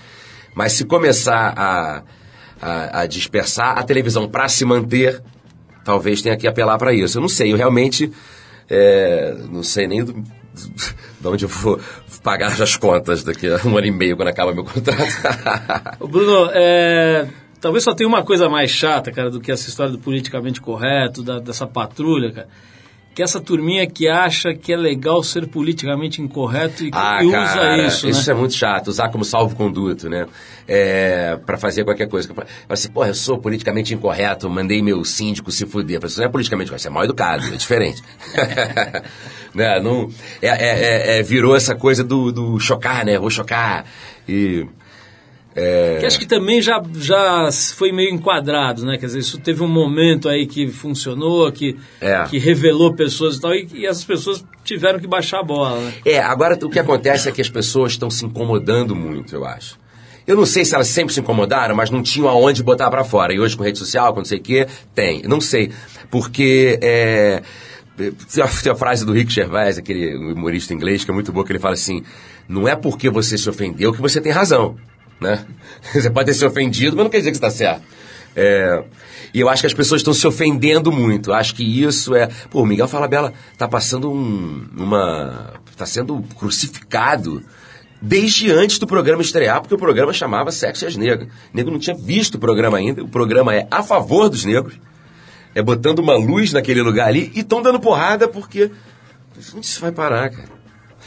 Mas 0.56 0.74
se 0.74 0.86
começar 0.86 1.54
a, 1.58 2.04
a, 2.62 3.02
a 3.02 3.06
dispersar 3.06 3.78
a 3.78 3.84
televisão 3.84 4.28
para 4.30 4.48
se 4.48 4.64
manter, 4.66 5.22
talvez 5.84 6.22
tenha 6.22 6.38
que 6.38 6.48
apelar 6.48 6.78
para 6.78 6.94
isso. 6.94 7.18
Eu 7.18 7.22
não 7.22 7.28
sei, 7.30 7.52
eu 7.52 7.58
realmente 7.58 8.12
é, 8.70 9.36
não 9.52 9.64
sei 9.64 9.88
nem 9.88 10.04
do, 10.04 10.14
de 11.20 11.28
onde 11.28 11.46
eu 11.46 11.50
vou 11.50 11.80
pagar 12.24 12.62
as 12.62 12.78
contas 12.78 13.24
daqui 13.24 13.48
a 13.48 13.60
um 13.68 13.78
ano 13.78 13.88
e 13.88 13.92
meio 13.92 14.16
quando 14.16 14.30
acaba 14.30 14.54
meu 14.54 14.64
contrato. 14.64 15.98
Bruno, 16.08 16.50
é, 16.54 17.28
talvez 17.60 17.84
só 17.84 17.94
tenha 17.94 18.08
uma 18.08 18.24
coisa 18.24 18.48
mais 18.48 18.72
chata, 18.72 19.12
cara, 19.12 19.30
do 19.30 19.42
que 19.42 19.52
essa 19.52 19.68
história 19.68 19.92
do 19.92 20.00
politicamente 20.00 20.62
correto, 20.62 21.22
da- 21.24 21.40
dessa 21.40 21.68
patrulha, 21.68 22.32
cara. 22.32 22.48
Que 23.16 23.22
essa 23.22 23.40
turminha 23.40 23.86
que 23.86 24.08
acha 24.08 24.54
que 24.56 24.74
é 24.74 24.78
legal 24.78 25.22
ser 25.22 25.48
politicamente 25.48 26.20
incorreto 26.22 26.84
e, 26.84 26.90
que 26.90 26.98
Ah, 26.98 27.24
e 27.24 27.30
cara, 27.30 27.76
usa 27.86 27.88
isso, 28.10 28.30
né? 28.30 28.36
é 28.36 28.40
muito 28.40 28.54
chato, 28.56 28.88
usar 28.88 29.10
como 29.10 29.24
salvo-conduto, 29.24 30.10
né? 30.10 30.26
É, 30.68 31.38
para 31.46 31.58
fazer 31.58 31.84
qualquer 31.84 32.08
coisa. 32.08 32.34
Fala 32.34 32.48
assim, 32.70 32.90
porra, 32.90 33.10
eu 33.10 33.14
sou 33.14 33.38
politicamente 33.38 33.94
incorreto, 33.94 34.50
mandei 34.50 34.82
meu 34.82 35.06
síndico 35.06 35.52
se 35.52 35.66
fuder. 35.68 36.00
Você 36.02 36.22
não 36.22 36.28
é 36.28 36.32
politicamente 36.32 36.70
incorreto, 36.70 36.82
você 36.82 36.88
é 36.88 36.92
mal 36.92 37.04
educado, 37.04 37.46
é 37.46 37.52
diferente. 37.58 38.02
né? 39.54 39.80
não, 39.80 40.10
é, 40.42 40.48
é- 40.48 40.56
é- 41.16 41.20
é, 41.20 41.24
virou 41.24 41.56
essa 41.56 41.76
coisa 41.76 42.04
do, 42.04 42.32
do 42.32 42.60
chocar, 42.60 43.06
né? 43.06 43.18
Vou 43.20 43.30
chocar. 43.30 43.86
E. 44.28 44.66
é, 45.56 45.98
Que 46.00 46.06
acho 46.06 46.20
que 46.20 46.26
também 46.26 46.62
já, 46.62 46.82
já 46.96 47.50
foi 47.76 47.92
meio 47.92 48.10
enquadrado, 48.14 48.86
né? 48.86 48.98
Quer 48.98 49.06
dizer, 49.08 49.20
isso 49.20 49.38
teve 49.38 49.62
um 49.64 49.68
momento 49.68 50.28
aí 50.30 50.46
que 50.48 50.68
funcionou, 50.68 51.52
que, 51.52 51.76
É. 52.02 52.24
que 52.30 52.38
revelou 52.38 52.94
pessoas 52.94 53.38
e 53.38 53.42
tal, 53.42 53.54
e, 53.54 53.68
e 53.74 53.86
essas 53.86 54.04
pessoas 54.04 54.44
tiveram 54.64 55.00
que 55.00 55.08
baixar 55.08 55.40
a 55.40 55.44
bola, 55.44 55.80
né? 55.80 55.94
É, 56.06 56.20
agora 56.20 56.58
o 56.64 56.70
que 56.70 56.80
acontece 56.80 57.30
é 57.30 57.32
que 57.32 57.42
as 57.42 57.50
pessoas 57.50 57.94
estão 57.94 58.10
se 58.10 58.26
incomodando 58.26 58.96
muito, 58.96 59.36
eu 59.36 59.46
acho. 59.46 59.78
Eu 60.26 60.38
não 60.38 60.46
sei 60.46 60.64
se 60.64 60.74
elas 60.74 60.88
sempre 60.88 61.14
se 61.14 61.20
incomodaram, 61.20 61.76
mas 61.76 61.90
não 61.90 62.02
tinham 62.02 62.30
aonde 62.30 62.64
botar 62.64 62.90
pra 62.90 63.04
fora. 63.04 63.34
E 63.34 63.40
hoje 63.42 63.58
com 63.58 63.64
rede 63.64 63.78
social, 63.78 64.14
com 64.14 64.20
não 64.20 64.26
sei 64.26 64.38
o 64.40 64.42
quê, 64.42 64.68
tem. 64.96 65.22
Não 65.24 65.42
sei. 65.42 65.70
Porque 66.10 66.80
é, 66.82 67.42
tem 67.98 68.72
a 68.72 68.76
frase 68.76 69.06
do 69.06 69.12
Rick 69.12 69.32
Gervais, 69.34 69.78
aquele 69.78 70.16
humorista 70.16 70.74
inglês, 70.74 71.04
que 71.04 71.12
é 71.12 71.14
muito 71.14 71.32
boa, 71.34 71.46
que 71.46 71.52
ele 71.52 71.60
fala 71.60 71.74
assim: 71.74 72.04
não 72.48 72.66
é 72.68 72.74
porque 72.76 73.10
você 73.10 73.38
se 73.38 73.50
ofendeu 73.50 73.92
que 73.92 74.02
você 74.02 74.22
tem 74.22 74.32
razão. 74.32 74.78
Né? 75.24 75.46
Você 75.94 76.10
pode 76.10 76.28
ter 76.28 76.34
se 76.36 76.46
ofendido, 76.46 76.96
mas 76.96 77.06
não 77.06 77.10
quer 77.10 77.18
dizer 77.18 77.32
que 77.32 77.38
você 77.38 77.46
está 77.46 77.58
certo. 77.58 77.84
É, 78.36 78.84
e 79.34 79.40
eu 79.40 79.50
acho 79.50 79.64
que 79.64 79.68
as 79.68 79.74
pessoas 79.74 80.02
estão 80.02 80.14
se 80.14 80.26
ofendendo 80.28 80.92
muito. 80.92 81.34
Acho 81.34 81.56
que 81.56 81.64
isso 81.64 82.16
é. 82.16 82.30
Pô, 82.50 82.62
o 82.62 82.66
Miguel 82.66 82.88
Falabella 82.88 83.34
tá 83.58 83.68
passando 83.68 84.12
um, 84.12 84.68
uma. 84.76 85.54
tá 85.76 85.86
sendo 85.86 86.24
crucificado 86.38 87.44
desde 88.02 88.52
antes 88.52 88.78
do 88.78 88.86
programa 88.86 89.22
estrear, 89.22 89.62
porque 89.62 89.74
o 89.74 89.78
programa 89.78 90.12
chamava 90.12 90.52
Sexo 90.52 90.84
e 90.84 90.88
as 90.88 90.96
Negras. 90.96 91.28
O 91.28 91.32
nego 91.56 91.72
não 91.72 91.80
tinha 91.80 91.96
visto 91.96 92.36
o 92.36 92.40
programa 92.40 92.78
ainda. 92.78 93.04
O 93.04 93.08
programa 93.08 93.56
é 93.56 93.68
a 93.72 93.82
favor 93.82 94.30
dos 94.30 94.46
negros, 94.46 94.80
é 95.56 95.62
botando 95.62 96.00
uma 96.00 96.16
luz 96.16 96.52
naquele 96.52 96.82
lugar 96.82 97.08
ali 97.08 97.32
e 97.34 97.40
estão 97.40 97.62
dando 97.62 97.80
porrada 97.80 98.28
porque. 98.28 98.70
Onde 99.56 99.66
isso 99.66 99.82
vai 99.82 99.92
parar, 99.92 100.30
cara? 100.30 100.50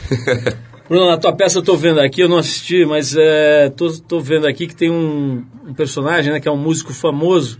Bruno, 0.89 1.07
na 1.07 1.17
tua 1.17 1.33
peça 1.33 1.59
eu 1.59 1.63
tô 1.63 1.75
vendo 1.75 1.99
aqui, 1.99 2.21
eu 2.21 2.29
não 2.29 2.37
assisti, 2.37 2.85
mas 2.85 3.15
é, 3.17 3.69
tô, 3.69 3.91
tô 3.99 4.19
vendo 4.19 4.47
aqui 4.47 4.67
que 4.67 4.75
tem 4.75 4.89
um, 4.89 5.45
um 5.67 5.73
personagem, 5.73 6.31
né, 6.31 6.39
que 6.39 6.47
é 6.47 6.51
um 6.51 6.57
músico 6.57 6.93
famoso, 6.93 7.59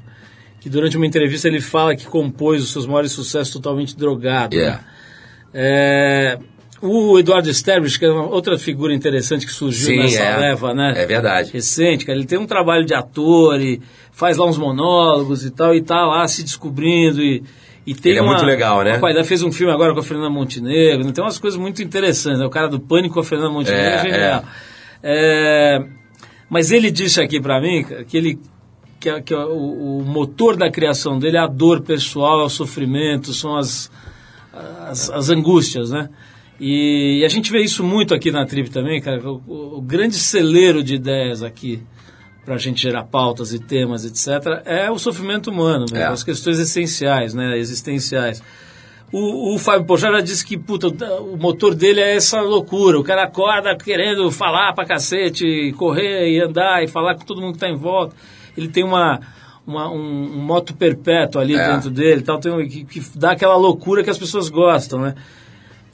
que 0.59 0.69
durante 0.69 0.95
uma 0.97 1.05
entrevista 1.05 1.47
ele 1.47 1.59
fala 1.59 1.95
que 1.95 2.05
compôs 2.05 2.63
os 2.63 2.71
seus 2.71 2.85
maiores 2.85 3.11
sucessos 3.11 3.53
totalmente 3.53 3.95
drogado. 3.97 4.55
né? 4.55 4.61
Yeah. 4.61 4.83
É, 5.53 6.39
o 6.81 7.17
Eduardo 7.17 7.49
Sterblich, 7.49 7.97
que 7.97 8.05
é 8.05 8.09
uma 8.09 8.27
outra 8.27 8.57
figura 8.57 8.93
interessante 8.93 9.45
que 9.45 9.51
surgiu 9.51 9.87
Sim, 9.87 9.97
nessa 9.97 10.23
é. 10.23 10.37
leva, 10.37 10.73
né? 10.73 10.93
É 10.95 11.05
verdade. 11.05 11.51
Recente, 11.51 12.05
cara. 12.05 12.17
Ele 12.17 12.27
tem 12.27 12.37
um 12.37 12.45
trabalho 12.45 12.85
de 12.85 12.93
ator 12.93 13.59
e 13.59 13.81
faz 14.11 14.37
lá 14.37 14.45
uns 14.45 14.57
monólogos 14.57 15.43
e 15.43 15.51
tal, 15.51 15.73
e 15.73 15.81
tá 15.81 16.05
lá 16.05 16.27
se 16.27 16.43
descobrindo 16.43 17.21
e, 17.21 17.43
e 17.87 17.95
tem 17.95 18.11
Ele 18.11 18.19
é 18.19 18.21
uma, 18.21 18.33
muito 18.33 18.45
legal, 18.45 18.83
né? 18.83 18.97
O 18.97 18.99
pai 18.99 19.23
fez 19.23 19.41
um 19.41 19.51
filme 19.51 19.71
agora 19.73 19.93
com 19.93 20.01
a 20.01 20.03
Fernanda 20.03 20.29
Montenegro, 20.29 21.05
né? 21.05 21.11
tem 21.13 21.23
umas 21.23 21.39
coisas 21.39 21.57
muito 21.59 21.81
interessantes. 21.81 22.39
Né? 22.39 22.45
O 22.45 22.49
cara 22.49 22.67
do 22.67 22.79
Pânico 22.79 23.13
com 23.15 23.21
a 23.21 23.23
Fernanda 23.23 23.49
Montenegro 23.49 23.85
é, 23.87 23.95
É, 23.95 24.01
genial. 24.11 24.43
É, 25.01 25.85
mas 26.49 26.71
ele 26.71 26.91
disse 26.91 27.21
aqui 27.21 27.39
pra 27.39 27.61
mim 27.61 27.85
que 28.07 28.17
ele 28.17 28.39
que, 28.99 29.21
que 29.21 29.33
o, 29.33 29.99
o 29.99 30.03
motor 30.03 30.55
da 30.57 30.69
criação 30.71 31.17
dele 31.19 31.37
é 31.37 31.39
a 31.39 31.47
dor 31.47 31.81
pessoal, 31.81 32.41
é 32.41 32.43
o 32.43 32.49
sofrimento, 32.49 33.31
são 33.33 33.55
as, 33.55 33.91
as, 34.87 35.09
as 35.11 35.29
angústias, 35.29 35.91
né? 35.91 36.09
E, 36.59 37.19
e 37.21 37.25
a 37.25 37.29
gente 37.29 37.51
vê 37.51 37.61
isso 37.61 37.83
muito 37.83 38.15
aqui 38.15 38.31
na 38.31 38.43
Trip 38.45 38.69
também, 38.71 38.99
cara. 38.99 39.21
O, 39.29 39.41
o- 39.47 39.77
o 39.77 39.81
grande 39.81 40.15
celeiro 40.15 40.83
de 40.83 40.95
ideias 40.95 41.43
aqui 41.43 41.79
para 42.47 42.55
a 42.55 42.57
gente 42.57 42.81
gerar 42.81 43.03
pautas 43.03 43.51
e 43.53 43.59
temas, 43.59 44.05
etc., 44.05 44.61
é 44.63 44.89
o 44.89 44.97
sofrimento 44.97 45.49
humano, 45.51 45.81
mesmo, 45.91 45.97
É. 45.97 46.05
as 46.07 46.23
questões 46.23 46.57
essenciais, 46.59 47.33
né, 47.33 47.57
existenciais. 47.57 48.41
O, 49.11 49.53
o 49.53 49.59
Fábio 49.59 49.85
Pochá 49.85 50.09
já 50.13 50.21
disse 50.21 50.45
que 50.45 50.57
puta, 50.57 50.87
o 51.19 51.35
motor 51.37 51.75
dele 51.75 51.99
é 51.99 52.15
essa 52.15 52.39
loucura. 52.39 52.97
O 52.97 53.03
cara 53.03 53.23
acorda 53.23 53.75
querendo 53.75 54.31
falar 54.31 54.71
pra 54.73 54.85
cacete, 54.85 55.73
correr 55.77 56.29
e 56.29 56.41
andar 56.41 56.83
e 56.83 56.87
falar 56.87 57.15
com 57.15 57.25
todo 57.25 57.41
mundo 57.41 57.53
que 57.55 57.59
tá 57.59 57.67
em 57.69 57.75
volta. 57.75 58.15
Ele 58.55 58.69
tem 58.69 58.83
uma, 58.85 59.19
uma- 59.65 59.89
um, 59.91 59.97
um 60.37 60.39
moto 60.41 60.73
perpétuo 60.73 61.41
ali 61.41 61.55
É. 61.55 61.73
dentro 61.73 61.89
dele, 61.89 62.21
tal, 62.21 62.39
tem, 62.39 62.51
um- 62.51 62.65
que, 62.67 62.85
que 62.85 63.01
dá 63.13 63.31
aquela 63.31 63.57
loucura 63.57 64.03
que 64.05 64.09
as 64.09 64.17
pessoas 64.17 64.47
gostam, 64.49 64.99
né? 65.01 65.15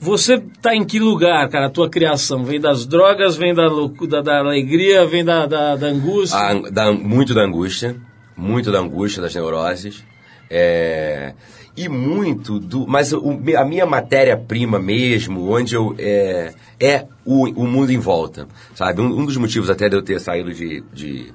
Você 0.04 0.38
tá 0.60 0.74
em 0.76 0.84
que 0.84 0.98
lugar, 0.98 1.48
cara? 1.48 1.66
A 1.66 1.70
tua 1.70 1.88
criação 1.88 2.44
vem 2.44 2.60
das 2.60 2.84
drogas, 2.86 3.36
vem 3.36 3.54
da, 3.54 3.68
da, 4.08 4.20
da 4.20 4.38
alegria, 4.38 5.06
vem 5.06 5.24
da, 5.24 5.46
da, 5.46 5.76
da 5.76 5.86
angústia? 5.86 6.38
A- 6.38 6.70
da- 6.70 6.92
muito 6.92 7.32
da 7.32 7.42
angústia, 7.42 7.96
muito 8.36 8.70
da 8.70 8.78
angústia, 8.80 9.22
das 9.22 9.34
neuroses, 9.34 10.04
é, 10.50 11.32
e 11.76 11.88
muito 11.88 12.58
do. 12.60 12.86
Mas 12.86 13.12
o- 13.14 13.40
a 13.58 13.64
minha 13.64 13.86
matéria-prima 13.86 14.78
mesmo, 14.78 15.50
onde 15.50 15.74
eu. 15.74 15.94
É, 15.98 16.52
é 16.78 17.06
o, 17.24 17.44
o 17.62 17.66
mundo 17.66 17.90
em 17.90 17.98
volta, 17.98 18.46
sabe? 18.74 19.00
Um, 19.00 19.20
um 19.20 19.24
dos 19.24 19.38
motivos 19.38 19.70
até 19.70 19.88
de 19.88 19.96
eu 19.96 20.02
ter 20.02 20.20
saído 20.20 20.52
de. 20.52 20.82
de 20.92 21.32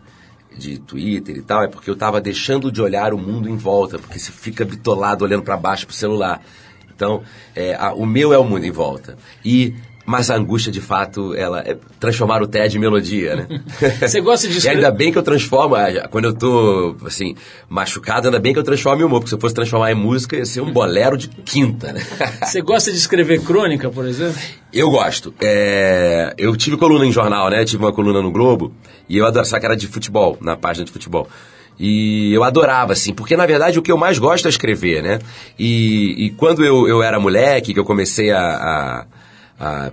de 0.57 0.77
Twitter 0.77 1.37
e 1.37 1.41
tal, 1.41 1.63
é 1.63 1.69
porque 1.69 1.89
eu 1.89 1.95
tava 1.95 2.19
deixando 2.19 2.69
de 2.69 2.81
olhar 2.81 3.13
o 3.13 3.17
mundo 3.17 3.47
em 3.47 3.55
volta, 3.55 3.97
porque 3.97 4.19
você 4.19 4.29
fica 4.29 4.65
bitolado 4.65 5.23
olhando 5.23 5.43
para 5.43 5.55
baixo 5.55 5.85
pro 5.87 5.95
celular. 5.95 6.41
Então, 6.99 7.21
é, 7.55 7.75
a- 7.75 7.93
o 7.93 8.05
meu 8.05 8.33
é 8.33 8.37
o 8.37 8.43
mundo 8.43 8.65
em 8.65 8.71
volta. 8.71 9.17
E 9.45 9.73
mas 10.05 10.31
a 10.31 10.35
angústia, 10.35 10.71
de 10.71 10.81
fato, 10.81 11.35
ela 11.35 11.59
é 11.59 11.77
transformar 11.99 12.41
o 12.41 12.47
TED 12.47 12.75
em 12.77 12.79
melodia, 12.79 13.35
né? 13.35 13.61
Você 14.01 14.19
gosta 14.19 14.47
de 14.47 14.55
E 14.55 14.57
escrever- 14.57 14.77
ainda 14.83 14.91
bem 14.91 15.11
que 15.11 15.19
eu 15.19 15.21
transformo, 15.21 15.75
ah, 15.75 16.07
quando 16.09 16.25
eu 16.25 16.33
tô, 16.33 16.95
assim, 17.05 17.35
machucado, 17.69 18.27
ainda 18.27 18.39
bem 18.39 18.51
que 18.51 18.57
eu 18.57 18.63
transformo 18.63 19.03
em 19.03 19.05
humor, 19.05 19.19
porque 19.19 19.29
se 19.29 19.35
eu 19.35 19.39
fosse 19.39 19.53
transformar 19.53 19.91
em 19.91 19.95
música, 19.95 20.35
ia 20.35 20.45
ser 20.45 20.61
um 20.61 20.71
bolero 20.73 21.15
de 21.15 21.27
quinta, 21.27 21.93
né? 21.93 22.01
Você 22.43 22.59
gosta 22.59 22.91
de 22.91 22.97
escrever 22.97 23.39
crônica, 23.43 23.87
por 23.91 24.03
exemplo? 24.07 24.41
Eu 24.73 24.89
gosto. 24.89 25.31
É, 25.39 26.33
eu 26.39 26.55
tive 26.57 26.75
coluna 26.75 27.05
em 27.05 27.11
jornal, 27.11 27.47
né? 27.51 27.63
Tive 27.63 27.83
uma 27.83 27.93
coluna 27.93 28.19
no 28.19 28.31
Globo 28.31 28.73
e 29.07 29.15
eu 29.17 29.27
adoro, 29.27 29.45
só 29.45 29.59
que 29.59 29.65
era 29.67 29.77
de 29.77 29.85
futebol, 29.87 30.37
na 30.41 30.57
página 30.57 30.85
de 30.85 30.91
futebol. 30.91 31.29
E 31.79 32.33
eu 32.33 32.43
adorava, 32.43 32.91
assim, 32.91 33.13
porque 33.13 33.37
na 33.37 33.45
verdade 33.45 33.79
o 33.79 33.81
que 33.81 33.91
eu 33.91 33.97
mais 33.97 34.19
gosto 34.19 34.47
é 34.47 34.49
escrever, 34.49 35.01
né? 35.01 35.19
E, 35.57 36.25
e 36.25 36.29
quando 36.31 36.65
eu, 36.65 36.87
eu 36.87 37.01
era 37.01 37.19
moleque, 37.19 37.73
que 37.73 37.79
eu 37.79 37.85
comecei 37.85 38.31
a, 38.31 38.41
a, 38.41 39.05
a 39.59 39.91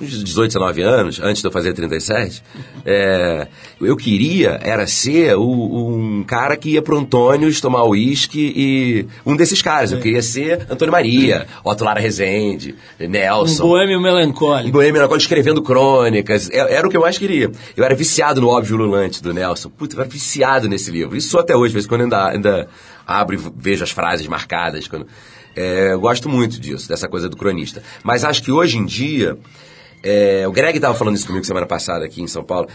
uns 0.00 0.22
18, 0.24 0.52
19 0.52 0.82
anos, 0.82 1.20
antes 1.20 1.40
de 1.42 1.48
eu 1.48 1.52
fazer 1.52 1.72
37, 1.72 2.42
é, 2.84 3.48
eu 3.80 3.96
queria 3.96 4.58
era 4.62 4.86
ser 4.86 5.36
o- 5.36 5.88
um 5.88 6.24
cara 6.24 6.56
que 6.56 6.70
ia 6.70 6.82
pro 6.82 6.98
Antônio's 6.98 7.60
tomar 7.60 7.84
uísque 7.84 8.52
e 8.56 9.06
um 9.24 9.34
desses 9.36 9.62
caras. 9.62 9.92
Eu 9.92 10.00
queria 10.00 10.22
ser 10.22 10.66
Antônio 10.70 10.92
Maria, 10.92 11.46
Otto 11.64 11.84
Lara 11.84 12.00
Rezende, 12.00 12.74
Um 13.00 13.08
Nelson. 13.08 13.66
boêmio 13.66 13.98
Em 13.98 14.02
melancólico. 14.02 14.70
Boêmia 14.72 14.92
Melancólica, 14.94 15.22
escrevendo 15.22 15.62
crônicas. 15.62 16.48
É- 16.50 16.74
Era 16.74 16.86
o 16.86 16.90
que 16.90 16.96
eu 16.96 17.00
mais 17.02 17.18
queria. 17.18 17.50
Eu 17.76 17.84
era 17.84 17.94
viciado 17.94 18.40
no 18.40 18.48
Óbvio 18.48 18.76
Lulante, 18.76 19.22
do 19.22 19.32
Nelson. 19.32 19.70
Puta, 19.70 19.96
eu 19.96 20.00
era 20.00 20.08
viciado 20.08 20.68
nesse 20.68 20.90
livro. 20.90 21.16
Isso 21.16 21.30
sou 21.30 21.40
até 21.40 21.56
hoje, 21.56 21.70
de 21.70 21.74
vez 21.74 21.84
em 21.86 21.88
quando 21.88 22.00
eu 22.02 22.04
ainda, 22.06 22.28
ainda 22.28 22.68
abro 23.06 23.34
e 23.36 23.40
vejo 23.56 23.82
as 23.84 23.90
frases 23.90 24.26
marcadas. 24.26 24.86
Quando... 24.88 25.06
É, 25.54 25.92
eu 25.92 26.00
gosto 26.00 26.28
muito 26.28 26.60
disso, 26.60 26.86
dessa 26.88 27.08
coisa 27.08 27.28
do 27.30 27.36
cronista. 27.36 27.82
Mas 28.02 28.24
acho 28.24 28.42
que 28.42 28.52
hoje 28.52 28.76
em 28.78 28.84
dia... 28.84 29.36
é, 30.06 30.46
o 30.46 30.52
Greg 30.52 30.76
estava 30.76 30.94
falando 30.94 31.16
isso 31.16 31.26
comigo 31.26 31.44
semana 31.44 31.66
passada 31.66 32.04
aqui 32.04 32.22
em 32.22 32.28
São 32.28 32.44
Paulo. 32.44 32.68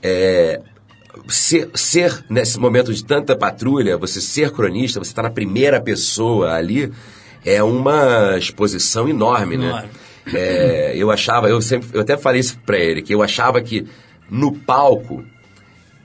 É, 0.00 0.60
ser, 1.26 1.68
ser, 1.74 2.24
nesse 2.30 2.60
momento 2.60 2.94
de 2.94 3.04
tanta 3.04 3.34
patrulha, 3.34 3.96
você 3.96 4.20
ser 4.20 4.52
cronista, 4.52 5.00
você 5.00 5.10
está 5.10 5.22
na 5.22 5.30
primeira 5.30 5.80
pessoa 5.80 6.52
ali, 6.52 6.92
é 7.44 7.62
uma 7.62 8.36
exposição 8.38 9.08
enorme, 9.08 9.56
né? 9.56 9.88
É, 10.32 10.92
eu 10.96 11.10
achava, 11.10 11.48
eu 11.48 11.60
sempre, 11.60 11.88
eu 11.92 12.00
até 12.00 12.16
falei 12.16 12.40
isso 12.40 12.58
pra 12.64 12.78
ele, 12.78 13.02
que 13.02 13.14
eu 13.14 13.22
achava 13.22 13.60
que 13.60 13.86
no 14.30 14.52
palco, 14.52 15.24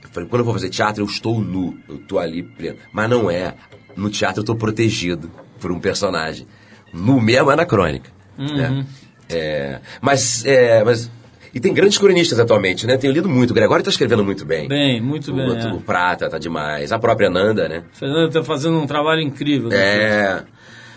eu 0.02 0.08
falei, 0.10 0.28
quando 0.28 0.40
eu 0.40 0.44
vou 0.44 0.54
fazer 0.54 0.68
teatro, 0.68 1.02
eu 1.02 1.06
estou 1.06 1.40
nu, 1.40 1.78
eu 1.88 1.96
estou 1.96 2.18
ali 2.18 2.42
pleno. 2.42 2.78
Mas 2.92 3.08
não 3.08 3.30
é. 3.30 3.54
No 3.96 4.10
teatro 4.10 4.40
eu 4.40 4.42
estou 4.42 4.56
protegido 4.56 5.30
por 5.60 5.70
um 5.70 5.78
personagem. 5.78 6.46
Nu 6.92 7.20
mesmo 7.20 7.50
é 7.50 7.56
na 7.56 7.66
crônica. 7.66 8.10
né? 8.56 8.86
É, 9.32 9.80
mas, 10.00 10.44
é, 10.44 10.82
mas. 10.84 11.10
E 11.54 11.60
tem 11.60 11.74
grandes 11.74 11.98
cronistas 11.98 12.38
atualmente, 12.38 12.86
né? 12.86 12.96
Tenho 12.96 13.12
lido 13.12 13.28
muito. 13.28 13.50
O 13.50 13.54
Gregório 13.54 13.82
está 13.82 13.90
escrevendo 13.90 14.24
muito 14.24 14.44
bem. 14.44 14.68
Bem, 14.68 15.00
muito 15.02 15.30
o, 15.30 15.34
bem, 15.34 15.46
outro, 15.48 15.68
é. 15.68 15.72
o 15.72 15.80
Prata 15.80 16.30
tá 16.30 16.38
demais. 16.38 16.92
A 16.92 16.98
própria 16.98 17.28
Nanda, 17.28 17.68
né? 17.68 17.84
O 17.94 17.96
Fernando 17.98 18.28
está 18.28 18.42
fazendo 18.42 18.78
um 18.78 18.86
trabalho 18.86 19.20
incrível. 19.20 19.68
né? 19.68 19.76
É. 19.76 20.42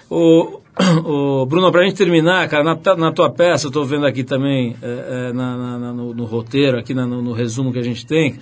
O, 0.09 0.61
o 1.03 1.45
Bruno, 1.45 1.69
pra 1.73 1.83
gente 1.83 1.97
terminar, 1.97 2.47
cara, 2.47 2.63
na, 2.63 2.95
na 2.95 3.11
tua 3.11 3.29
peça, 3.29 3.67
eu 3.67 3.71
tô 3.71 3.83
vendo 3.83 4.05
aqui 4.05 4.23
também, 4.23 4.77
é, 4.81 5.27
é, 5.29 5.33
na- 5.33 5.57
na- 5.77 5.93
no, 5.93 6.13
no 6.13 6.23
roteiro, 6.25 6.77
aqui 6.79 6.93
no, 6.93 7.05
no 7.21 7.33
resumo 7.33 7.73
que 7.73 7.79
a 7.79 7.83
gente 7.83 8.05
tem, 8.05 8.39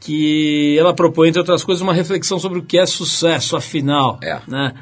que 0.00 0.76
ela 0.78 0.94
propõe, 0.94 1.28
entre 1.28 1.40
outras 1.40 1.62
coisas, 1.62 1.82
uma 1.82 1.92
reflexão 1.94 2.38
sobre 2.38 2.58
o 2.58 2.62
que 2.62 2.78
é 2.78 2.86
sucesso, 2.86 3.56
afinal. 3.56 4.18
É. 4.22 4.40
Né? 4.48 4.74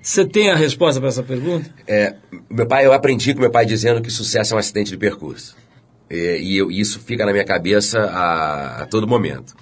Você 0.00 0.24
tem 0.24 0.50
a 0.50 0.56
resposta 0.56 1.00
para 1.00 1.08
essa 1.08 1.22
pergunta? 1.22 1.68
É, 1.86 2.14
meu 2.48 2.66
pai, 2.66 2.86
eu 2.86 2.92
aprendi 2.92 3.34
com 3.34 3.40
meu 3.40 3.50
pai 3.50 3.66
dizendo 3.66 4.00
que 4.00 4.10
sucesso 4.10 4.54
é 4.54 4.56
um 4.56 4.58
acidente 4.58 4.90
de 4.90 4.96
percurso. 4.96 5.56
É, 6.08 6.40
e 6.40 6.56
eu- 6.56 6.70
isso 6.70 6.98
fica 7.00 7.26
na 7.26 7.32
minha 7.32 7.44
cabeça 7.44 8.00
a, 8.00 8.82
a 8.82 8.86
todo 8.86 9.06
momento. 9.06 9.54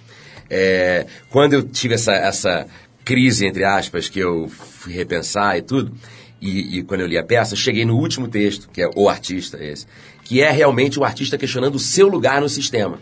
É, 0.48 1.06
quando 1.30 1.54
eu 1.54 1.62
tive 1.62 1.94
essa, 1.94 2.12
essa 2.12 2.66
crise, 3.04 3.46
entre 3.46 3.64
aspas, 3.64 4.08
que 4.08 4.20
eu 4.20 4.48
fui 4.48 4.92
repensar 4.92 5.58
e 5.58 5.62
tudo, 5.62 5.92
e, 6.40 6.78
e 6.78 6.82
quando 6.84 7.00
eu 7.00 7.06
li 7.06 7.18
a 7.18 7.24
peça, 7.24 7.56
cheguei 7.56 7.84
no 7.84 7.96
último 7.96 8.28
texto, 8.28 8.68
que 8.72 8.82
é 8.82 8.88
O 8.94 9.08
Artista, 9.08 9.58
esse, 9.62 9.86
que 10.22 10.40
é 10.42 10.50
realmente 10.50 10.98
o 11.00 11.04
artista 11.04 11.38
questionando 11.38 11.76
o 11.76 11.80
seu 11.80 12.08
lugar 12.08 12.40
no 12.40 12.48
sistema. 12.48 12.98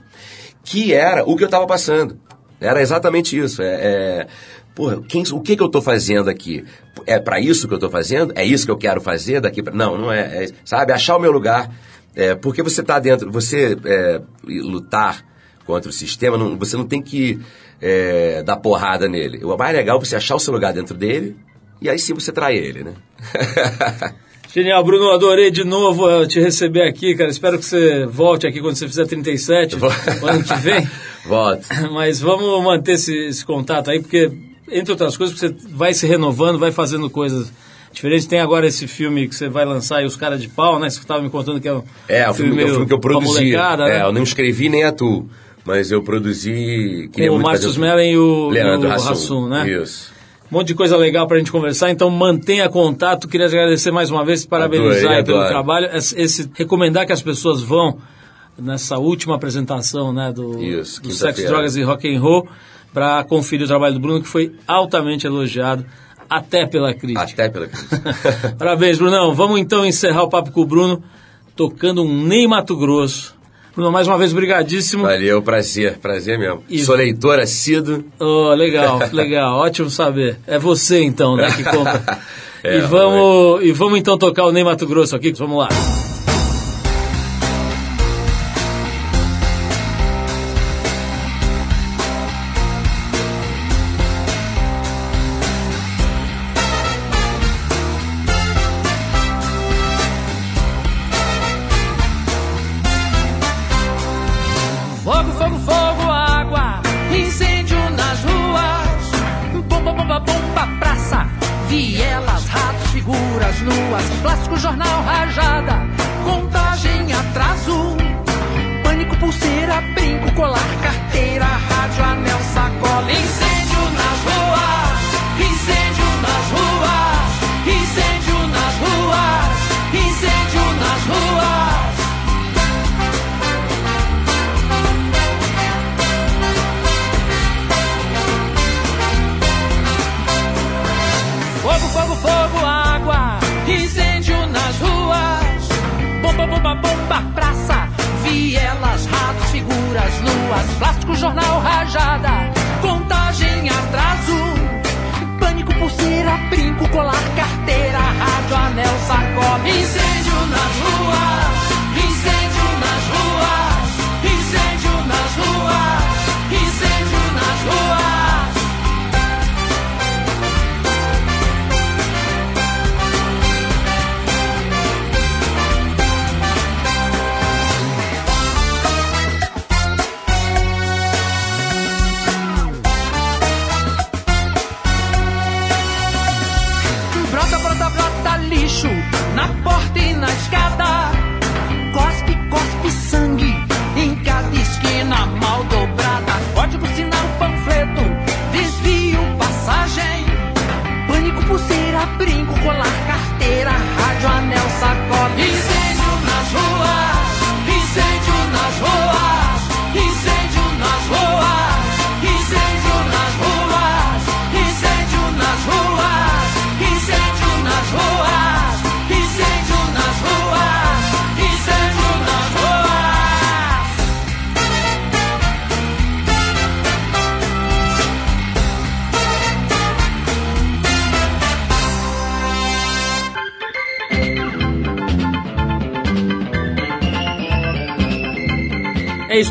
Que 0.63 0.95
era 0.95 1.25
o 1.25 1.37
que 1.37 1.43
eu 1.43 1.47
estava 1.49 1.67
passando. 1.67 2.19
Era 2.61 2.81
exatamente 2.81 3.39
isso. 3.39 3.61
É, 3.63 3.67
é, 3.75 4.27
porra, 4.75 5.01
quem- 5.09 5.25
o 5.33 5.41
que, 5.41 5.57
que 5.57 5.63
eu 5.63 5.67
estou 5.67 5.81
fazendo 5.83 6.29
aqui? 6.29 6.65
É 7.07 7.19
para 7.19 7.41
isso 7.41 7.67
que 7.69 7.75
eu 7.75 7.79
estou 7.79 7.91
fazendo? 7.91 8.33
É 8.37 8.45
isso 8.45 8.65
que 8.65 8.71
eu 8.73 8.79
quero 8.79 9.01
fazer 9.01 9.41
daqui 9.41 9.63
para. 9.63 9.75
Não, 9.75 9.97
não 9.99 10.13
é, 10.13 10.45
é, 10.45 10.49
Sabe? 10.65 10.93
Achar 10.93 11.17
o 11.17 11.21
meu 11.21 11.33
lugar. 11.33 11.71
É, 12.17 12.35
porque 12.35 12.63
você 12.63 12.81
está 12.81 12.99
dentro. 12.99 13.31
Você 13.33 13.77
é, 13.85 14.21
lutar 14.47 15.25
contra 15.67 15.91
o 15.91 15.93
sistema, 15.93 16.37
não- 16.39 16.57
você 16.59 16.77
não 16.77 16.87
tem 16.87 17.01
que 17.03 17.39
é, 17.81 18.43
dar 18.43 18.57
porrada 18.57 19.09
nele. 19.09 19.45
O 19.45 19.57
mais 19.57 19.75
legal 19.75 19.97
é 19.97 20.01
você 20.05 20.17
achar 20.17 20.37
o 20.37 20.39
seu 20.39 20.53
lugar 20.53 20.73
dentro 20.73 20.97
dele 20.97 21.37
e 21.83 21.89
aí 21.91 21.99
sim 21.99 22.15
você 22.15 22.31
trai 22.33 22.57
ele, 22.57 22.85
né? 22.85 22.93
Genial, 24.55 24.85
Bruno, 24.85 25.11
adorei 25.11 25.51
de 25.51 25.65
novo 25.65 26.25
te 26.29 26.39
receber 26.41 26.83
aqui, 26.89 27.15
cara. 27.17 27.29
Espero 27.29 27.59
que 27.59 27.65
você 27.65 28.07
volte 28.07 28.47
aqui 28.47 28.61
quando 28.61 28.77
você 28.77 28.87
fizer 28.87 29.05
37, 29.07 29.75
Vou. 29.77 29.91
o 29.91 30.27
ano 30.27 30.45
que 30.45 30.55
vem. 30.55 30.89
Volto. 31.27 31.67
Mas 31.93 32.21
vamos 32.21 32.63
manter 32.63 32.93
esse, 32.93 33.13
esse 33.27 33.45
contato 33.45 33.91
aí, 33.91 34.01
porque, 34.01 34.31
entre 34.71 34.93
outras 34.93 35.17
coisas, 35.17 35.39
você 35.39 35.55
vai 35.71 35.93
se 35.95 36.07
renovando, 36.07 36.59
vai 36.59 36.73
fazendo 36.73 37.09
coisas 37.11 37.53
diferentes. 37.93 38.27
Tem 38.27 38.41
agora 38.41 38.67
esse 38.67 38.87
filme 38.87 39.29
que 39.29 39.35
você 39.35 39.49
vai 39.49 39.65
lançar 39.65 39.99
aí, 39.99 40.07
Os 40.07 40.17
Caras 40.17 40.41
de 40.41 40.49
Pau, 40.49 40.79
né? 40.79 40.89
Você 40.91 40.99
estava 40.99 41.23
me 41.23 41.31
contando 41.31 41.61
que 41.61 41.69
é 41.69 41.75
um 41.75 41.83
É, 42.09 42.29
o 42.29 42.35
filme, 42.35 42.63
é 42.63 42.67
filme 42.67 42.87
que 42.87 42.93
eu 42.93 42.99
produzi. 43.01 43.27
molecada, 43.27 43.85
é, 43.85 43.99
né? 44.01 44.05
eu 44.05 44.13
não 44.13 44.23
escrevi 44.23 44.69
nem 44.69 44.85
atuo, 44.85 45.29
mas 45.65 45.91
eu 45.91 46.03
produzi. 46.03 47.09
queria 47.13 47.33
o 47.33 47.39
Márcio 47.39 47.71
Smelling 47.71 48.11
e 48.13 48.19
o, 48.19 48.49
Leandro 48.51 48.89
e 48.89 48.93
Hassum. 48.93 49.13
Hassum, 49.13 49.49
né? 49.49 49.71
Isso. 49.71 50.13
Um 50.53 50.59
monte 50.59 50.69
de 50.69 50.75
coisa 50.75 50.97
legal 50.97 51.27
pra 51.27 51.39
gente 51.39 51.51
conversar, 51.51 51.91
então 51.91 52.09
mantenha 52.11 52.69
contato. 52.69 53.27
Queria 53.27 53.47
agradecer 53.47 53.91
mais 53.91 54.11
uma 54.11 54.25
vez, 54.25 54.45
parabenizar 54.47 54.99
Adorei, 55.05 55.25
pelo 55.25 55.39
adoro. 55.39 55.53
trabalho. 55.53 55.87
Esse, 55.97 56.21
esse- 56.21 56.51
recomendar 56.55 57.07
que 57.07 57.13
as 57.13 57.23
pessoas 57.23 57.61
vão 57.63 57.99
nessa 58.57 58.99
última 58.99 59.35
apresentação, 59.35 60.13
né, 60.13 60.33
do, 60.33 60.63
Isso, 60.63 61.01
do 61.03 61.09
quinta-feira. 61.09 61.35
Sex, 61.37 61.49
Drogas 61.49 61.77
e 61.77 61.83
Rock 61.83 62.15
and 62.15 62.21
Roll, 62.21 62.47
para 62.95 63.25
conferir 63.25 63.65
o 63.65 63.69
trabalho 63.69 63.95
do 63.95 64.01
Bruno, 64.01 64.23
que 64.23 64.29
foi 64.29 64.53
altamente 64.67 65.27
elogiado, 65.27 65.85
até 66.31 66.65
pela 66.65 66.95
crítica. 66.95 67.23
Até 67.23 67.49
pela 67.49 67.67
crítica. 67.67 68.55
Parabéns, 68.57 68.97
Brunão. 68.97 69.35
Vamos 69.35 69.59
então 69.61 69.85
encerrar 69.85 70.23
o 70.23 70.29
papo 70.29 70.53
com 70.53 70.61
o 70.63 70.65
Bruno, 70.67 71.03
tocando 71.57 72.03
um 72.05 72.25
Ney 72.25 72.47
Mato 72.47 72.77
Grosso. 72.77 73.35
Bruno, 73.75 73.91
mais 73.91 74.07
uma 74.07 74.17
vez, 74.17 74.33
brigadíssimo. 74.33 75.03
Valeu, 75.03 75.43
prazer, 75.43 75.99
prazer 75.99 76.39
mesmo. 76.39 76.63
E- 76.71 76.79
Sou 76.85 76.95
leitor 76.95 77.41
assíduo. 77.41 78.05
Oh, 78.21 78.55
legal, 78.55 79.01
legal, 79.13 79.59
ótimo 79.67 79.91
saber. 79.91 80.39
É 80.47 80.59
você 80.61 81.03
então, 81.03 81.35
né, 81.37 81.51
que 81.51 81.65
compra. 81.65 82.19
É, 82.67 82.79
e, 82.79 82.81
vamos, 82.81 83.63
e 83.63 83.73
vamos 83.73 83.99
então 83.99 84.17
tocar 84.17 84.47
o 84.47 84.51
Ney 84.51 84.65
Mato 84.65 84.87
Grosso 84.87 85.15
aqui, 85.15 85.35
vamos 85.35 85.59
lá. 85.59 85.69